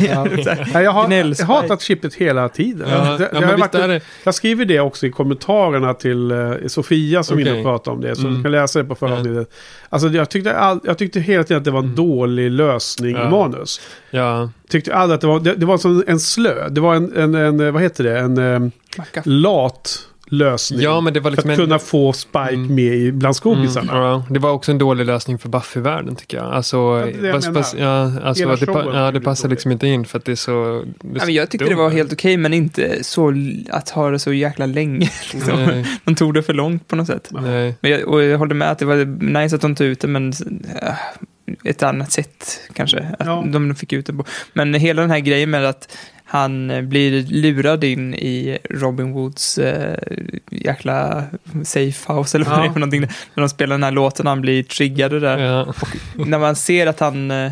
[0.73, 2.87] aj", jag, har, jag har hatat chippet hela tiden.
[2.89, 4.01] Ja, Det- det ja, varit är det.
[4.23, 8.15] Jag skriver det också i kommentarerna till eh, Sofia som inne och pratar om det.
[8.15, 8.33] Så Mm.
[8.37, 9.17] du kan läsa det på förra Ja.
[9.19, 9.53] avsnittet.
[9.89, 13.27] Alltså jag tyckte, all, jag tyckte hela tiden att det var en dålig lösning Ja.
[13.27, 13.81] i manus.
[14.11, 16.69] Ja, Tyckte aldrig att det var, det, det var som en slö.
[16.69, 19.21] Det var en, en, en vad heter det, en Macka.
[19.25, 20.79] lat lösning.
[20.81, 22.75] ja men det var för liksom att kunna få Spike Mm.
[22.75, 23.91] med i, bland skådisarna.
[23.91, 26.45] Mm, ja, det var också en dålig lösning för Buffy-världen tycker jag.
[26.53, 30.05] Alltså, det är det pass, pass, ja, alltså det, ja, det passar liksom inte in
[30.05, 30.83] för att det är så...
[31.01, 31.77] Det är Ja, så men jag tyckte det dumt.
[31.79, 33.33] var helt okej, men inte så
[33.69, 35.09] att ha det så jäkla länge.
[35.33, 35.83] Liksom.
[36.05, 37.29] De tog det för långt på något sätt.
[37.31, 37.75] nej.
[37.81, 39.05] Men jag, och jag håller med att det var
[39.41, 40.29] nice att de tog ut det, men
[40.81, 40.89] äh,
[41.63, 42.99] ett annat sätt kanske.
[43.19, 43.43] Att Ja.
[43.47, 44.25] de fick ut det på.
[44.53, 45.97] Men hela den här grejen med att
[46.27, 49.97] han eh, blir lurad in i Robin Woods äh,
[50.51, 51.23] jäkla
[51.63, 52.61] safe house eller vad Ja.
[52.61, 53.01] det är för någonting.
[53.01, 55.37] När de spelar den här låten, han blir triggad där.
[55.37, 55.73] Ja.
[56.15, 57.51] När man ser att han eh,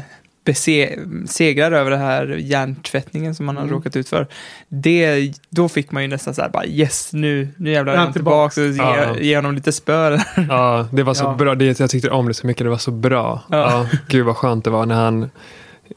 [1.28, 3.76] segrar över det här hjärntvättningen som han har Mm.
[3.76, 4.28] råkat ut för.
[4.68, 8.14] Det, då fick man ju nästan så här bara yes, nu, nu jävlar är han
[8.14, 9.18] tillbaka och ge, Ja.
[9.20, 10.18] ge honom lite spö.
[10.50, 11.34] Ja, det var så Ja.
[11.36, 11.56] bra.
[11.56, 12.66] Det, jag tyckte om det så mycket.
[12.66, 13.42] Det var så bra.
[13.50, 13.58] Ja.
[13.92, 13.98] Ja.
[14.08, 15.30] gud vad skönt det var när han...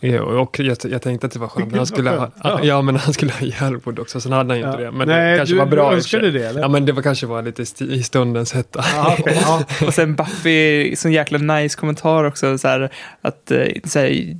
[0.00, 1.76] ja, Och jag, jag tänkte att det var skönt.
[1.76, 2.60] Han skulle ha, Ja.
[2.62, 2.82] ja.
[2.82, 4.20] men han skulle ha ihjälwood också.
[4.20, 4.90] Sen hade han ju inte det.
[4.90, 5.90] Men Nej, det kanske du, var bra.
[5.90, 6.60] Du önskade det eller?
[6.60, 8.84] Ja, men det var kanske var lite sti- i stundens hetta.
[8.94, 9.64] Ja, okej, ja.
[9.86, 12.90] Och sen Buffy, sån jäkla nice kommentar också, så här,
[13.22, 14.36] att, eh, så här,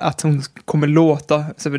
[0.00, 1.78] att hon kommer låta, så här,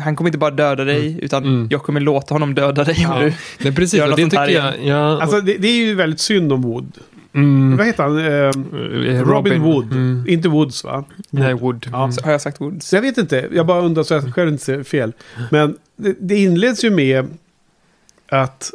[0.00, 1.68] han kommer inte bara döda dig, utan Mm.
[1.70, 2.96] jag kommer låta honom döda dig.
[3.02, 3.18] Ja.
[3.20, 3.32] nu.
[3.58, 3.98] Nej, precis.
[3.98, 4.74] Gör något det sånt här tycker jag.
[4.86, 6.92] Ja, Alltså det, det är ju väldigt synd om Wood.
[7.34, 8.18] Mm, Vad heter han?
[8.18, 9.92] Eh, eh, Robin, Wood.
[9.92, 10.24] Mm.
[10.28, 11.04] Inte Woods va?
[11.30, 11.86] Nej, Wood.
[11.92, 12.04] Ja.
[12.04, 12.16] Mm.
[12.24, 12.92] Har jag sagt Woods?
[12.92, 15.12] Jag vet inte, jag bara undrar så jag själv inte ser fel.
[15.50, 17.26] Men det, det inleds ju med
[18.28, 18.72] att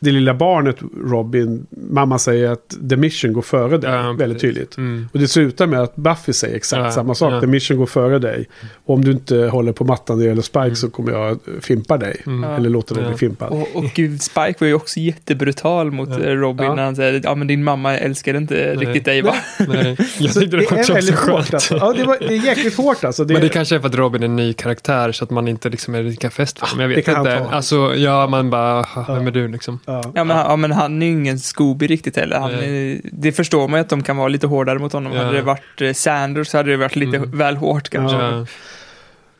[0.00, 3.90] det lilla barnet Robin, mamma säger att the mission går före dig.
[3.90, 4.76] Ja, väldigt tydligt.
[4.76, 5.08] Mm.
[5.12, 7.32] Och det slutar med att Buffy säger exakt Ja, samma sak.
[7.32, 7.40] ja.
[7.40, 8.48] The mission går före dig.
[8.84, 11.96] Och om du inte håller på mattan när det gäller Spike så kommer jag fimpa
[11.96, 12.16] dig.
[12.26, 12.50] Mm.
[12.50, 13.08] Eller låta dig Ja.
[13.08, 13.48] bli fimpad.
[13.48, 16.18] Och, och gud, Spike var ju också jättebrutal mot Ja.
[16.20, 16.74] eh, Robin Ja.
[16.74, 18.76] när han säger ja men din mamma älskade inte Nej.
[18.86, 19.34] riktigt dig va?
[19.68, 21.76] Nej, jag tyckte det det var också väldigt hårt alltså.
[21.76, 23.24] Ja, det, var, det är jäkligt hårt alltså.
[23.24, 25.48] Det, Men det kanske är för att Robin är en ny karaktär så att man
[25.48, 26.80] inte liksom är lika fäst för honom.
[26.80, 27.38] Jag det vet inte.
[27.50, 29.78] Alltså, ja, man bara, "Ha, vem är du liksom?
[29.92, 30.12] Ja.
[30.14, 32.38] Ja men, han- ja, men han är ju ingen Scooby riktigt heller.
[32.38, 35.12] Han, är- det förstår man ju att de kan vara lite hårdare mot honom.
[35.12, 35.22] Ja.
[35.22, 37.38] Hade det varit eh, Sanders så hade det varit lite Mm.
[37.38, 38.16] väl hårt kanske.
[38.16, 38.46] Ja.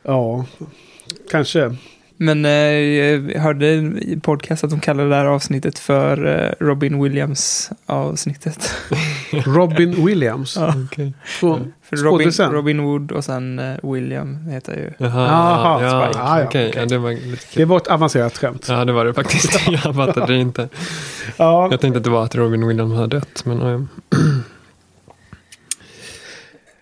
[0.03, 0.45] ja,
[1.31, 1.75] kanske.
[2.23, 3.67] Men eh, jag hörde
[4.01, 8.73] i podcast att de kallade det här avsnittet för eh, Robin Williams avsnittet.
[9.45, 10.55] Robin Williams.
[10.59, 10.73] Ja.
[10.85, 11.13] Okej.
[11.39, 12.31] Så- För Robin.
[12.51, 14.91] Robin Wood och sen eh, William heter ju.
[14.97, 16.23] Jaha, Jaha, ja, Spike.
[16.23, 16.73] Ah, ja, okej.
[16.75, 18.65] Ja, det var lite Det var ett avancerat skämt.
[18.69, 19.67] Ja, det var det faktiskt.
[19.83, 20.69] Jag fattade det inte.
[21.37, 23.81] Ja, Jag tänkte att det var att Robin Williams hade dött, men ja.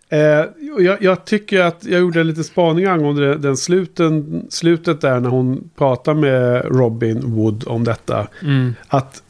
[0.10, 5.02] Eh, och jag, jag tycker att jag gjorde en liten spaning angående den, sluten, slutet
[5.02, 8.28] där när hon pratar med Robin Wood om detta.
[8.44, 8.76] Mm.
[8.88, 9.24] Att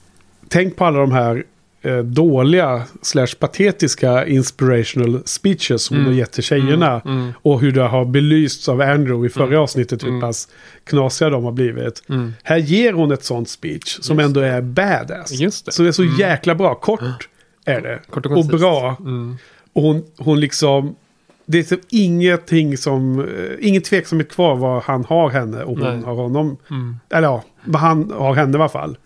[0.48, 1.44] tänk på alla de här
[1.82, 6.14] eh, dåliga slash patetiska inspirational speeches som hon Mm.
[6.14, 7.02] har gett till tjejerna.
[7.06, 7.18] Mm.
[7.18, 7.32] Mm.
[7.42, 9.60] Och hur det har belysts av Andrew i förra Mm.
[9.60, 10.22] avsnittet hur Mm.
[10.22, 10.48] pass
[10.84, 12.04] knasiga de har blivit.
[12.10, 12.34] Mm.
[12.44, 15.32] Här ger hon ett sånt speech som Just ändå är badass.
[15.32, 15.72] Just det.
[15.72, 16.76] Som är så jäkla bra.
[16.76, 17.30] Kort
[17.66, 18.00] är det.
[18.10, 18.98] Kort och och bra.
[19.74, 20.96] Och hon, hon liksom...
[21.46, 23.20] Det är typ ingenting som...
[23.20, 23.26] eh,
[23.68, 26.06] ingen tveksamhet kvar vad han har henne och hon Nej.
[26.06, 26.58] har honom.
[26.70, 26.96] Mm.
[27.10, 28.98] Eller ja, vad han har henne i alla fall.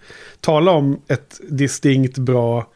[0.42, 2.68] Tala om ett distinkt bra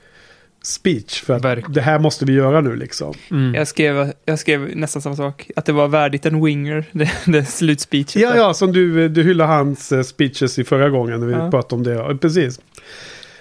[0.63, 1.21] speech.
[1.23, 1.73] För att Verkligen.
[1.73, 3.13] det här måste vi göra nu liksom.
[3.31, 3.53] Mm.
[3.55, 5.51] Jag skrev, jag skrev nästan samma sak.
[5.55, 8.23] Att det var värdigt en winger, det, det slutspeechet.
[8.23, 11.51] Ja, ja, som du, du hyllade hans eh, speeches i förra gången när vi Ja.
[11.51, 11.91] pratade om det.
[11.93, 12.59] Ja, precis.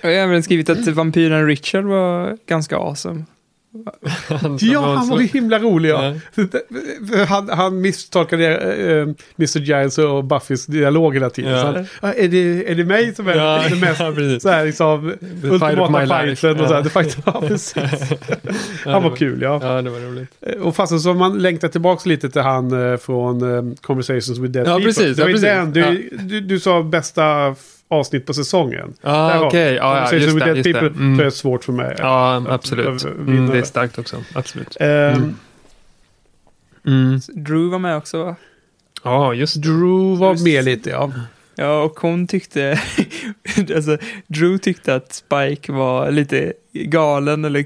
[0.02, 3.24] Jag har även skrivit att vampyren Richard var ganska awesome.
[4.60, 5.90] Ja, han var ju himla rolig.
[5.90, 6.14] Ja.
[6.34, 7.24] Ja.
[7.28, 9.02] Han, han misstolkade äh,
[9.38, 9.58] Mr.
[9.58, 11.52] Giles och Buffys dialog hela tiden.
[11.52, 11.64] Ja.
[11.64, 14.64] Han, "Ah, är, det, är det mig som är Ja, det mest ja, så här,
[14.64, 15.04] liksom,
[15.42, 16.60] my ultimata fighten?
[16.60, 16.82] Och så här, Ja.
[16.84, 17.76] the fight, ja, precis.
[18.84, 19.60] han var kul, ja.
[19.62, 20.28] Ja, det var roligt.
[20.62, 24.66] Och fastän så man längtar tillbaka lite till han eh, från eh, Conversations with Dead
[24.66, 24.84] Ja, People.
[24.86, 25.48] precis, Det var ja, precis.
[25.48, 27.54] den, du, du, du sa bästa
[27.88, 28.94] avsnitt på säsongen.
[29.02, 29.74] Där Ja, har- okej.
[29.74, 30.46] Ja, just det.
[30.56, 30.78] Just det.
[30.78, 31.18] Mm.
[31.18, 31.94] jag är svårt för mig.
[31.98, 32.86] Ja, att- absolut.
[32.86, 34.16] att Mm, det är starkt också.
[34.34, 34.76] Absolut.
[34.80, 35.34] Ehm,
[36.86, 37.20] Mm.
[37.34, 38.36] Drew var med också va?
[39.04, 39.60] Ja, just det.
[39.68, 41.12] Drew var Just- med lite, ja.
[41.54, 42.80] Ja, och hon tyckte,
[43.76, 46.52] alltså Drew tyckte att Spike var lite
[46.84, 47.64] galen eller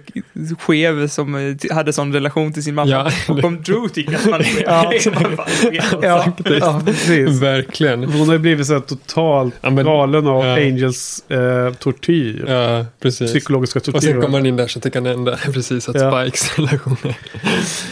[0.58, 2.90] skev som eh, hade sån relation till sin mamma.
[2.90, 3.10] Ja.
[3.28, 4.92] Och om Drew tycker att man är skev, Ja.
[4.92, 5.82] är man fan skev.
[6.02, 7.42] Ja, ja, precis.
[7.42, 8.04] Verkligen.
[8.04, 10.52] Hon har ju blivit så här totalt Ja, men- galen av ja.
[10.54, 12.44] Angels eh, tortyr.
[12.48, 13.30] Ja, precis.
[13.30, 14.12] Psykologiska Och sen tortyr.
[14.14, 16.22] kommer man in där så tycker han ändå precis att Ja.
[16.22, 16.96] Spikes relation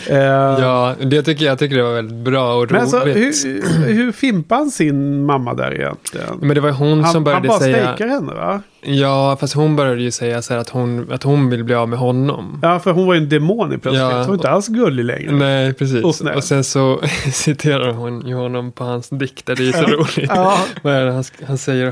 [0.07, 0.17] är...
[0.57, 3.17] Eh, Ja, det tycker jag tycker det var väldigt bra och Men alltså, roligt.
[3.45, 6.27] hur, hur fimpar han sin mamma där egentligen?
[6.41, 7.97] Men det var hon Han, som han började bara säga...
[7.99, 8.63] henne va?
[8.81, 11.99] Ja, fast hon började ju säga så att hon, att hon vill bli av med
[11.99, 12.59] honom.
[12.63, 14.01] Ja, för hon var ju en demon i plötsligt.
[14.01, 14.19] Ja.
[14.19, 15.33] Hon var inte alls gullig längre.
[15.33, 16.05] Nej, precis.
[16.05, 17.01] Och Och, sen så
[17.33, 19.57] citerar hon ju honom på hans dikter.
[19.57, 20.31] Det är ju så roligt.
[20.35, 21.87] Ja, Vad är det han, han säger?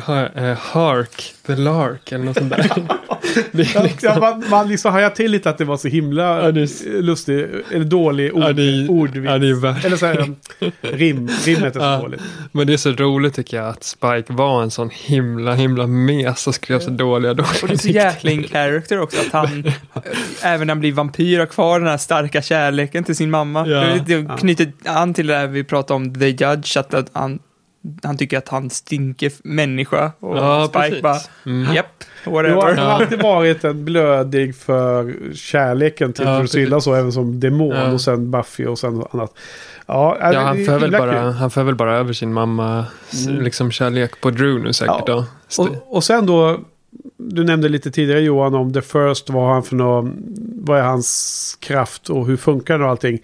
[0.50, 2.70] Eh, hark the lark eller något sånt där.
[3.62, 6.52] är ja, liksom, man, man liksom hajar till lite att det var så himla Ja,
[6.52, 9.26] det är- lustig, eller dålig ord, Ja, är- ordvits.
[9.26, 9.54] ja, det är
[9.86, 10.34] Eller så här,
[10.82, 11.98] rim, rimmet är så Ja.
[12.02, 12.20] dåligt.
[12.52, 16.46] men det är så roligt tycker jag att Spike var en sån himla, himla mes
[16.46, 19.64] och skrev så dåliga, dåliga Och det är så jäkla in character också, att han,
[20.42, 23.66] även när han blir vampyr, har kvar den här starka kärleken till sin mamma.
[23.68, 23.84] Ja.
[24.06, 27.38] Det, knyter an till det här vi pratade om, The Judge, att, att han,
[28.02, 30.12] han tycker att han stinker människa.
[30.20, 31.02] Och Ja, Spike precis.
[31.02, 31.74] bara, Mm.
[31.74, 32.62] japp, Jo, whatever.
[32.62, 37.74] han har alltid varit en blödig för kärleken till Ja, Drusilla så även som demon
[37.76, 37.92] Ja.
[37.92, 39.32] och sen Buffy och sen annat.
[39.86, 41.32] Ja, Ja, det han för, väl bara, kul.
[41.32, 42.86] han för väl bara över sin mammas
[43.26, 43.42] Mm.
[43.44, 44.94] liksom, kärlek på Drew nu säkert.
[45.06, 45.24] Ja.
[45.56, 45.62] Då.
[45.62, 46.60] Och, och sen då,
[47.16, 50.22] du nämnde lite tidigare Johan om The First, vad han för någon,
[50.64, 53.18] vad är hans kraft och hur funkar det och allting.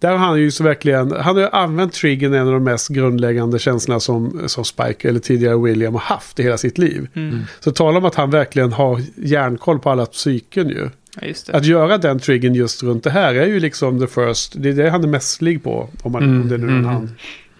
[0.00, 2.88] Där har han ju så verkligen, han har ju använt triggern en av de mest
[2.88, 7.08] grundläggande känslorna som, som Spike eller tidigare William har haft i hela sitt liv.
[7.14, 7.40] Mm.
[7.60, 10.88] Så tala om att han verkligen har järnkoll på alla psyken ju.
[11.20, 11.52] Ja, just det.
[11.56, 14.72] Att göra den triggern just runt det här är ju liksom the first, det är
[14.72, 15.88] det han är mästerlig på.
[16.02, 17.10] Om, man, Mm, om det nu är mm, han.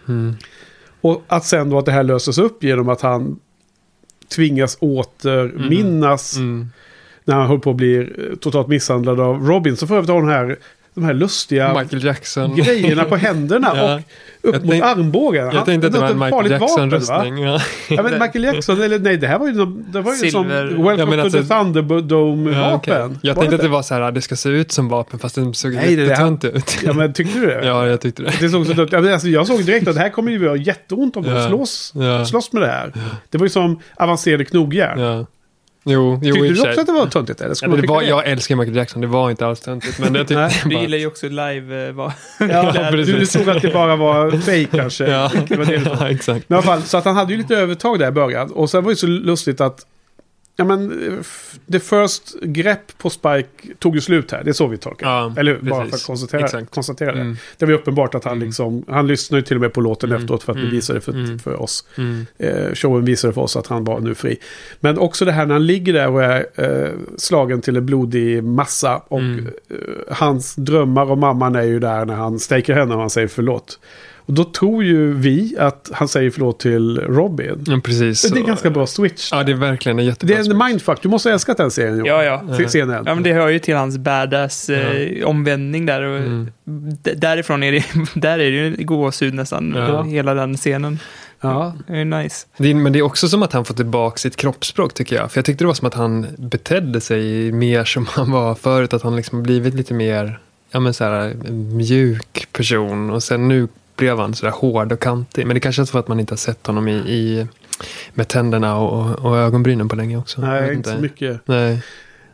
[0.08, 0.34] Mm.
[1.00, 3.38] Och att sen då att det här löses upp genom att han
[4.34, 6.68] tvingas återminnas Mm.
[7.24, 9.76] när han höll på att bli totalt misshandlad av Robin.
[9.76, 10.56] Så för övrigt har hon här,
[10.94, 12.56] de här lustiga Michael Jackson.
[12.56, 13.94] grejerna på händerna Ja.
[13.94, 14.00] och
[14.48, 15.44] upp Jag mot tänk- armbågen.
[15.46, 16.58] Han- Jag tänkte att det var en Michael va?
[16.60, 17.38] Jackson-röstning.
[17.38, 17.60] Ja.
[17.88, 19.52] Ja, men Michael Jackson, eller nej, det här var ju,
[19.92, 20.48] det var ju som.
[20.48, 22.54] Welcome to alltså- the Thunderdome-vapen.
[22.54, 23.18] Ja, okej.
[23.22, 25.18] Jag Var tänkte att det det var så här, det ska se ut som vapen
[25.18, 26.78] fast det såg Nej, det är- jättetunt ut.
[26.84, 27.60] Ja, men tyckte du det?
[27.66, 28.32] Ja, jag tyckte det.
[28.40, 28.88] Det såg så dumt.
[28.92, 31.30] Ja, men alltså, jag såg direkt att det här kommer ju göra jätteont om de
[31.30, 31.48] Ja.
[31.48, 32.24] slåss, Ja.
[32.24, 32.92] slåss med det här.
[33.30, 35.26] Det var ju som avancerade knogjärn.
[35.84, 37.40] Jo, jo Tyckte du också att det var töntigt?
[37.40, 37.56] Eller?
[37.62, 38.08] Ja, det var, det?
[38.08, 39.98] jag älskar Michael Jackson, det var inte alls töntigt.
[39.98, 40.50] Men jag Nej.
[40.50, 42.12] tyckte Du gillar ju också live, eh, va?
[42.38, 45.06] Ja, du, såg att det bara var fake kanske.
[45.06, 46.48] ja, Det var det ja, exakt.
[46.48, 48.50] Men i alla fall, så att han hade ju lite övertag där i början.
[48.52, 49.86] Och sen var det så lustigt att
[50.56, 50.90] Ja men,
[51.72, 53.48] the first grepp på Spike
[53.78, 54.44] tog ju slut här.
[54.44, 55.06] Det är så vi tolkar.
[55.06, 56.02] Ja, Eller bara för precis.
[56.02, 56.70] att konstatera, Exakt.
[56.74, 57.20] konstatera det.
[57.20, 57.36] Mm.
[57.58, 58.46] Det var ju uppenbart att han Mm.
[58.48, 60.22] liksom, han lyssnade ju till och med på låten Mm.
[60.22, 60.70] efteråt för att Mm.
[60.70, 61.38] bevisa det för, Mm.
[61.38, 61.84] för oss.
[61.98, 62.26] Mm.
[62.38, 64.36] Eh, showen visade för oss att han var nu fri.
[64.80, 68.44] Men också det här när han ligger där och är eh, slagen till en blodig
[68.44, 68.96] massa.
[68.96, 69.46] Och Mm.
[69.70, 69.76] eh,
[70.14, 73.78] hans drömmar om mamman är ju där när han stejkar henne och han säger förlåt.
[74.30, 77.64] Och då tror ju vi att han säger förlåt till Robin.
[77.66, 78.22] Ja, precis.
[78.22, 79.28] det är så- en ganska bra switch.
[79.32, 80.58] Ja, det är verkligen en det jättebra är en switch.
[80.64, 81.02] mindfuck.
[81.02, 82.04] Du måste ha älskat den serien.
[82.04, 82.42] Ja, ja.
[82.56, 83.02] Se- Scenen.
[83.06, 86.02] Ja, men det hör ju till hans badass eh, omvändning där.
[86.02, 86.48] Och Mm.
[87.16, 87.84] Därifrån är det,
[88.20, 90.02] där är det ju en gåshud nästan, Ja.
[90.02, 90.98] hela den scenen.
[91.40, 91.74] Ja.
[91.86, 92.46] Det är nice.
[92.58, 95.32] Det är, men det är också som att han får tillbaka sitt kroppsspråk tycker jag.
[95.32, 98.94] För jag tyckte det var som att han betedde sig mer som han var förut.
[98.94, 100.38] Att han liksom blivit lite mer,
[100.70, 103.10] ja men så här, en mjuk person.
[103.10, 103.68] Och sen nu
[104.00, 105.46] blev han så där hård och kantig.
[105.46, 107.46] Men det kanske är för att man inte har sett honom i, i
[108.14, 110.40] med tänderna och, och ögonbrynen på länge också.
[110.40, 111.40] Nej, inte så mycket.
[111.44, 111.78] Nej,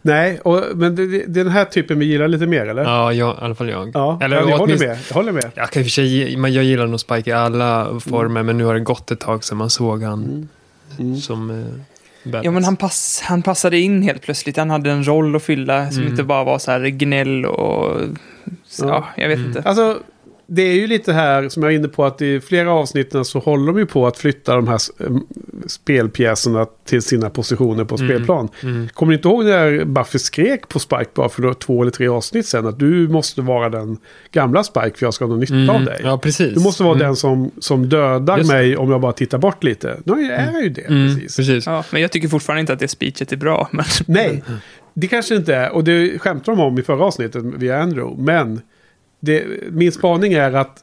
[0.03, 2.83] Nej, och, men det, det, den här typen vi gillar lite mer, eller?
[2.85, 3.91] ja, jag, i alla fall jag.
[3.95, 4.99] Ja, Eller jag, håller med.
[5.09, 5.51] Jag håller med.
[5.55, 8.43] Jag kan för sig, men jag gillar nog Spike i alla former.
[8.43, 10.49] Men nu har det gått ett tag sedan man såg han
[10.99, 11.17] Mm.
[11.17, 11.51] som...
[11.51, 11.57] eh,
[12.31, 12.45] Badass.
[12.45, 14.57] Ja, men han, pass, han passade in helt plötsligt.
[14.57, 16.11] Han hade en roll att fylla som Mm.
[16.11, 18.01] inte bara var så här gnäll och...
[18.67, 18.89] Så, Ja.
[19.17, 19.49] ja, jag vet Mm.
[19.49, 19.63] inte.
[19.69, 19.99] Alltså,
[20.49, 23.39] det är ju lite här som jag är inne på att i flera avsnitten så
[23.39, 25.17] håller de ju på att flytta de här eh,
[25.67, 28.09] spelpjäserna till sina positioner på Mm.
[28.09, 28.49] spelplan.
[28.63, 28.89] Mm.
[28.95, 32.47] Kommer ni inte ihåg när Buffy skrek på Spike bara för två eller tre avsnitt
[32.47, 33.97] sen att du måste vara den
[34.33, 35.71] gamla Spike för jag ska ha någon nytta Mm.
[35.71, 36.01] av dig.
[36.05, 36.55] Ja, precis.
[36.55, 37.07] Du måste vara Mm.
[37.07, 39.97] den som, som dödar Just mig om jag bara tittar bort lite.
[40.05, 40.81] Nu är jag ju det.
[40.83, 41.37] Mm, Precis.
[41.37, 41.67] precis.
[41.67, 43.69] Ja, men jag tycker fortfarande inte att det speechet är bra.
[43.73, 43.85] Men...
[44.07, 44.43] Nej,
[44.95, 45.71] det kanske inte är.
[45.73, 48.23] Och det skämtar de om i förra avsnittet via Andrew.
[48.33, 48.61] Men
[49.27, 50.83] det, min spaning är att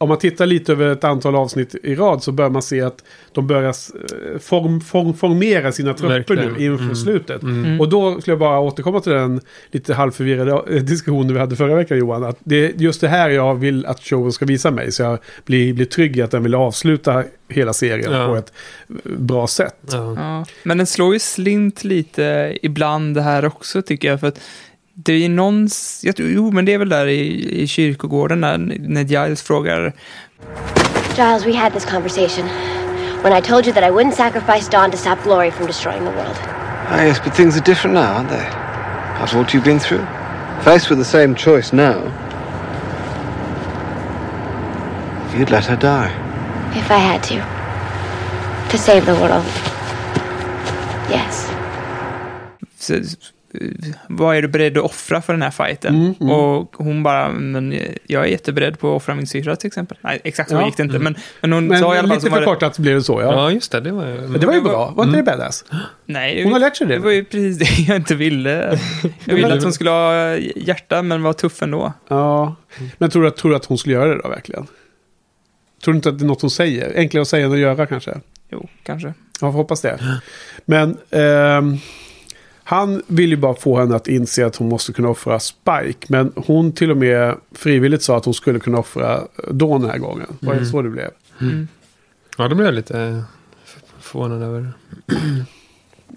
[0.00, 3.04] om man tittar lite över ett antal avsnitt i rad så bör man se att
[3.32, 6.52] de börjar eh, form, form, formera sina trupper Verkligen.
[6.52, 6.96] nu inför Mm.
[6.96, 7.42] slutet.
[7.42, 7.80] Mm.
[7.80, 9.40] Och då skulle jag bara återkomma till den
[9.70, 12.24] lite halvförvirrade eh, diskussionen vi hade förra veckan Johan.
[12.24, 14.92] Att det är just det här jag vill att showen ska visa mig.
[14.92, 18.26] Så jag blir, blir trygg i att den vill avsluta hela serien Ja.
[18.26, 18.52] på ett
[18.88, 19.76] eh, bra sätt.
[19.92, 20.14] Ja.
[20.16, 24.20] Ja, men den slår ju slint lite ibland det här också tycker jag.
[24.20, 24.40] För att
[25.04, 28.40] det är någon, s- jag tror, jo men det är väl där i, i kyrkogården
[28.40, 29.92] när, när Giles frågar,
[31.16, 32.48] Giles, we had this conversation
[33.22, 36.10] when I told you that I wouldn't sacrifice Dawn to stop Glory from destroying the
[36.12, 36.36] world.
[36.90, 38.46] Ah, yes, but things are different now, aren't they?
[39.22, 40.04] After what you've been through?
[40.64, 41.96] Faced with the same choice now,
[45.36, 46.10] you'd let her die.
[46.76, 47.36] If I had to.
[48.70, 49.44] To save the world.
[51.10, 51.48] Yes.
[53.54, 53.60] Eh,
[54.08, 55.94] vad är du beredd att offra för den här fighten?
[55.94, 56.32] Mm, mm.
[56.32, 59.98] Och hon bara, men jag är jätteberedd på att offra min syrra till exempel.
[60.00, 60.66] Nej, exakt så Ja.
[60.66, 62.94] gick det inte, men, men hon Men sa i alla fall lite det- förkortat blev
[62.94, 63.32] det så ja.
[63.32, 63.80] ja, just det.
[63.80, 64.14] Det var ju...
[64.14, 64.90] Men det var ju bra.
[64.96, 65.64] Var inte det badass?
[66.06, 66.94] Nej, Hon har lärt sig det.
[66.94, 68.78] Det var ju precis det jag inte ville.
[69.24, 71.92] Jag ville att hon skulle ha hjärta, men var tuff ändå.
[72.08, 72.56] Ja.
[72.98, 74.66] Men tror du, att- tror du att hon skulle göra det då verkligen?
[75.84, 76.92] Tror du inte att det är något hon säger?
[76.96, 78.20] Enklare att säga än att göra kanske?
[78.50, 79.08] Jo, kanske.
[79.40, 79.98] Jag får hoppas det.
[80.64, 81.76] Men ehm,
[82.70, 86.06] han vill ju bara få henne att inse att hon måste kunna offra Spike.
[86.08, 89.20] Men hon till och med frivilligt sa att hon skulle kunna offra
[89.50, 90.26] Dawn den här gången.
[90.40, 90.70] Var det Mm.
[90.70, 91.10] så det blev?
[91.40, 91.68] Mm.
[92.38, 93.22] Ja, då blev jag lite
[94.00, 94.72] förvånad över.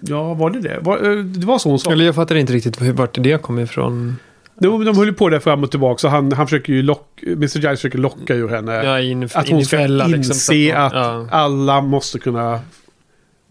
[0.00, 0.78] Ja, var det det?
[0.82, 1.92] Var, eh, det var så hon sa.
[1.92, 4.16] Eller jag fattar inte riktigt hur, vart det kom ifrån.
[4.58, 5.98] De, de höll ju på där fram och tillbaka.
[5.98, 7.58] Så han, han försöker ju locka, Mr.
[7.58, 8.72] Giles försöker locka ur henne.
[8.84, 11.26] Ja, in, att in hon i ska fällan, liksom, inse hon- att ja.
[11.30, 12.60] alla måste kunna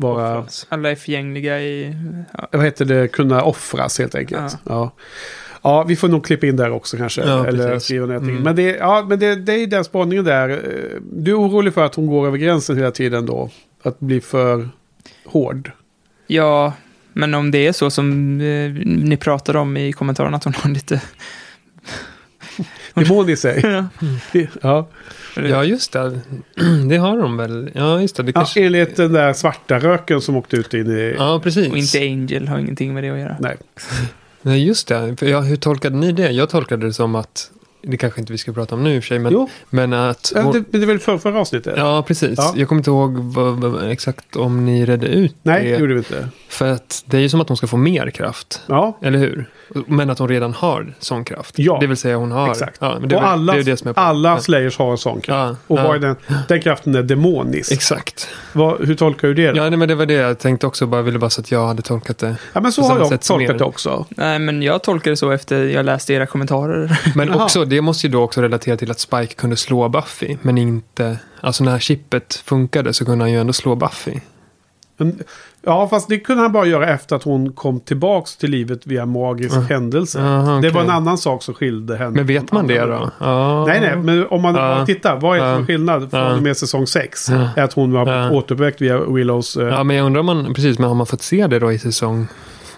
[0.02, 0.46] vara...
[0.70, 1.96] Alla är förgängliga i...
[2.38, 2.48] Ja.
[2.52, 4.58] vad heter det, kunna offras helt enkelt.
[4.66, 4.92] Ja.
[5.62, 5.84] Ja.
[5.84, 7.22] vi får nog klippa in där också kanske.
[7.22, 7.84] Ja, eller precis.
[7.86, 8.32] skriva någonting.
[8.32, 8.44] Mm.
[8.44, 10.50] Men, det, ja, men det, det är den spaningen där.
[10.50, 13.50] Eh, Du är orolig för att hon går över gränsen hela tiden då?
[13.84, 14.70] Att bli för
[15.26, 15.72] hård?
[16.28, 16.74] ja,
[17.14, 20.70] men om det är så som eh, ni pratade om i kommentarerna, att hon har
[20.70, 21.02] lite...
[22.94, 23.62] Demon i sig?
[24.32, 24.48] Ja.
[24.62, 24.88] ja.
[25.36, 26.20] Ja, just det.
[26.90, 27.72] Det har de väl.
[27.76, 28.24] Ja, just det.
[28.24, 28.66] det ja, kanske...
[28.66, 31.16] enligt den där svarta röken som åkte ut in i...
[31.18, 31.72] Ja, precis.
[31.72, 33.36] Och inte Angel har ingenting med det att göra.
[33.40, 33.58] Nej.
[34.42, 35.16] Nej, just det.
[35.20, 36.32] För jag, hur tolkade ni det?
[36.32, 37.52] Jag tolkade det som att,
[37.84, 39.94] det kanske inte vi ska prata om nu i och för sig, men, Jo, men
[39.94, 40.32] att...
[40.36, 41.74] ja, hon- det, det är väl för, förra avsnittet?
[41.78, 42.34] Ja, precis.
[42.38, 42.54] Ja.
[42.58, 45.78] Jag kommer inte ihåg vad, vad, exakt om ni redde ut Nej, det det.
[45.80, 46.28] gjorde vi inte.
[46.50, 48.62] För att det är ju som att hon ska få mer kraft.
[48.68, 49.50] Ja, Eller hur?
[49.88, 51.60] Men att hon redan har sån kraft.
[51.60, 52.52] Ja, det vill säga hon har.
[52.52, 52.78] exakt.
[52.80, 54.40] Ja, men det, och väl- alla, det det som är alla.
[54.40, 55.60] Slayers har en sån kraft.
[55.68, 55.84] Ja, Och ja.
[55.88, 56.16] vad är den,
[56.48, 57.72] den kraften är demonisk.
[57.72, 58.28] Exakt.
[58.54, 59.52] Vad, hur tolkar du det?
[59.52, 59.58] då?
[59.58, 60.86] Ja, nej, men det var det jag tänkte också.
[60.86, 62.36] Bara ville bara så att jag hade tolkat det.
[62.54, 64.06] Ja, men så har jag tolkat det också.
[64.10, 67.00] Nej, men jag tolkar det så efter jag läste era kommentarer.
[67.16, 67.44] Men Jaha.
[67.44, 70.38] också, det måste ju då också relatera till att Spike kunde slå Buffy.
[70.42, 71.18] Men inte...
[71.42, 74.20] Alltså när chippet funkade så kunde han ju ändå slå Buffy.
[74.98, 75.20] Men,
[75.66, 79.06] ja, fast det kunde han bara göra efter att hon kom tillbaks till livet via
[79.06, 79.60] magisk Ja.
[79.62, 80.22] händelse.
[80.22, 80.72] Aha, Det okej.
[80.72, 82.12] var en annan sak som skilde henne.
[82.12, 83.10] Men vet man det då?
[83.20, 83.66] Ja.
[83.68, 84.86] Nej, nej, men om man Ja.
[84.86, 87.30] tittar, vad är det för skillnad från och med säsong 6?
[87.30, 87.48] Ja.
[87.56, 88.32] Är att hon har Ja.
[88.32, 89.58] återuppväckt via Willows...
[89.58, 90.54] eh, Ja, men jag undrar om man...
[90.54, 92.28] Precis, men har man fått se det då i säsong...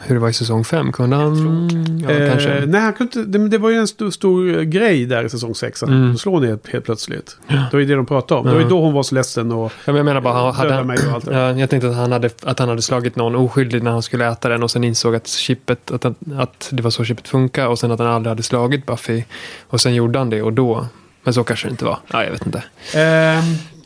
[0.06, 0.92] Hur det var i säsong fem?
[0.92, 1.70] Kunde han...
[2.04, 2.64] Ja, eh, kanske.
[2.66, 5.56] nej, han kunde inte, det, det var ju en stor, stor grej där i säsong
[5.56, 5.84] 6.
[5.84, 6.02] Att Mm.
[6.08, 7.38] hon slår ner helt plötsligt.
[7.48, 8.46] Det var ju det de pratade om.
[8.46, 8.70] Det var ju Ja.
[8.70, 9.66] då hon var så ledsen och...
[9.66, 11.34] Ja, men jag menar bara, han, hade han, mig och allt det.
[11.34, 14.28] ja, jag tänkte att han, hade, att han hade slagit någon oskyldig när han skulle
[14.32, 17.68] äta den och sen insåg att chippet, att, att, att det var så chippet funkar
[17.68, 19.24] och sen att han aldrig hade slagit Buffy.
[19.68, 20.86] Och sen gjorde han det och då,
[21.24, 22.00] men så kanske det inte var.
[22.12, 22.64] Ja, jag vet inte.
[22.96, 23.44] Ehm,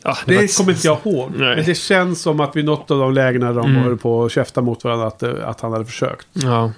[0.08, 1.30] Ja, det ett- kommer inte jag ihåg.
[1.36, 1.56] Nej.
[1.56, 3.82] Men det känns som att vid något av de lägena de Mm.
[3.82, 6.26] höll på att käfta mot varandra att, eh, att han hade försökt.
[6.32, 6.72] Ja,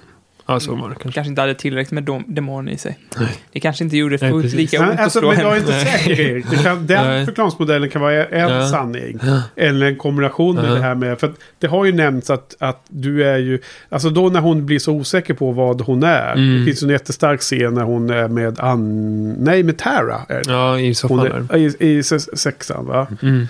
[0.53, 1.11] ja så var det kanske.
[1.17, 2.97] kanske inte hade tillräckligt med dom- demoner i sig.
[3.19, 3.27] Nej.
[3.51, 5.79] Det kanske inte gjorde Nej, fullt lika ont att alltså, slå men jag är inte
[5.85, 6.45] säker Erik.
[6.51, 7.25] Det kan, den Nej.
[7.25, 8.67] förklaringsmodellen kan vara en Ja.
[8.69, 9.19] sanning.
[9.23, 9.41] Ja.
[9.55, 10.73] Eller en kombination med Ja.
[10.73, 11.19] det här med.
[11.19, 13.59] För att det har ju nämnts att, att du är ju.
[13.89, 16.33] Alltså då när hon blir så osäker på vad hon är.
[16.33, 16.59] Mm.
[16.59, 19.33] Det finns ju en jättestark scen när hon är med Ann.
[19.33, 20.21] Nej med Tara.
[20.29, 20.51] Är det.
[20.51, 21.47] Ja, i fall.
[21.49, 23.07] är, i, I se- sexan va.
[23.21, 23.47] Mm.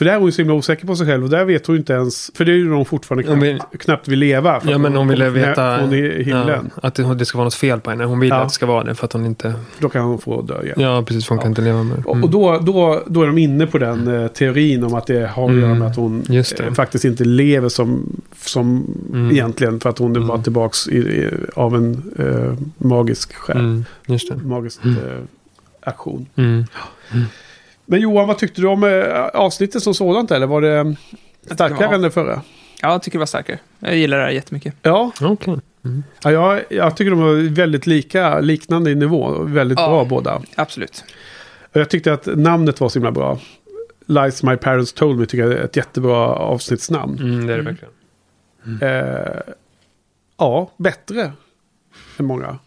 [0.00, 1.76] För där är hon ju så himla osäker på sig själv och där vet hon
[1.76, 4.60] inte ens, för det är ju hon fortfarande knappt, vi- knappt vill leva.
[4.60, 6.70] för Ja, men hon ville hon, veta Hon är i himlen.
[6.74, 8.04] Ja, att det, det ska vara något fel på henne.
[8.04, 8.36] Hon vill Ja.
[8.36, 9.54] att det ska vara det för att hon inte...
[9.78, 10.74] Då kan hon få dö igen.
[10.80, 11.26] Ja, precis.
[11.26, 11.98] för Hon kan inte leva med.
[12.06, 12.24] Och- Mm.
[12.24, 15.50] Och då, då, då är de inne på den eh, teorin om att det har
[15.50, 15.78] att göra Mm.
[15.78, 16.24] med att hon
[16.56, 16.60] det.
[16.66, 19.30] eh, faktiskt inte lever som, som Mm.
[19.30, 20.42] egentligen för att hon Mm.
[20.42, 22.54] tillbaks i, i, av en eh,
[22.86, 23.56] magisk själ.
[23.56, 23.84] Mm.
[24.44, 24.96] Magisk Mm.
[24.96, 25.02] eh,
[25.82, 26.26] aktion.
[27.90, 28.00] Mm.
[28.00, 30.30] Men Johan, vad tyckte du om eh, avsnittet som sådant?
[30.30, 30.96] Eller var det
[31.54, 32.42] starkare var- än det förra?
[32.82, 33.58] Ja, jag tycker det var starkare.
[33.78, 34.74] Jag gillar det här jättemycket.
[34.82, 35.56] Ja, Okej.
[36.22, 39.42] ja jag, jag tycker de var väldigt lika, liknande i nivå.
[39.42, 39.88] Väldigt Ja.
[39.88, 40.42] bra båda.
[40.54, 41.04] Absolut.
[41.72, 43.38] Och jag tyckte att namnet var så himla bra.
[44.06, 47.18] Lies My Parents Told Me tycker jag är ett jättebra avsnittsnamn.
[47.18, 47.64] Mm, det är det Mm.
[47.64, 49.24] verkligen.
[49.36, 49.40] Eh,
[50.38, 51.32] ja, bättre
[52.18, 52.58] än många.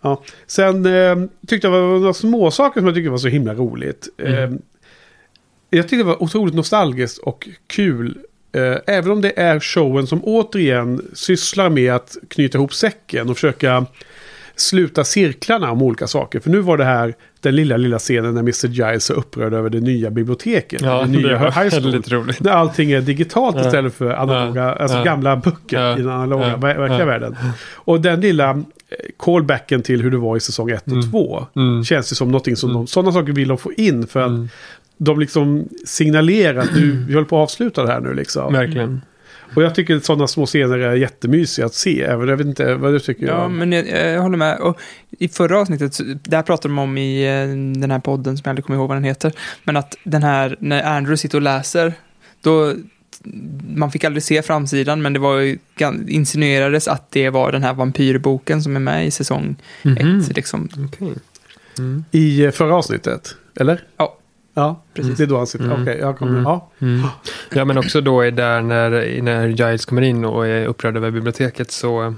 [0.00, 0.22] Ja.
[0.46, 1.16] Sen eh,
[1.46, 4.08] tyckte jag det var några små saker som jag tyckte var så himla roligt.
[4.18, 4.62] Eh, Mm.
[5.70, 8.18] jag tyckte det var otroligt nostalgiskt och kul.
[8.52, 13.36] Eh, även om det är showen som återigen sysslar med att knyta ihop säcken och
[13.36, 13.86] försöka
[14.60, 16.40] sluta cirklarna om olika saker.
[16.40, 18.66] För nu var det här den lilla, lilla scenen när Mr.
[18.68, 20.80] Giles är upprörd över det nya biblioteket.
[20.80, 21.82] Ja, det nya high school.
[21.82, 22.40] väldigt roligt.
[22.40, 23.66] När allting är digitalt Ja.
[23.66, 24.72] istället för analoga, Ja.
[24.72, 25.04] alltså Ja.
[25.04, 25.98] gamla böcker Ja.
[25.98, 26.56] i den analoga, Ja.
[26.56, 27.36] ver- verkliga världen.
[27.74, 28.56] Och den lilla eh,
[29.18, 31.10] callbacken till hur det var i säsong 1 och Mm.
[31.10, 31.84] 2 Mm.
[31.84, 32.80] känns ju som någonting som Mm.
[32.82, 34.48] de, sådana saker vill de få in för att Mm.
[34.98, 38.52] de liksom signalerar att nu, vi håller på att avsluta det här nu liksom.
[38.52, 39.00] Verkligen.
[39.54, 42.74] Och jag tycker att sådana små scener är jättemysiga att se, även jag vet inte
[42.74, 43.26] vad du tycker.
[43.26, 44.58] Ja, men jag, jag håller med.
[44.58, 44.80] Och
[45.18, 48.64] I förra avsnittet, där pratade de om i eh, den här podden, som jag aldrig
[48.64, 49.32] kommer ihåg vad den heter,
[49.64, 51.92] men att den här, när Andrew sitter och läser,
[52.40, 52.74] då,
[53.74, 55.58] man fick aldrig se framsidan, men det var ju,
[56.08, 60.20] insinuerades att det var den här vampyrboken som är med i säsong Mhm.
[60.20, 60.36] ett.
[60.36, 60.68] Liksom.
[60.86, 61.14] Okej.
[61.78, 62.04] Mm.
[62.10, 63.82] I eh, förra avsnittet, eller?
[63.96, 64.16] Ja.
[64.54, 65.18] Ja, Precis.
[65.18, 65.64] Det är då han sitter.
[65.64, 65.82] Mm.
[65.82, 66.32] Okej, jag kommer.
[66.32, 66.44] Mm.
[66.44, 66.70] Ja.
[66.78, 67.06] Mm.
[67.52, 71.10] Ja, men också då är där när, när Giles kommer in och är upprörd över
[71.10, 72.14] biblioteket så,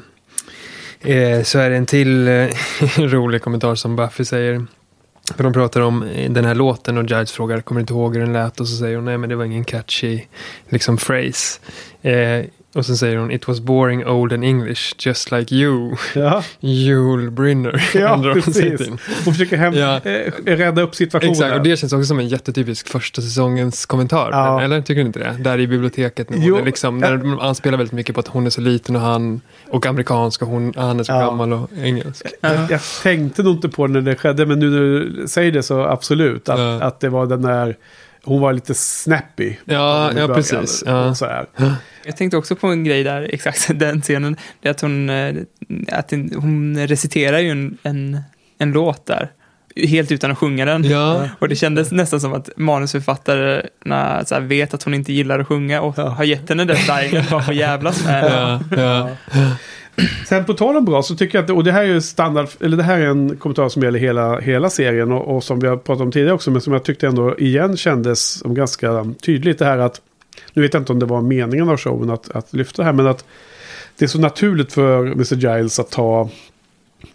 [1.01, 2.49] eh, så är det en till eh,
[2.99, 4.67] rolig kommentar som Buffy säger.
[5.37, 8.23] För de pratar om den här låten och Giles frågar, kommer du inte ihåg hur
[8.23, 8.61] den lät?
[8.61, 10.21] Och så säger hon, nej men det var ingen catchy
[10.69, 11.61] liksom phrase.
[12.03, 16.43] Eh, och sen säger hon, it was boring old and English, just like you, ja.
[16.61, 17.85] Joel Brynner.
[17.94, 18.55] Ja, hon precis.
[18.78, 18.97] till.
[19.24, 19.97] Hon försöker hem, Ja.
[20.05, 21.32] eh, rädda upp situationen.
[21.32, 24.28] Exakt, och det känns också som en jättetypisk första säsongens kommentar.
[24.32, 24.62] Ja.
[24.62, 25.36] Eller tycker du inte det?
[25.40, 26.55] Där i biblioteket, när, Jo.
[26.57, 29.40] hon liksom, när de anspelar väldigt mycket på att hon är så liten och han
[29.70, 31.19] och amerikansk och hon, han är så Ja.
[31.20, 32.27] gammal och engelsk.
[32.40, 35.53] Jag, jag tänkte nog inte på det när det skedde, men nu när du säger
[35.53, 36.49] det så absolut.
[36.49, 37.77] Att, att det var den där,
[38.24, 39.55] hon var lite snappy.
[39.65, 40.85] Ja, i ja, precis.
[40.86, 41.15] Ja.
[42.05, 45.35] Jag tänkte också på en grej där, exakt den scenen, det är att hon, eh,
[45.93, 48.20] att hon reciterar ju en, en,
[48.59, 49.31] en låt där,
[49.77, 50.85] helt utan att sjunga den.
[50.85, 55.39] Ja, Och det kändes nästan som att manusförfattarna så här, vet att hon inte gillar
[55.39, 56.09] att sjunga och Ja.
[56.09, 58.61] har gett henne den linen bara för att jävlas med henne.
[58.77, 59.57] ja, ja.
[60.29, 62.49] Sen på tal om bra så tycker jag att, och det här är ju standard,
[62.61, 65.66] eller det här är en kommentar som gäller hela, hela serien och, och som vi
[65.69, 69.59] har pratat om tidigare också, men som jag tyckte ändå igen kändes som ganska tydligt
[69.59, 70.01] det här att,
[70.53, 72.93] nu vet jag inte om det var meningen av showen att, att lyfta det här,
[72.93, 73.25] men att
[73.99, 75.35] det är så naturligt för Mr.
[75.35, 76.29] Giles att ta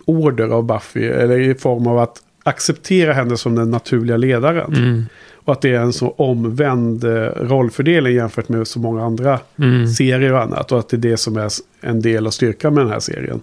[0.06, 4.74] order av Buffy, eller i form av att acceptera henne som den naturliga ledaren.
[4.74, 5.06] Mm.
[5.34, 7.10] Och att det är en så omvänd eh,
[7.42, 9.88] rollfördelning jämfört med så många andra Mm.
[9.88, 10.72] serier och annat.
[10.72, 11.50] Och att det är det som är
[11.82, 13.42] en del av styrkan med den här serien.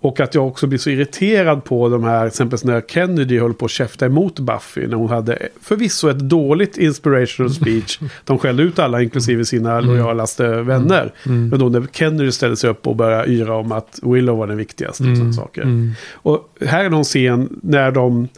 [0.00, 3.54] Och att jag också blir så irriterad på de här, till exempel när Kennedy höll
[3.54, 4.86] på att käfta emot Buffy.
[4.86, 7.98] När hon hade förvisso ett dåligt inspirational speech.
[8.24, 11.12] De skällde ut alla, inklusive sina lojalaste vänner.
[11.26, 11.48] Mm.
[11.48, 14.56] Men då när Kennedy ställde sig upp och började yra om att Willow var den
[14.56, 15.04] viktigaste.
[15.04, 15.62] Och sådana saker.
[15.62, 15.92] Mm.
[16.12, 18.28] Och här är någon scen när de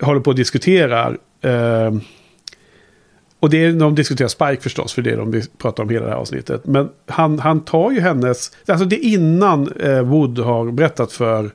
[0.00, 1.06] håller på att diskutera.
[1.40, 1.94] Eh,
[3.44, 5.88] och det är när de diskuterar Spike förstås, för det är de vi pratar om
[5.88, 6.66] hela det här avsnittet.
[6.66, 8.50] Men han, han tar ju hennes...
[8.66, 11.50] Alltså det är innan eh, Wood har berättat för...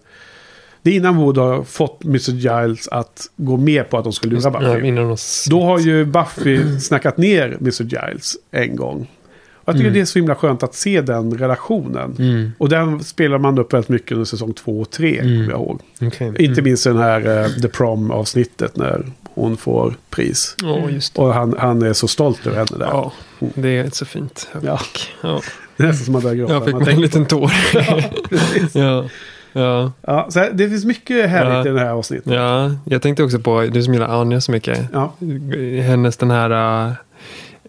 [0.81, 2.31] Det är innan Wood har fått Mr.
[2.31, 4.99] Giles att gå med på att de ska lura Ja, Buffy.
[4.99, 5.45] oss.
[5.49, 7.83] Då har ju Buffy snackat ner Mr.
[7.83, 9.07] Giles en gång.
[9.53, 12.15] Och jag tycker det är så himla skönt att se den relationen.
[12.19, 12.51] Mm.
[12.57, 15.81] Och den spelar man upp väldigt mycket under säsong två och tre, kommer jag ihåg.
[16.01, 16.33] Okej.
[16.39, 19.05] Inte minst den här uh, The Prom-avsnittet när
[19.41, 20.55] hon får pris.
[20.61, 21.21] Ja, just det.
[21.21, 22.85] Och han, han är så stolt över henne där.
[22.85, 24.47] Ja, det är så fint.
[24.61, 24.79] Ja.
[25.21, 25.41] Ja.
[25.77, 26.53] Det är nästan som man börjar gråta.
[26.53, 27.51] Jag fick Man en liten tår.
[28.73, 29.09] ja.
[29.53, 29.91] Ja.
[30.01, 31.71] ja, så här, det finns mycket härligt Ja.
[31.71, 32.33] i det här avsnittet.
[32.33, 34.79] ja, jag tänkte också på, du som gillar Anja så mycket.
[34.93, 35.13] Ja.
[35.83, 36.49] Hennes den här,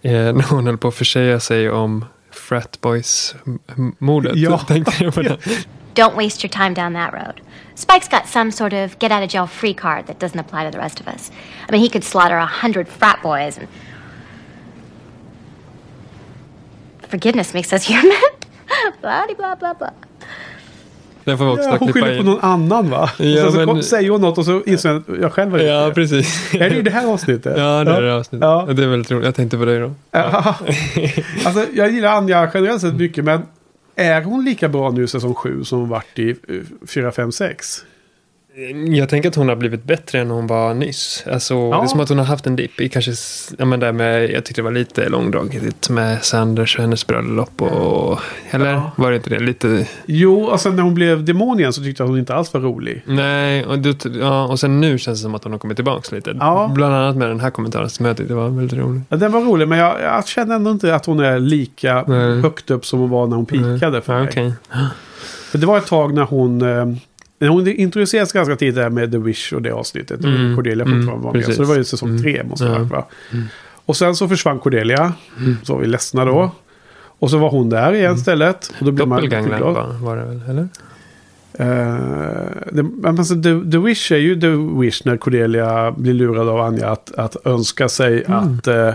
[0.02, 4.36] äh, eh, när hon höll på att försäga sig om Frat Boys-mordet.
[4.36, 4.58] Ja.
[4.58, 5.36] Tänkte jag på det.
[6.02, 7.40] Don't waste your time down that road.
[7.74, 10.70] Spike's got some sort of get out of jail free card that doesn't apply to
[10.70, 11.30] the rest of us.
[11.68, 13.66] I mean, he could slaughter a hundred frat boys and.
[17.08, 18.12] forgiveness makes us human.
[19.00, 19.90] blah, blah, blah, blah.
[21.24, 22.26] Den får vi också Ja, hon klippa skyller på in.
[22.30, 23.10] någon annan va?
[23.18, 25.32] Ja, och sen så men- kom, säger hon något och så inser jag att jag
[25.32, 25.94] själv har gjort Ja, det.
[25.94, 26.54] precis.
[26.54, 27.54] Är det i det här avsnittet?
[27.58, 28.42] Ja, det är det avsnittet.
[28.46, 28.64] Ja.
[28.68, 28.72] Ja.
[28.74, 29.24] Det är väldigt roligt.
[29.24, 29.94] Jag tänkte på dig då.
[30.10, 30.54] Ja.
[31.44, 33.42] alltså, jag gillar Anja generellt sett mycket, men
[34.00, 36.36] är hon lika bra nu i säsong 7 som hon varit i
[36.86, 37.84] 4, 5, 6?
[38.96, 41.24] Jag tänker att hon har blivit bättre än hon var nyss.
[41.32, 43.12] Alltså, Det är som att hon har haft en dipp i kanske,
[43.58, 47.62] ja men där med, jag tyckte det var lite långdraget med Sanders och hennes bröllop
[47.62, 48.18] och,
[48.50, 48.90] eller Ja.
[48.96, 49.38] var det inte det?
[49.40, 52.34] Lite, Jo, och sen när hon blev demon igen så tyckte jag att hon inte
[52.34, 53.02] alls var rolig.
[53.06, 56.16] nej, och, du, ja, och sen nu känns det som att hon har kommit tillbaka
[56.16, 56.36] lite.
[56.40, 56.70] Ja.
[56.74, 59.00] Bland annat med den här kommentaren som jag tyckte var väldigt rolig.
[59.08, 62.40] Ja, den var rolig, men jag, jag känner ändå inte att hon är lika Nej.
[62.40, 64.52] högt upp som hon var när hon pikade för ja, mig.
[65.50, 66.62] För det var ett tag när hon...
[67.48, 70.24] Hon introducerades ganska tidigt där med The Wish och det avsnittet.
[70.24, 70.56] Mm.
[70.56, 71.40] Cordelia Mm, fortfarande var med.
[71.40, 71.56] precis.
[71.56, 72.22] Så det var ju säsong Mm.
[72.22, 73.04] tre måste det varit, va?
[73.86, 75.12] Och sen så försvann Cordelia.
[75.38, 75.56] Mm.
[75.62, 76.50] Så var vi ledsna då.
[77.18, 78.72] Och så var hon där igen istället.
[78.80, 79.28] Och då blev man
[80.00, 80.68] var, det väl, eller?
[81.52, 81.96] Eh,
[82.72, 86.90] det, alltså, the, the Wish är ju The Wish när Cordelia blir lurad av Anja
[86.90, 88.92] att, att önska sig att, eh,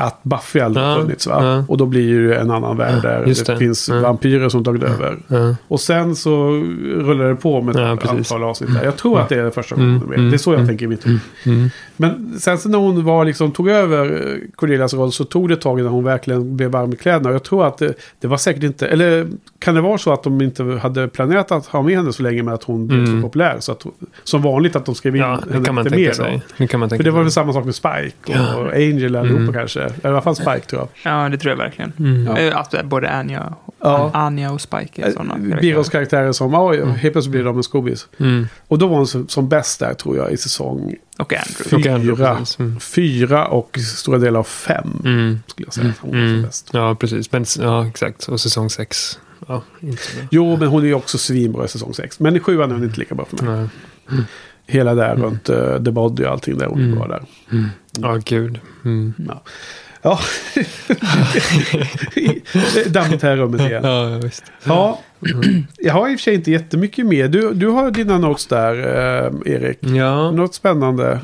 [0.00, 0.96] att Buffy aldrig Mm.
[0.96, 1.26] Ja, funnits.
[1.26, 1.44] Va?
[1.44, 1.64] ja.
[1.68, 3.58] Och då blir ju en annan värld där just det, det.
[3.58, 4.00] finns Ja.
[4.00, 5.16] vampyrer som tagit över.
[5.28, 5.56] Ja.
[5.68, 6.48] Och sen så
[6.96, 8.84] rullar det på med ett Ja, antal avsnitt där.
[8.84, 9.96] Jag tror att det är det första gången.
[9.96, 11.20] Mm, mm, det är så jag mm, tänker i mitt huvud.
[11.46, 11.70] Mm.
[11.96, 15.54] Men sen så när hon var liksom, tog över eh, Cordelias roll så tog det
[15.54, 17.28] ett tag innan hon verkligen blev varm i kläderna.
[17.28, 20.22] Och jag tror att det, det var säkert inte, eller kan det vara så att
[20.22, 23.20] de inte hade planerat att ha med henne så länge med att hon blev Mm.
[23.20, 23.56] så populär?
[23.60, 23.86] Så att,
[24.24, 26.12] som vanligt att de skrev in Ja, det henne lite mer.
[26.12, 26.42] sig.
[26.58, 28.70] Det kan man tänka För det var väl samma sak med Spike och Ja.
[28.74, 29.54] Angel allihopa Mm.
[29.54, 29.87] kanske.
[30.02, 31.12] Eller i alla fall Spike tror jag.
[31.12, 31.92] Ja, det tror jag verkligen.
[31.98, 32.26] Mm.
[32.26, 32.38] Ja.
[32.38, 34.10] Eh, Att både Anja, Ja.
[34.14, 35.36] Anja och Spike är sådana.
[35.60, 38.06] Biros karaktärer som, oj, helt plötsligt blir de en skobis.
[38.18, 38.46] Mm.
[38.68, 41.90] Och då var hon som, som bäst där tror jag i säsong Och Andrew.
[41.90, 42.64] Och Andrew, fyra.
[42.66, 42.80] Mm.
[42.80, 45.00] fyra och stora delar av fem.
[45.04, 45.38] Mm.
[45.46, 45.92] Skulle jag säga.
[46.00, 46.32] Hon var Mm.
[46.34, 46.70] som bäst.
[46.72, 47.32] Ja, precis.
[47.32, 48.28] Men, ja, exakt.
[48.28, 49.18] Och säsong sex.
[49.48, 50.26] Ja, inte så bra.
[50.30, 52.20] Jo, men hon är ju också svinbra i säsong 6.
[52.20, 53.68] Men i sjuan är hon inte lika bra för mig.
[54.08, 54.20] Nej.
[54.66, 56.98] Hela där runt uh, The Body och allting där hon Mm.
[56.98, 57.22] var där.
[58.02, 58.60] Ja, gud.
[58.84, 59.14] Mm.
[59.28, 59.42] Ja.
[62.86, 63.84] Dammigt här rummet igen.
[63.84, 64.44] Ja, ja, visst.
[64.64, 65.00] Ja,
[65.78, 67.28] jag har i och för sig inte jättemycket mer.
[67.28, 69.78] Du, du har dina notes där, eh, Erik.
[69.80, 70.30] Ja.
[70.30, 71.20] Något spännande?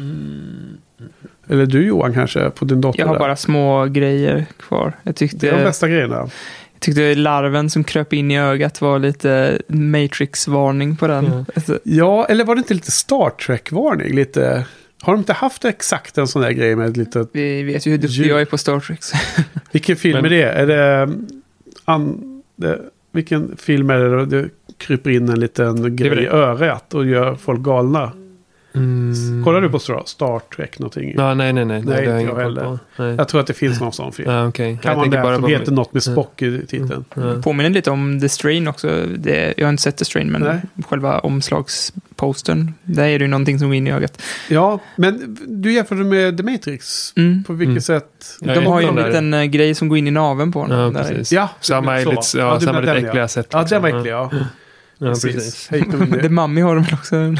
[1.48, 3.20] Eller du Johan kanske, på din dator Jag har där.
[3.20, 4.92] bara små grejer kvar.
[5.02, 6.16] Jag Det är de tyckte, bästa grejerna.
[6.16, 11.24] jag tyckte larven som kröp in i ögat var lite Matrix-varning på den.
[11.24, 11.44] Ja.
[11.56, 14.14] Alltså, Ja, eller var det inte lite Star Trek-varning?
[14.14, 14.64] Lite...
[15.04, 17.28] Har de inte haft exakt en sån där grej med ett litet...
[17.32, 19.00] Vi vet ju hur duktig jag är på Star Trek.
[19.72, 20.42] Vilken film Men- är det?
[20.44, 21.02] Är det...
[21.02, 21.26] um,
[21.84, 22.42] An...
[22.56, 22.80] det
[23.14, 24.48] vilken film är det det
[24.78, 28.12] kryper in en liten grej i örat och gör folk galna?
[28.74, 29.44] Mm.
[29.44, 31.14] Kollar du på Star, Trek någonting?
[31.16, 31.82] Ja, nej, nej, nej.
[31.82, 32.78] Nej, det inte jag heller.
[32.96, 34.30] Jag tror att det finns någon sån film.
[34.30, 34.78] Ja, okej.
[34.82, 36.02] Kan Jag man tänker där som heter något med.
[36.02, 37.04] Spock i titeln.
[37.14, 37.34] Ja.
[37.42, 39.06] Påminner lite om The Strain också.
[39.18, 40.60] Det, jag har inte sett The Strain, men Nej.
[40.88, 42.74] själva omslagspostern.
[42.82, 44.22] Där är det ju någonting som går in i ögat.
[44.48, 47.12] Ja, men du jämförde med The Matrix.
[47.16, 47.44] Mm.
[47.44, 47.80] På vilket Mm.
[47.80, 48.36] sätt?
[48.40, 50.94] De har ju en liten eh, grej som går in i naveln på honom.
[50.94, 51.32] Ja, precis.
[51.32, 52.10] Ja, Samma, så.
[52.10, 53.46] lite, Ja, ja, du samma menar lite äckliga sätt.
[53.52, 54.00] Ja, den var liksom.
[54.00, 54.30] äcklig ja.
[54.98, 55.34] Ja, Precis.
[55.34, 55.68] precis.
[55.68, 55.78] The
[56.22, 56.28] det.
[56.28, 57.16] Mummy har de väl också.
[57.16, 57.38] En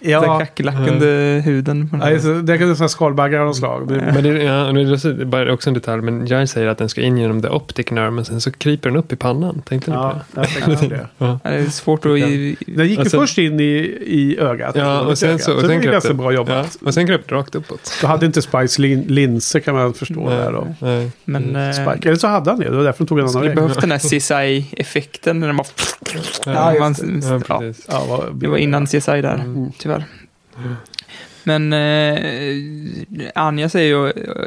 [0.00, 1.88] Ja, kackerlackande huden.
[1.88, 2.06] På den.
[2.06, 2.42] ja just det.
[2.42, 3.88] det kan vara skalbaggar av något slag.
[3.88, 6.78] Det- Men det, ja, det är också- det bara en detalj, men jag säger att
[6.78, 9.62] den ska in genom the optic nerve, men sen så kryper den upp i pannan.
[9.68, 10.40] Tänkte ni på Ja, det?
[10.40, 11.06] jag tänkte på det.
[11.18, 12.12] Ja, det är svårt att...
[12.18, 13.64] i- Den gick ju sen- först in i,
[14.06, 14.76] i ögat.
[14.76, 15.52] Ja, och sen så...
[15.54, 16.78] Och det sen är kröp ganska bra jobbat.
[16.80, 17.98] Ja, och sen kröp det rakt uppåt.
[18.00, 20.74] Då hade inte Spikes lin linser kan man förstå där då.
[20.80, 21.10] Nej.
[21.24, 22.08] Men eh, Spike.
[22.08, 22.70] Eller så hade han det.
[22.70, 23.54] Det var därför de tog en annan väg.
[23.56, 25.40] behövt den här CSI-effekten.
[25.40, 25.64] När man,
[26.78, 27.72] Ja, man, Ja, ja.
[27.88, 29.72] Ja, vad- det var innan CSI där, Mm.
[29.78, 30.04] tyvärr.
[31.44, 34.46] Men eh, Anja säger ju eh,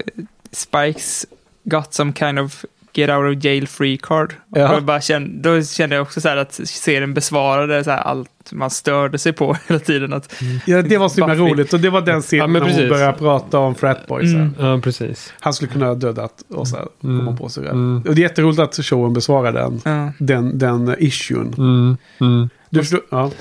[0.52, 1.26] Spikes
[1.64, 4.34] got some kind of get out of jail free card.
[4.56, 4.76] Ja.
[4.76, 8.30] Och bara kände, då kände jag också så här att serien besvarade så här allt
[8.52, 10.14] man störde sig på hela tiden.
[10.14, 10.34] Att,
[10.66, 11.74] Ja, det var så himla roligt.
[11.74, 14.56] Och det var den scenen Ja, när hon började prata om fratboysen.
[14.60, 14.66] Mm.
[14.66, 15.34] Ja, precis.
[15.40, 17.26] Han skulle kunna ha dödat och så här, Mm.
[17.26, 17.70] komma på sig det.
[17.70, 18.04] Mm.
[18.08, 20.12] Och det är jätteroligt att showen besvarar den, ja.
[20.20, 21.54] den, den issuen.
[21.58, 21.98] Mm.
[22.20, 22.50] Mm.
[22.70, 23.02] Du förstår?
[23.10, 23.32] Ja.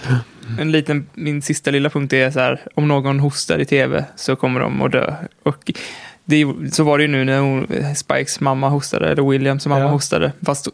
[0.59, 4.37] En liten, min sista lilla punkt är så här, om någon hostar i tv så
[4.37, 5.15] kommer de att dö.
[5.43, 5.73] Och
[6.31, 7.67] det, så var det ju nu när hon,
[7.97, 9.89] Spikes mamma hostade, eller Williams mamma Ja.
[9.89, 10.33] hostade.
[10.47, 10.69] Fast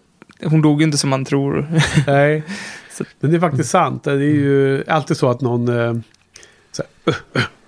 [0.45, 1.67] hon dog ju inte som man tror.
[2.07, 2.43] Nej.
[3.21, 4.05] Men det är faktiskt sant.
[4.05, 5.69] Det är ju alltid så att någon...
[5.69, 5.95] eh,
[6.73, 7.15] Så här,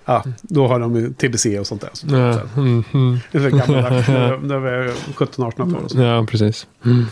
[0.05, 1.89] ja, då har de TBC och sånt där.
[1.93, 2.39] Så, Ja.
[2.61, 2.83] Mm.
[2.93, 3.17] Mm.
[3.31, 4.07] Det är så gammaldags.
[4.07, 6.01] när- När vi är 17-18-tal och så.
[6.01, 6.67] ja, precis.
[6.85, 7.05] Mm,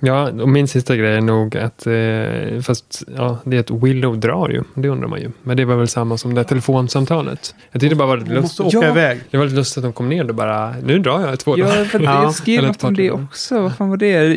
[0.00, 4.20] ja, och min sista grej är nog att, eh, fast ja, det är att Willow
[4.20, 5.30] drar ju, det undrar man ju.
[5.42, 7.54] Men det var väl samma som det här telefonsamtalet.
[7.72, 8.60] Jag tyckte det bara var lite lustigt.
[8.66, 8.90] åka Ja.
[8.90, 9.20] iväg.
[9.30, 11.78] Det var lite lustigt att de kom ner och bara, nu drar jag två dagar.
[11.78, 12.22] Ja, för Ja.
[12.22, 13.60] jag skrev något om det också.
[13.62, 14.36] Vad fan var det?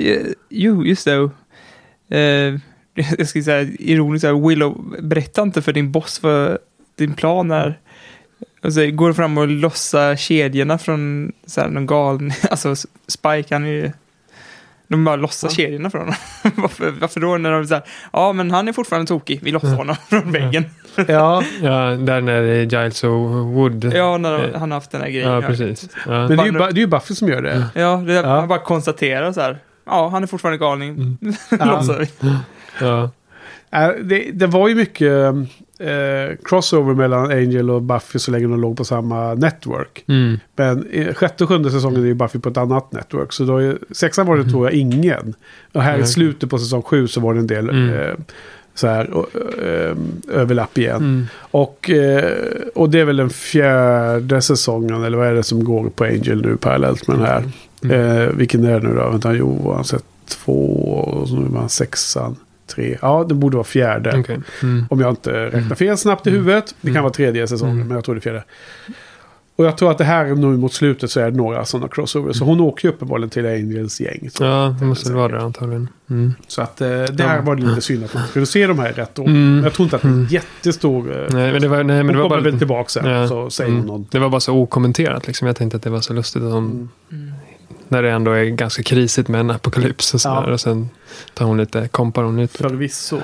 [0.50, 1.30] Jo, just det.
[2.18, 2.60] Eh,
[3.18, 6.58] jag ska säga ironiskt, så här, Willow, berätta inte för din boss vad
[6.98, 7.80] din plan är.
[8.64, 12.32] Och så går fram och lossar kedjorna från så här, någon galen...
[12.50, 12.76] Alltså,
[13.08, 13.91] Spike, han är ju...
[14.88, 16.16] De bara lossar kedjorna från honom.
[16.56, 17.38] varför, varför då?
[17.38, 17.84] När de säger
[18.14, 20.66] ja men han är fortfarande tokig, vi lossar honom från väggen.
[21.08, 23.94] Ja, Ja, där när är Giles och Wood.
[23.96, 25.32] Ja, när de, han har haft den här grejen.
[25.32, 25.90] ja precis.
[26.06, 26.12] Ja.
[26.12, 27.66] men det är, ju, det är ju Buffy som gör det.
[27.76, 28.40] Ja, det, Ja.
[28.40, 29.58] han bara konstaterar så här.
[29.86, 30.90] Ja, han är fortfarande galning.
[30.90, 31.18] Mm.
[31.50, 32.36] Lossar vi.
[32.82, 33.10] Ja.
[33.72, 35.12] Äh, det, det var ju mycket
[35.80, 40.04] eh, crossover mellan Angel och Buffy så länge de låg på samma network.
[40.08, 40.40] Mm.
[40.56, 43.34] Men i sjätte och sjunde säsongen är ju Buffy på ett annat network.
[43.34, 45.34] Så då är, sexan var det tror jag ingen.
[45.74, 46.08] Och här i Mm.
[46.08, 47.90] slutet på säsong sju så var det en del Mm.
[47.90, 48.14] eh,
[48.76, 49.30] så här, och,
[49.64, 49.95] eh,
[50.32, 50.95] överlapp igen.
[50.98, 51.26] Mm.
[51.40, 52.32] Och, eh,
[52.76, 56.41] och det är väl den fjärde säsongen, eller vad är det som går på Angel
[56.41, 57.44] nu parallellt med den här.
[57.84, 58.22] Mm.
[58.22, 59.10] Eh, vilken är det nu då?
[59.10, 60.74] Vänta, jo, han sett två
[61.04, 62.36] och så nu var han sexan,
[62.68, 62.98] tre.
[63.02, 64.19] Ja, det borde vara fjärde.
[64.19, 64.40] Okej.
[64.64, 64.85] Mm.
[64.90, 66.76] Om jag inte räknar fel snabbt i huvudet.
[66.81, 67.03] Det kan Mm.
[67.03, 67.88] vara tredje säsongen, Mm.
[67.88, 68.44] men jag tror det är fjärde.
[69.56, 72.38] Och jag tror att det här nu mot slutet så är det några sådana crossovers.
[72.38, 74.30] Så hon åker ju uppenbarligen till Angels gäng.
[74.34, 75.88] Så, Ja, det måste vara det antagligen.
[76.10, 76.34] Mm.
[76.48, 77.41] så att eh, det här Ja.
[77.41, 79.27] var lite synd att man skulle se de här i rätt år.
[79.27, 79.64] Mm.
[79.64, 80.27] Jag tror inte att det är en Mm.
[80.31, 81.11] jättestor...
[81.11, 82.49] Eh, Nej, men det var, nej, men hon det var kommer bara...
[82.49, 83.27] väl tillbaka sen, Ja.
[83.27, 83.88] så säger hon Mm.
[83.95, 84.11] något.
[84.11, 85.48] Det var bara så okommenterat liksom.
[85.48, 87.33] Jag tänkte att det var så lustigt att de, Mm.
[87.94, 90.44] När det ändå är ganska krisigt med en apokalyps och sådär.
[90.48, 90.53] Ja.
[90.53, 90.90] Och sen
[91.34, 92.57] tar hon lite, kompar hon lite.
[92.57, 93.20] Förvisso.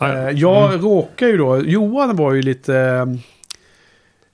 [0.00, 0.30] Ja, Eh, ja.
[0.30, 0.80] jag Mm.
[0.86, 2.76] råkar ju då, Johan var ju lite...
[2.76, 3.06] Eh,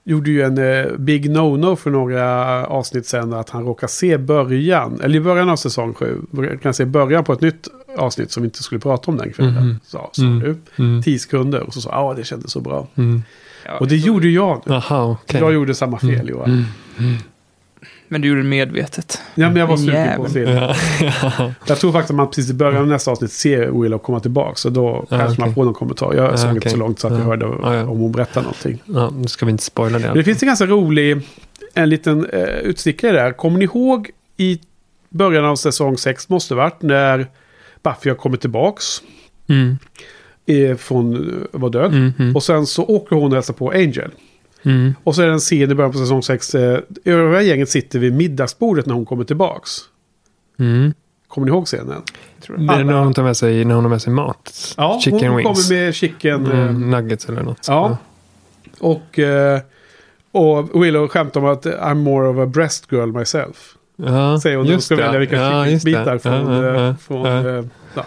[0.05, 2.25] gjorde ju en eh, big no-no för några
[2.67, 6.21] avsnitt sen att han råkar se början, eller i början av säsong sju,
[6.63, 7.67] kan se början på ett nytt
[7.97, 9.53] avsnitt som vi inte skulle prata om den kvällen.
[9.67, 9.79] Mhm.
[9.83, 10.39] Sa, sa Mm.
[10.39, 10.83] du.
[10.83, 11.01] Mm.
[11.03, 12.87] Tio sekunder och så sa ja det kändes så bra.
[12.95, 13.23] Mm.
[13.79, 14.73] Och det så- gjorde jag nu.
[14.73, 15.39] Jaha, okej.
[15.41, 16.65] Jag gjorde samma fel Johan.
[18.07, 19.21] Men du gjorde det medvetet.
[19.35, 20.51] Ja, men jag var sugen på att se det.
[20.53, 20.75] Ja.
[21.67, 24.55] Jag tror faktiskt att man precis i början av nästa avsnitt ser Willow komma tillbaka.
[24.55, 25.55] Så då Ja, kanske man okej.
[25.55, 26.13] får någon kommentar.
[26.13, 26.71] Jag Ja, såg inte okej.
[26.71, 27.25] så långt så att jag Ja.
[27.25, 27.81] hörde Ja, ja.
[27.85, 28.83] om hon berättar någonting.
[28.85, 30.07] ja, nu ska vi inte spoila det.
[30.07, 31.21] Men det finns en ganska rolig,
[31.73, 33.31] en liten eh, utstickare där.
[33.31, 34.59] Kommer ni ihåg i
[35.09, 37.27] början av säsong 6 måste det varit när
[37.83, 38.85] Buffy har kommit tillbaks
[39.49, 39.77] Mm.
[40.45, 41.91] eh, från eh, var död.
[41.93, 42.13] Mm.
[42.19, 42.35] Mm.
[42.35, 44.11] Och sen så åker hon och hälsar på Angel.
[44.65, 44.93] Mm.
[45.03, 46.55] Och så är det en scen i början på säsong 6.
[46.55, 49.71] Eh, övriga gänget sitter vid middagsbordet när hon kommer tillbaks.
[50.59, 50.93] Mm.
[51.27, 52.01] Kommer ni ihåg scenen?
[52.45, 52.67] Tror jag.
[52.67, 54.73] Det är när hon tar med sig, när hon har med sig mat.
[54.77, 55.67] Ja, Chicken hon wings.
[55.69, 56.45] kommer med chicken.
[56.51, 57.65] eh, Mm, nuggets eller något.
[57.67, 57.97] Ja.
[58.79, 59.59] Och, eh,
[60.31, 63.75] och Willow skämtar om att I'm more of a breast girl myself.
[63.95, 64.39] ja.
[64.39, 65.01] Säger hon när hon ska det.
[65.03, 66.33] välja vilka Ja, kycklingbitar från...
[66.63, 66.95] Ja, eh, ja.
[67.01, 67.25] från
[67.95, 68.05] Ja.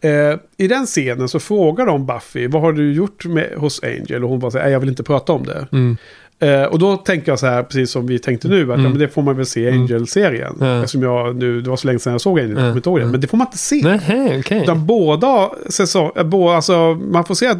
[0.00, 0.10] Eh.
[0.10, 4.24] Eh, I den scenen så frågar de Buffy, vad har du gjort med, hos Angel?
[4.24, 5.66] Och hon bara säger, "Nej, jag vill inte prata om det.
[5.72, 5.96] Mm.
[6.42, 8.80] Eh, och då tänker jag så här, precis som vi tänkte nu, att Mm.
[8.84, 9.80] ja, men det får man väl se i Mm.
[9.82, 10.56] Angel-serien.
[10.60, 10.76] Ja.
[10.76, 12.62] Eftersom jag nu, det var så länge sedan jag såg Angel, jag Ja.
[12.62, 13.04] kommer inte ihåg det.
[13.04, 13.10] Ja.
[13.10, 13.80] Men det får man inte se.
[13.84, 14.62] Nej, okej.
[14.62, 17.58] Utan båda säsonger, båda, alltså man får se att,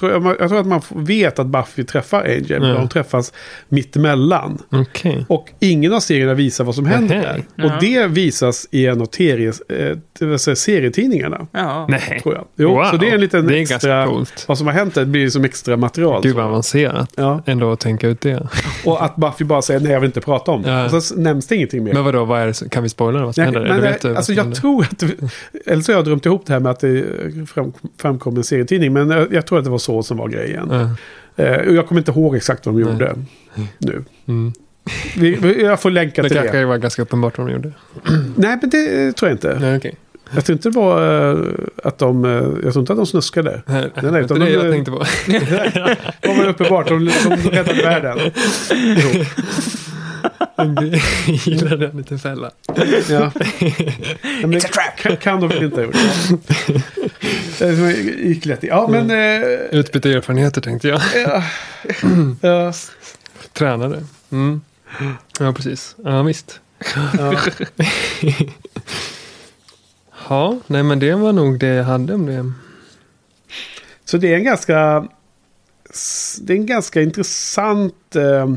[0.00, 2.74] tror jag, jag tror att man vet att Buffy träffar Angel, men Ja.
[2.74, 3.32] de träffas
[3.68, 4.58] mittemellan.
[4.70, 5.24] Okej.
[5.28, 7.22] Och ingen av serierna visar vad som händer Nähä.
[7.32, 7.42] där.
[7.56, 7.64] Ja.
[7.64, 11.46] Och det visas i en av teries, eh, det serietidningarna.
[11.52, 11.86] Ja.
[11.88, 12.20] Nej.
[12.22, 12.44] Tror jag.
[12.56, 12.84] Jo, Wow.
[12.84, 14.06] så det är en liten Det är extra...
[14.06, 14.44] coolt.
[14.48, 16.22] Vad som har hänt där blir som extra material.
[16.22, 17.10] Gud vad avancerat.
[17.16, 17.42] Ja.
[17.46, 18.48] Ändå att tänka ut det.
[18.84, 20.70] Och att Buffy bara säger nej jag vill inte prata om det.
[20.70, 20.96] Ja.
[20.96, 21.94] Och så nämns det ingenting mer.
[21.94, 23.68] Men vadå, vad är det, kan vi spoila vad som Nej, händer?
[23.68, 24.60] men, eh, vet du vad alltså som jag händer?
[24.60, 27.04] tror att, det- eller så har jag drömt ihop det här med att det
[27.48, 28.92] fram, framkom en serietidning.
[28.92, 30.68] Men jag, jag tror att det var så som var grejen.
[30.70, 31.44] Ja.
[31.44, 32.92] Eh, jag kommer inte ihåg exakt vad de Nej.
[32.92, 33.14] gjorde
[33.78, 34.04] nu.
[34.28, 34.52] Mm.
[35.16, 36.64] Vi, vi, jag får länka Det till kanske det.
[36.64, 37.72] var ganska uppenbart vad de gjorde.
[38.36, 39.58] Nej, men det tror jag inte.
[39.60, 39.94] Nej, okej.
[40.34, 41.38] Jag tror inte det var eh,
[41.84, 42.24] att de...
[42.24, 42.30] eh,
[42.64, 43.62] jag tror inte att de snuskade.
[43.66, 45.04] Nej, nej, det utan är det de- jag tänkte på.
[46.20, 46.88] Det var uppenbart.
[46.88, 48.18] De, de räddade världen.
[48.74, 49.24] Jo.
[50.56, 51.00] Jag
[51.46, 52.50] gillar den lite fälla.
[53.08, 53.32] Ja.
[54.46, 55.96] Men, kan, kan de inte ha gjort.
[57.58, 57.92] Det
[58.22, 58.62] gick lätt.
[58.62, 59.10] Ja, men...
[59.10, 61.00] Eh, Utbyta erfarenheter tänkte jag.
[61.14, 61.42] ja,
[62.40, 62.72] ja,
[63.52, 64.04] Tränare.
[64.30, 64.60] Mm.
[65.38, 65.96] Ja, precis.
[66.04, 66.60] Ja, visst.
[67.18, 67.34] ja.
[70.28, 72.52] Ja, nej men det var nog det jag hade om det.
[74.04, 75.08] Så det är en ganska...
[76.40, 78.54] Det är en ganska intressant eh,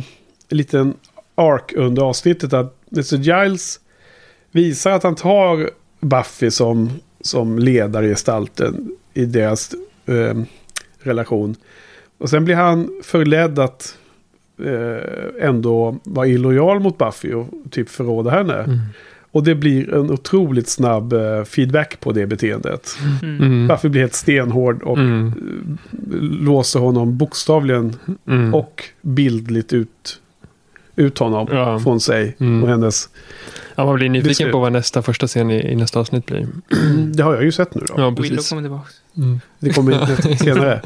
[0.50, 0.94] liten
[1.36, 2.54] ark under avsnittet.
[2.54, 3.16] Att Mr.
[3.18, 3.80] Giles
[4.52, 6.90] visar att han tar Buffy som,
[7.22, 9.76] som ledare i gestalten i deras
[10.06, 10.42] eh,
[11.00, 11.56] relation.
[12.18, 13.98] Och sen blir han förledd att
[14.66, 18.54] eh, ändå vara illojal mot Buffy och typ förråda henne.
[18.58, 18.80] Mm.
[19.32, 22.98] Och det blir en otroligt snabb eh, feedback på det beteendet.
[23.22, 23.68] Mm.
[23.68, 25.28] Buffy blir helt stenhård och Mm.
[25.92, 27.96] eh, låser honom bokstavligen
[28.28, 28.54] Mm.
[28.54, 30.22] och bildligt ut,
[30.96, 31.80] ut honom Ja.
[31.80, 32.64] från sig Mm.
[32.64, 33.10] och hennes.
[33.76, 36.48] Ja, man blir nyfiken på vad nästa första scen i, i nästa avsnitt blir.
[37.14, 37.94] Det har jag ju sett nu då.
[37.98, 38.50] Ja, Willow precis.
[38.50, 38.90] kommer tillbaka.
[39.18, 39.40] Mm.
[39.60, 40.82] Det kommer senare.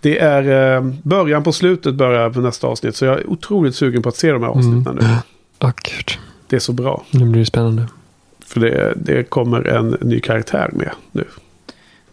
[0.00, 2.96] Det är eh, början på slutet börjar på nästa avsnitt.
[2.96, 5.06] Så jag är otroligt sugen på att se de här avsnitten nu.
[5.58, 6.18] Ja, gud.
[6.48, 7.04] Det är så bra.
[7.10, 7.88] Nu blir det spännande.
[8.46, 11.24] För det, det kommer en ny karaktär med nu.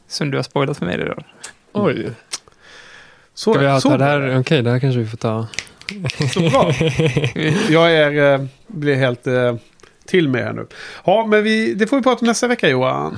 [0.08, 1.24] Som du har spoilat för mig redan.
[1.74, 2.10] Oj.
[3.34, 4.40] Så, Ska vi ha så, det här?
[4.40, 5.48] Okej, det här kanske vi får ta.
[6.34, 6.72] Så bra.
[7.70, 9.56] Jag är, eh, blir helt eh,
[10.06, 10.68] till med här nu.
[11.06, 13.18] Ja, men vi, det får vi prata om nästa vecka Johan.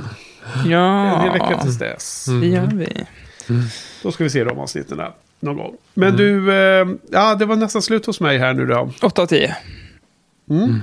[0.68, 2.28] Ja, En vecka tills dess.
[2.28, 2.42] Mm.
[2.42, 3.06] det gör vi.
[4.04, 5.12] Då ska vi se de avsnitten där.
[5.40, 5.74] Någon gång.
[5.94, 6.18] Men Mm.
[6.18, 8.92] du, eh, ja det var nästan slut hos mig här nu då.
[9.02, 9.56] 8 av 10.
[10.50, 10.82] Mm.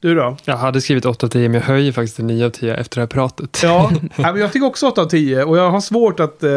[0.00, 0.36] Du då?
[0.44, 2.96] Jag hade skrivit 8 av 10, men jag höjer faktiskt till 9 av 10 efter
[2.96, 3.60] det här pratet.
[3.62, 6.50] Ja, jag tycker också 8 av 10 och jag har svårt att eh,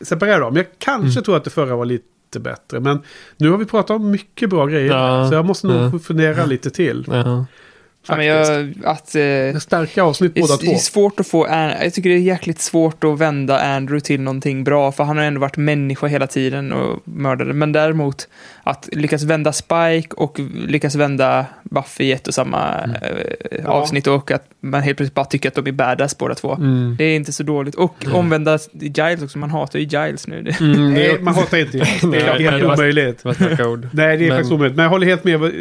[0.00, 0.56] separera dem.
[0.56, 1.24] Jag kanske Mm.
[1.24, 2.04] tror att det förra var lite
[2.40, 3.02] bättre, men
[3.36, 4.92] nu har vi pratat om mycket bra grejer.
[4.92, 5.98] Ja, så jag måste nog ja.
[5.98, 7.04] fundera lite till.
[7.08, 7.46] Ja.
[8.08, 9.20] Ja, men jag, att, eh, Det
[9.54, 10.66] är starka avsnitt båda två.
[10.66, 11.46] det är svårt att få,
[11.82, 15.24] jag tycker det är jäkligt svårt att vända Andrew till någonting bra, för han har
[15.24, 17.52] ändå varit människa hela tiden och mördare.
[17.52, 18.28] Men däremot
[18.62, 22.96] att lyckas vända Spike och lyckas vända Buffy i ett och samma Mm.
[23.52, 26.54] eh, avsnitt och att man helt plötsligt bara tycker att de är badass båda två.
[26.54, 26.94] Mm.
[26.98, 27.74] Det är inte så dåligt.
[27.74, 30.42] Och omvända Giles också, man hatar ju Giles nu.
[30.42, 31.84] Det- Mm, Nej, det man hatar inte det.
[32.12, 33.24] Det är helt omöjligt.
[33.24, 33.36] Nej,
[33.92, 34.76] det är Men- faktiskt omöjligt.
[34.76, 35.52] Men jag håller helt med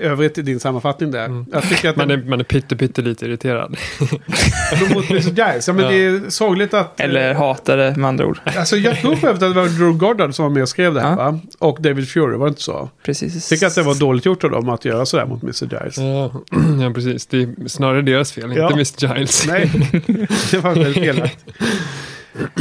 [0.00, 1.24] övrigt i din sammanfattning där.
[1.24, 1.46] Mm.
[1.52, 3.76] Jag tycker att Man är, man är pytte, pytte lite irriterad.
[4.94, 5.20] mot Mr.
[5.20, 5.68] Giles.
[5.68, 5.90] Ja, men Ja.
[5.90, 7.00] det är sorgligt att...
[7.00, 8.38] Eller hatare med andra ord.
[8.56, 11.00] Alltså jag tror för att det var Drew Goddard som var med och skrev det
[11.00, 11.16] här Ja.
[11.16, 11.40] va?
[11.58, 12.90] Och David Fury, var det inte så?
[13.04, 13.48] Precis.
[13.48, 15.54] Tycker att det var dåligt gjort av dem att göra sådär mot Mr.
[15.80, 15.98] Giles.
[15.98, 16.32] Ja,
[16.82, 17.26] ja, precis.
[17.26, 18.62] Det är snarare deras fel, Ja.
[18.72, 19.16] inte Mr.
[19.16, 19.46] Giles.
[19.46, 19.70] Nej,
[20.50, 21.54] det var väldigt felaktigt.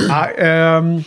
[0.10, 1.04] Ja, ehm,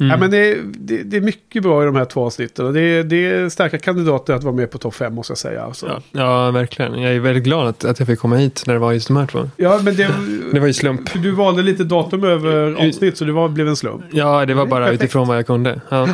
[0.00, 0.10] Mm.
[0.10, 2.72] ja, men det, är- det, det är mycket bra i de här två avsnitten.
[2.74, 5.62] Det, är- det är starka kandidater att vara med på topp fem måste jag säga.
[5.62, 5.86] Alltså.
[5.86, 6.00] Ja,
[6.46, 7.02] ja, verkligen.
[7.02, 9.16] Jag är väldigt glad att, att jag fick komma hit när det var just de
[9.16, 9.50] här två.
[9.56, 10.08] Ja, men det,
[10.52, 11.22] Det var ju slump.
[11.22, 14.04] du valde lite datum över avsnitt så det var, blev en slump.
[14.10, 15.02] Ja, det var bara Perfekt.
[15.02, 15.80] utifrån vad jag kunde.
[15.88, 16.08] Ja.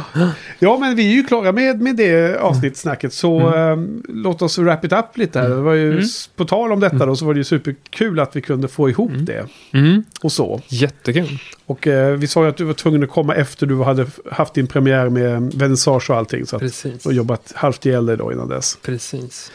[0.58, 3.12] Ja, men vi är ju klara med, med det avsnittssnacket.
[3.12, 3.58] Så Mm.
[3.72, 5.48] ehm, låt oss wrap it up lite här.
[5.48, 6.04] Det var ju, Mm.
[6.36, 9.10] På tal om detta då så var det ju superkul att vi kunde få ihop
[9.10, 9.24] Mm.
[9.24, 9.46] det.
[9.72, 10.04] Mm.
[10.22, 10.60] Och så.
[10.68, 11.38] Jättekul.
[11.66, 14.54] Och eh, vi sa ju att du var tvungen att komma efter du hade haft
[14.54, 16.46] din premiär med vernissage och allting.
[16.46, 17.06] Så Precis.
[17.06, 18.78] och jobbat halvt ihjäl dig då innan dess.
[18.82, 19.52] Precis.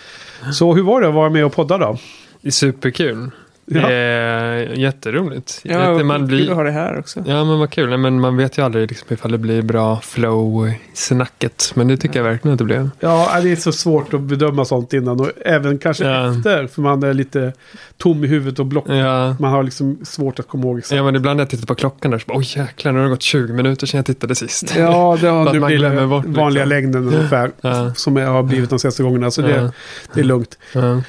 [0.54, 1.98] Så hur var det att vara med och podda då?
[2.42, 3.32] Det är superkul.
[3.70, 3.88] Ja.
[3.88, 5.60] Det är jätteroligt.
[5.64, 6.38] Ja, Jätte- man blir...
[6.38, 6.50] blir...
[6.50, 7.24] att ha det här också.
[7.28, 7.90] Ja, men vad kul.
[7.90, 11.72] Nej, Men man vet ju aldrig liksom, ifall det blir bra flow i snacket.
[11.76, 12.90] Men det tycker jag verkligen att det blev.
[13.00, 16.32] Ja, det är så svårt att bedöma sånt innan och även kanske Ja.
[16.38, 16.68] efter.
[16.68, 17.54] För man är lite
[17.98, 18.90] tom i huvudet och block.
[18.90, 19.36] Ja.
[19.40, 20.98] Man har liksom svårt att komma ihåg exakt.
[20.98, 23.04] Ja, men ibland när jag tittar på klockan där så bara, oj jäklar, nu har
[23.06, 24.74] det gått 20 minuter sedan jag tittade sist.
[24.78, 26.70] Ja, det har nu man glömmer det bort, vanliga liksom.
[27.02, 27.52] längden ungefär.
[27.62, 27.94] Ja.
[27.96, 29.32] Som jag har blivit de senaste gångerna.
[29.32, 29.72] Så det,
[30.14, 30.58] det är lugnt.
[30.74, 31.02] Ja.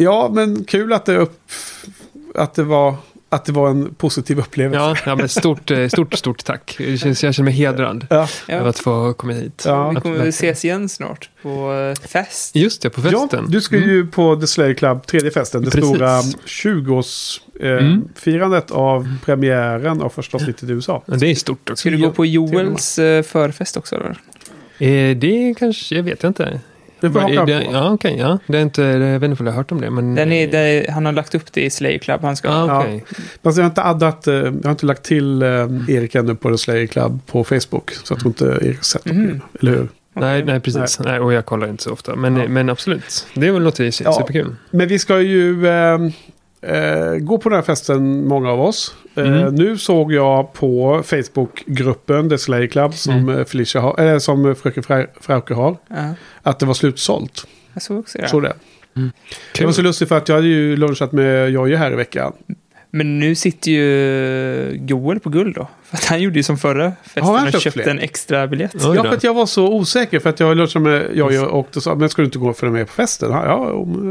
[0.00, 1.40] Ja, men kul att det, upp,
[2.34, 2.94] att det, var,
[3.28, 4.78] att det var en positiv upplevelse.
[4.78, 6.74] Ja, ja, men stort, eh, stort, stort tack.
[6.78, 8.28] Det känns, jag känner mig hedrad Ja.
[8.48, 9.62] över att få komma hit.
[9.66, 9.88] Ja.
[9.88, 10.28] Vi kommer Verkligen.
[10.28, 12.56] ses igen snart på eh, fest.
[12.56, 13.28] Just det, på festen.
[13.32, 15.90] Ja, du ska ju på The Slay Club, tredje festen, det Precis.
[15.90, 18.82] stora 20-årsfirandet Mm.
[18.82, 21.02] av premiären av första avsnittet i USA.
[21.06, 21.80] Det är stort också.
[21.80, 23.96] Ska du gå på Joels eh, förfest också?
[23.96, 24.18] Eller?
[24.78, 26.60] Eh, det kanske, jag vet inte.
[27.00, 27.72] Det är haka det, på.
[27.72, 28.38] ja, okej, ja.
[28.46, 30.14] Det är inte, jag vet inte om jag har hört om det, men...
[30.14, 32.20] Den är, det, han har lagt upp det i Slayer Club.
[32.22, 32.48] Han ska...
[32.48, 32.80] Ja, Ja.
[32.80, 33.04] okej.
[33.42, 35.48] Fast jag har inte addat, eh, jag har inte lagt till eh,
[35.88, 37.90] Erik ännu på The Slay Club på Facebook.
[38.04, 39.12] Så jag tror inte Erik har sett det.
[39.12, 39.40] Mhm.
[39.60, 39.88] Eller hur?
[40.12, 41.00] Nej, nej, precis.
[41.00, 41.20] Nej.
[41.20, 42.16] och jag kollar inte så ofta.
[42.16, 44.12] Men, men absolut, det var- låter ju Ja.
[44.12, 44.56] superkul.
[44.70, 45.98] Men vi ska ju eh,
[46.62, 48.94] eh, gå på den här festen, många av oss.
[49.14, 49.54] Eh, Mm.
[49.54, 53.38] Nu såg jag på Facebook-gruppen The Slay Club som, Mm.
[53.38, 55.76] eh, Felicia har, eh, som fröken Fra- Frauke har.
[55.88, 57.46] Ja, Att det var slutsålt.
[57.74, 58.28] jag såg också det.
[58.28, 58.52] Såg det.
[58.94, 59.10] Det
[59.54, 59.66] Kul.
[59.66, 62.32] var så lustigt för att jag hade ju lunchat med Jojje här i veckan.
[62.90, 65.68] Men nu sitter ju Joel på guld då.
[65.84, 67.90] För att han gjorde ju som förra festen Har han och köpt köpte fler?
[67.90, 68.74] en extra biljett.
[68.80, 69.02] Ja, då.
[69.02, 71.94] för att jag var så osäker för att jag lunchat med Jojje och då sa
[71.94, 73.30] men ska du inte gå och följa med på festen?
[73.30, 73.70] Ja, ja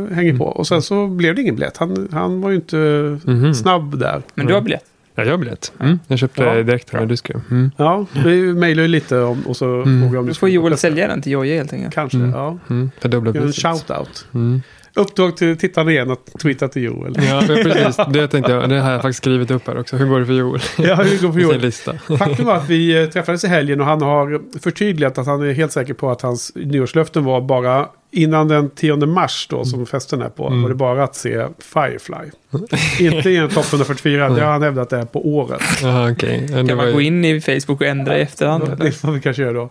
[0.10, 0.46] jag hänger på.
[0.46, 1.78] Och sen så blev det ingen biljett.
[1.78, 2.78] Han, han var ju inte
[3.24, 3.54] Mhm.
[3.54, 4.22] snabb där.
[4.34, 4.84] Men du har biljett.
[5.16, 5.72] Ja, jag har biljett.
[5.80, 6.00] Mm.
[6.08, 6.54] Jag köpte Ja.
[6.64, 7.42] direkt när du skrev.
[7.52, 7.72] Mm.
[7.78, 9.84] Ja, vi mejlade ju lite om, och så Mm.
[9.84, 11.94] frågade jag om Då du får skulle på Joel sälja den till Jojje helt enkelt.
[11.96, 12.30] Kanske, Mm.
[12.32, 12.58] ja.
[12.70, 12.92] Mm.
[13.02, 13.64] Fördubbla En priset.
[13.66, 14.26] shout-out.
[14.98, 17.16] Uppdrag till tittarna igen att tweeta till Joel.
[17.30, 17.98] Ja, precis.
[18.14, 18.70] Det tänkte jag.
[18.70, 19.96] Det har jag faktiskt skrivit upp här också.
[19.96, 20.62] Hur går det för Joel?
[20.78, 21.62] Ja, hur går för I sin Joel?
[21.62, 21.94] lista.
[22.18, 25.54] Faktum var att vi eh, träffades i helgen och han har förtydligat att han är
[25.54, 30.22] helt säker på att hans nyårslöften var bara innan den 10 mars då som festen
[30.22, 30.44] är på.
[30.50, 32.16] Var det bara att se Firefly.
[33.00, 34.30] Inte i en topp 144.
[34.30, 35.62] Det har han hävdat det är på året.
[36.50, 38.78] Men det Kan man ju- gå in i Facebook och ändra i efterhand?
[38.80, 39.70] Det får vi kanske göra då.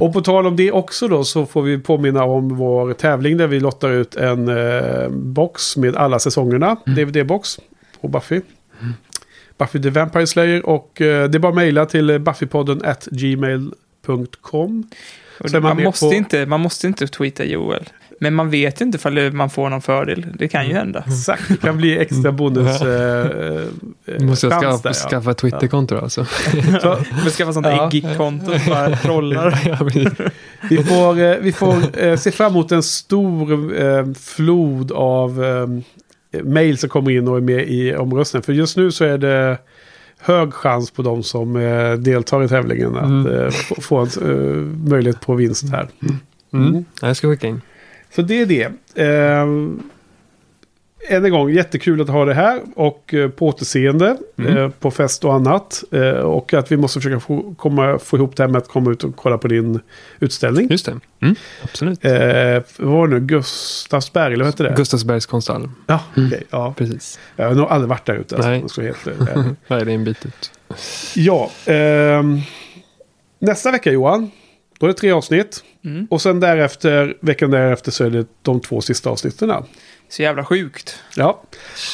[0.00, 3.46] Och på tal om det också då så får vi påminna om vår tävling där
[3.46, 6.76] vi lottar ut en eh, box med alla säsongerna.
[6.86, 7.58] DVD-box
[8.00, 8.40] på Buffy.
[9.58, 14.84] Buffy the Vampire Slayer och eh, det är bara att mejla till buffypodden at gmail.com.
[15.52, 17.88] Man man, måste på- inte, man måste inte tweeta Joel.
[18.22, 20.26] Men man vet ju inte ifall man får någon fördel.
[20.34, 21.04] Det kan ju hända.
[21.06, 22.82] Exakt, det kan bli extra bonus.
[22.82, 23.26] Eh,
[24.06, 25.08] eh, Måste jag skaffa, där, ja.
[25.10, 26.24] skaffa Twitterkonto då, alltså?
[26.82, 27.90] Så, Men skaffa sånt Ja.
[27.92, 29.50] geek-konto och bara trollar.
[30.70, 36.42] Vi får, eh, vi får eh, se fram emot en stor eh, flod av eh,
[36.42, 38.42] mail som kommer in och är med i omröstningen.
[38.42, 39.58] För just nu så är det
[40.20, 43.26] hög chans på de som eh, deltar i tävlingen att Mm.
[43.26, 45.88] eh, få, en eh, möjlighet på vinst här.
[46.52, 46.84] Mm.
[47.02, 47.60] Jag ska skicka in.
[48.14, 48.68] Så det är det.
[51.08, 54.56] Eh, än en gång, jättekul att ha det här och eh, på återseende Mm.
[54.56, 55.84] eh, på fest och annat.
[55.90, 58.90] Eh, och att vi måste försöka få, komma, få ihop det här med att komma
[58.90, 59.80] ut och kolla på din
[60.20, 60.68] utställning.
[60.70, 61.00] Just det.
[61.22, 61.34] Mm.
[61.62, 62.04] Absolut.
[62.04, 62.12] Eh,
[62.78, 63.20] vad var det nu?
[63.20, 64.74] Gustavsberg, eller vad hette det?
[64.76, 65.68] Gustavsbergs konsthall.
[65.86, 66.74] ja, okej, ja.
[66.76, 67.18] Precis.
[67.36, 68.34] Jag har nog aldrig varit där ute.
[68.36, 68.64] Alltså, Nej.
[68.68, 68.82] ska.
[69.68, 70.50] Nej, det är en bit ut.
[71.16, 72.38] ja, ehm,
[73.38, 74.30] nästa vecka Johan.
[74.78, 75.64] Då är det tre avsnitt.
[75.84, 76.06] Mm.
[76.10, 79.52] Och sen därefter, veckan därefter så är det de två sista avsnitten.
[80.10, 81.02] Så jävla sjukt.
[81.16, 81.42] Ja,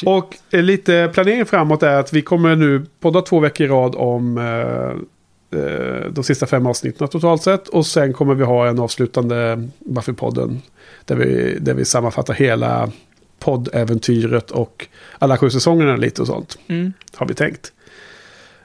[0.06, 3.94] och eh, lite planering framåt är att vi kommer nu podda två veckor i rad
[3.97, 7.68] om eh, eh, de sista fem avsnitten totalt sett.
[7.68, 10.59] Och sen kommer vi ha en avslutande Buffy-podden.
[11.05, 12.90] Där vi, där vi sammanfattar hela
[13.38, 14.86] poddäventyret och
[15.18, 16.59] alla sju säsongerna lite och sånt.
[16.68, 16.93] Mm.
[17.14, 17.72] Har vi tänkt.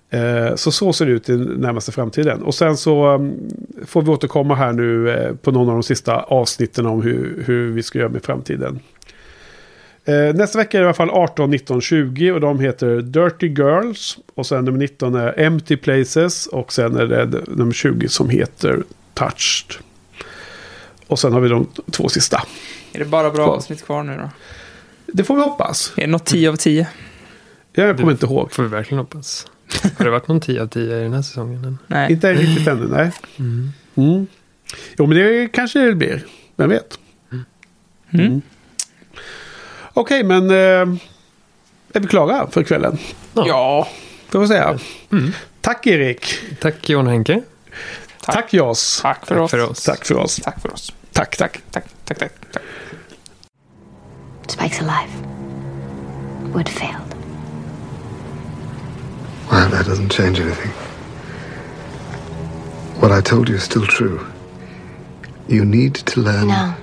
[0.10, 2.42] Eh, Så så ser det ut i närmaste framtiden.
[2.42, 3.34] Och sen så mm,
[3.86, 7.84] får vi återkomma här nu på någon av de sista avsnitten om hur, hur vi
[7.84, 8.80] ska göra med framtiden.
[10.06, 13.48] Eh, Nästa vecka är det i alla fall 18, 19, 20 och de heter Dirty
[13.48, 14.18] Girls.
[14.36, 18.84] Och sen nummer 19 är Empty Places och sen är det nummer 20 som heter
[19.14, 19.76] Touched.
[21.08, 22.44] Och sen har vi de två sista.
[22.94, 23.56] Är det bara bra Kvar.
[23.56, 24.30] avsnitt kvar nu då?
[25.14, 25.94] Det får vi hoppas.
[25.98, 26.88] Är det något 10 av 10?
[27.74, 28.52] Jag kommer inte ihåg.
[28.54, 29.48] Får vi verkligen hoppas.
[29.98, 31.78] Har det varit någon 10 av 10 i den här säsongen än?
[31.88, 32.12] Nej.
[32.12, 33.12] Inte riktigt ännu, nej.
[33.40, 34.28] Mm.
[34.98, 36.26] Jo, men det kanske det blir.
[36.56, 37.00] Vem vet?
[38.14, 38.42] Mm.
[39.94, 40.56] Okej, men eh,
[41.94, 42.98] är vi klara för kvällen?
[43.34, 43.88] Ja.
[44.30, 44.80] Får vi säga.
[45.62, 46.40] Tack Erik.
[46.60, 47.42] Tack John Henke.
[48.26, 49.00] Tack, Jas.
[49.02, 49.52] Tack för Tack oss.
[49.52, 49.84] för oss.
[49.84, 50.36] Tack för oss.
[50.44, 50.94] Tack för oss.
[51.12, 51.62] Tack, tack.
[51.72, 52.32] Tack, tack, tack.
[52.52, 52.62] tack.
[54.48, 55.12] Spike's alive.
[56.54, 57.16] Wood failed.
[59.52, 60.72] Well, that doesn't change anything.
[63.00, 64.20] What I told you is still true.
[65.48, 66.48] You need to learn.
[66.48, 66.74] No.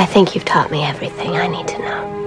[0.00, 2.17] I think you've taught me everything I need to know.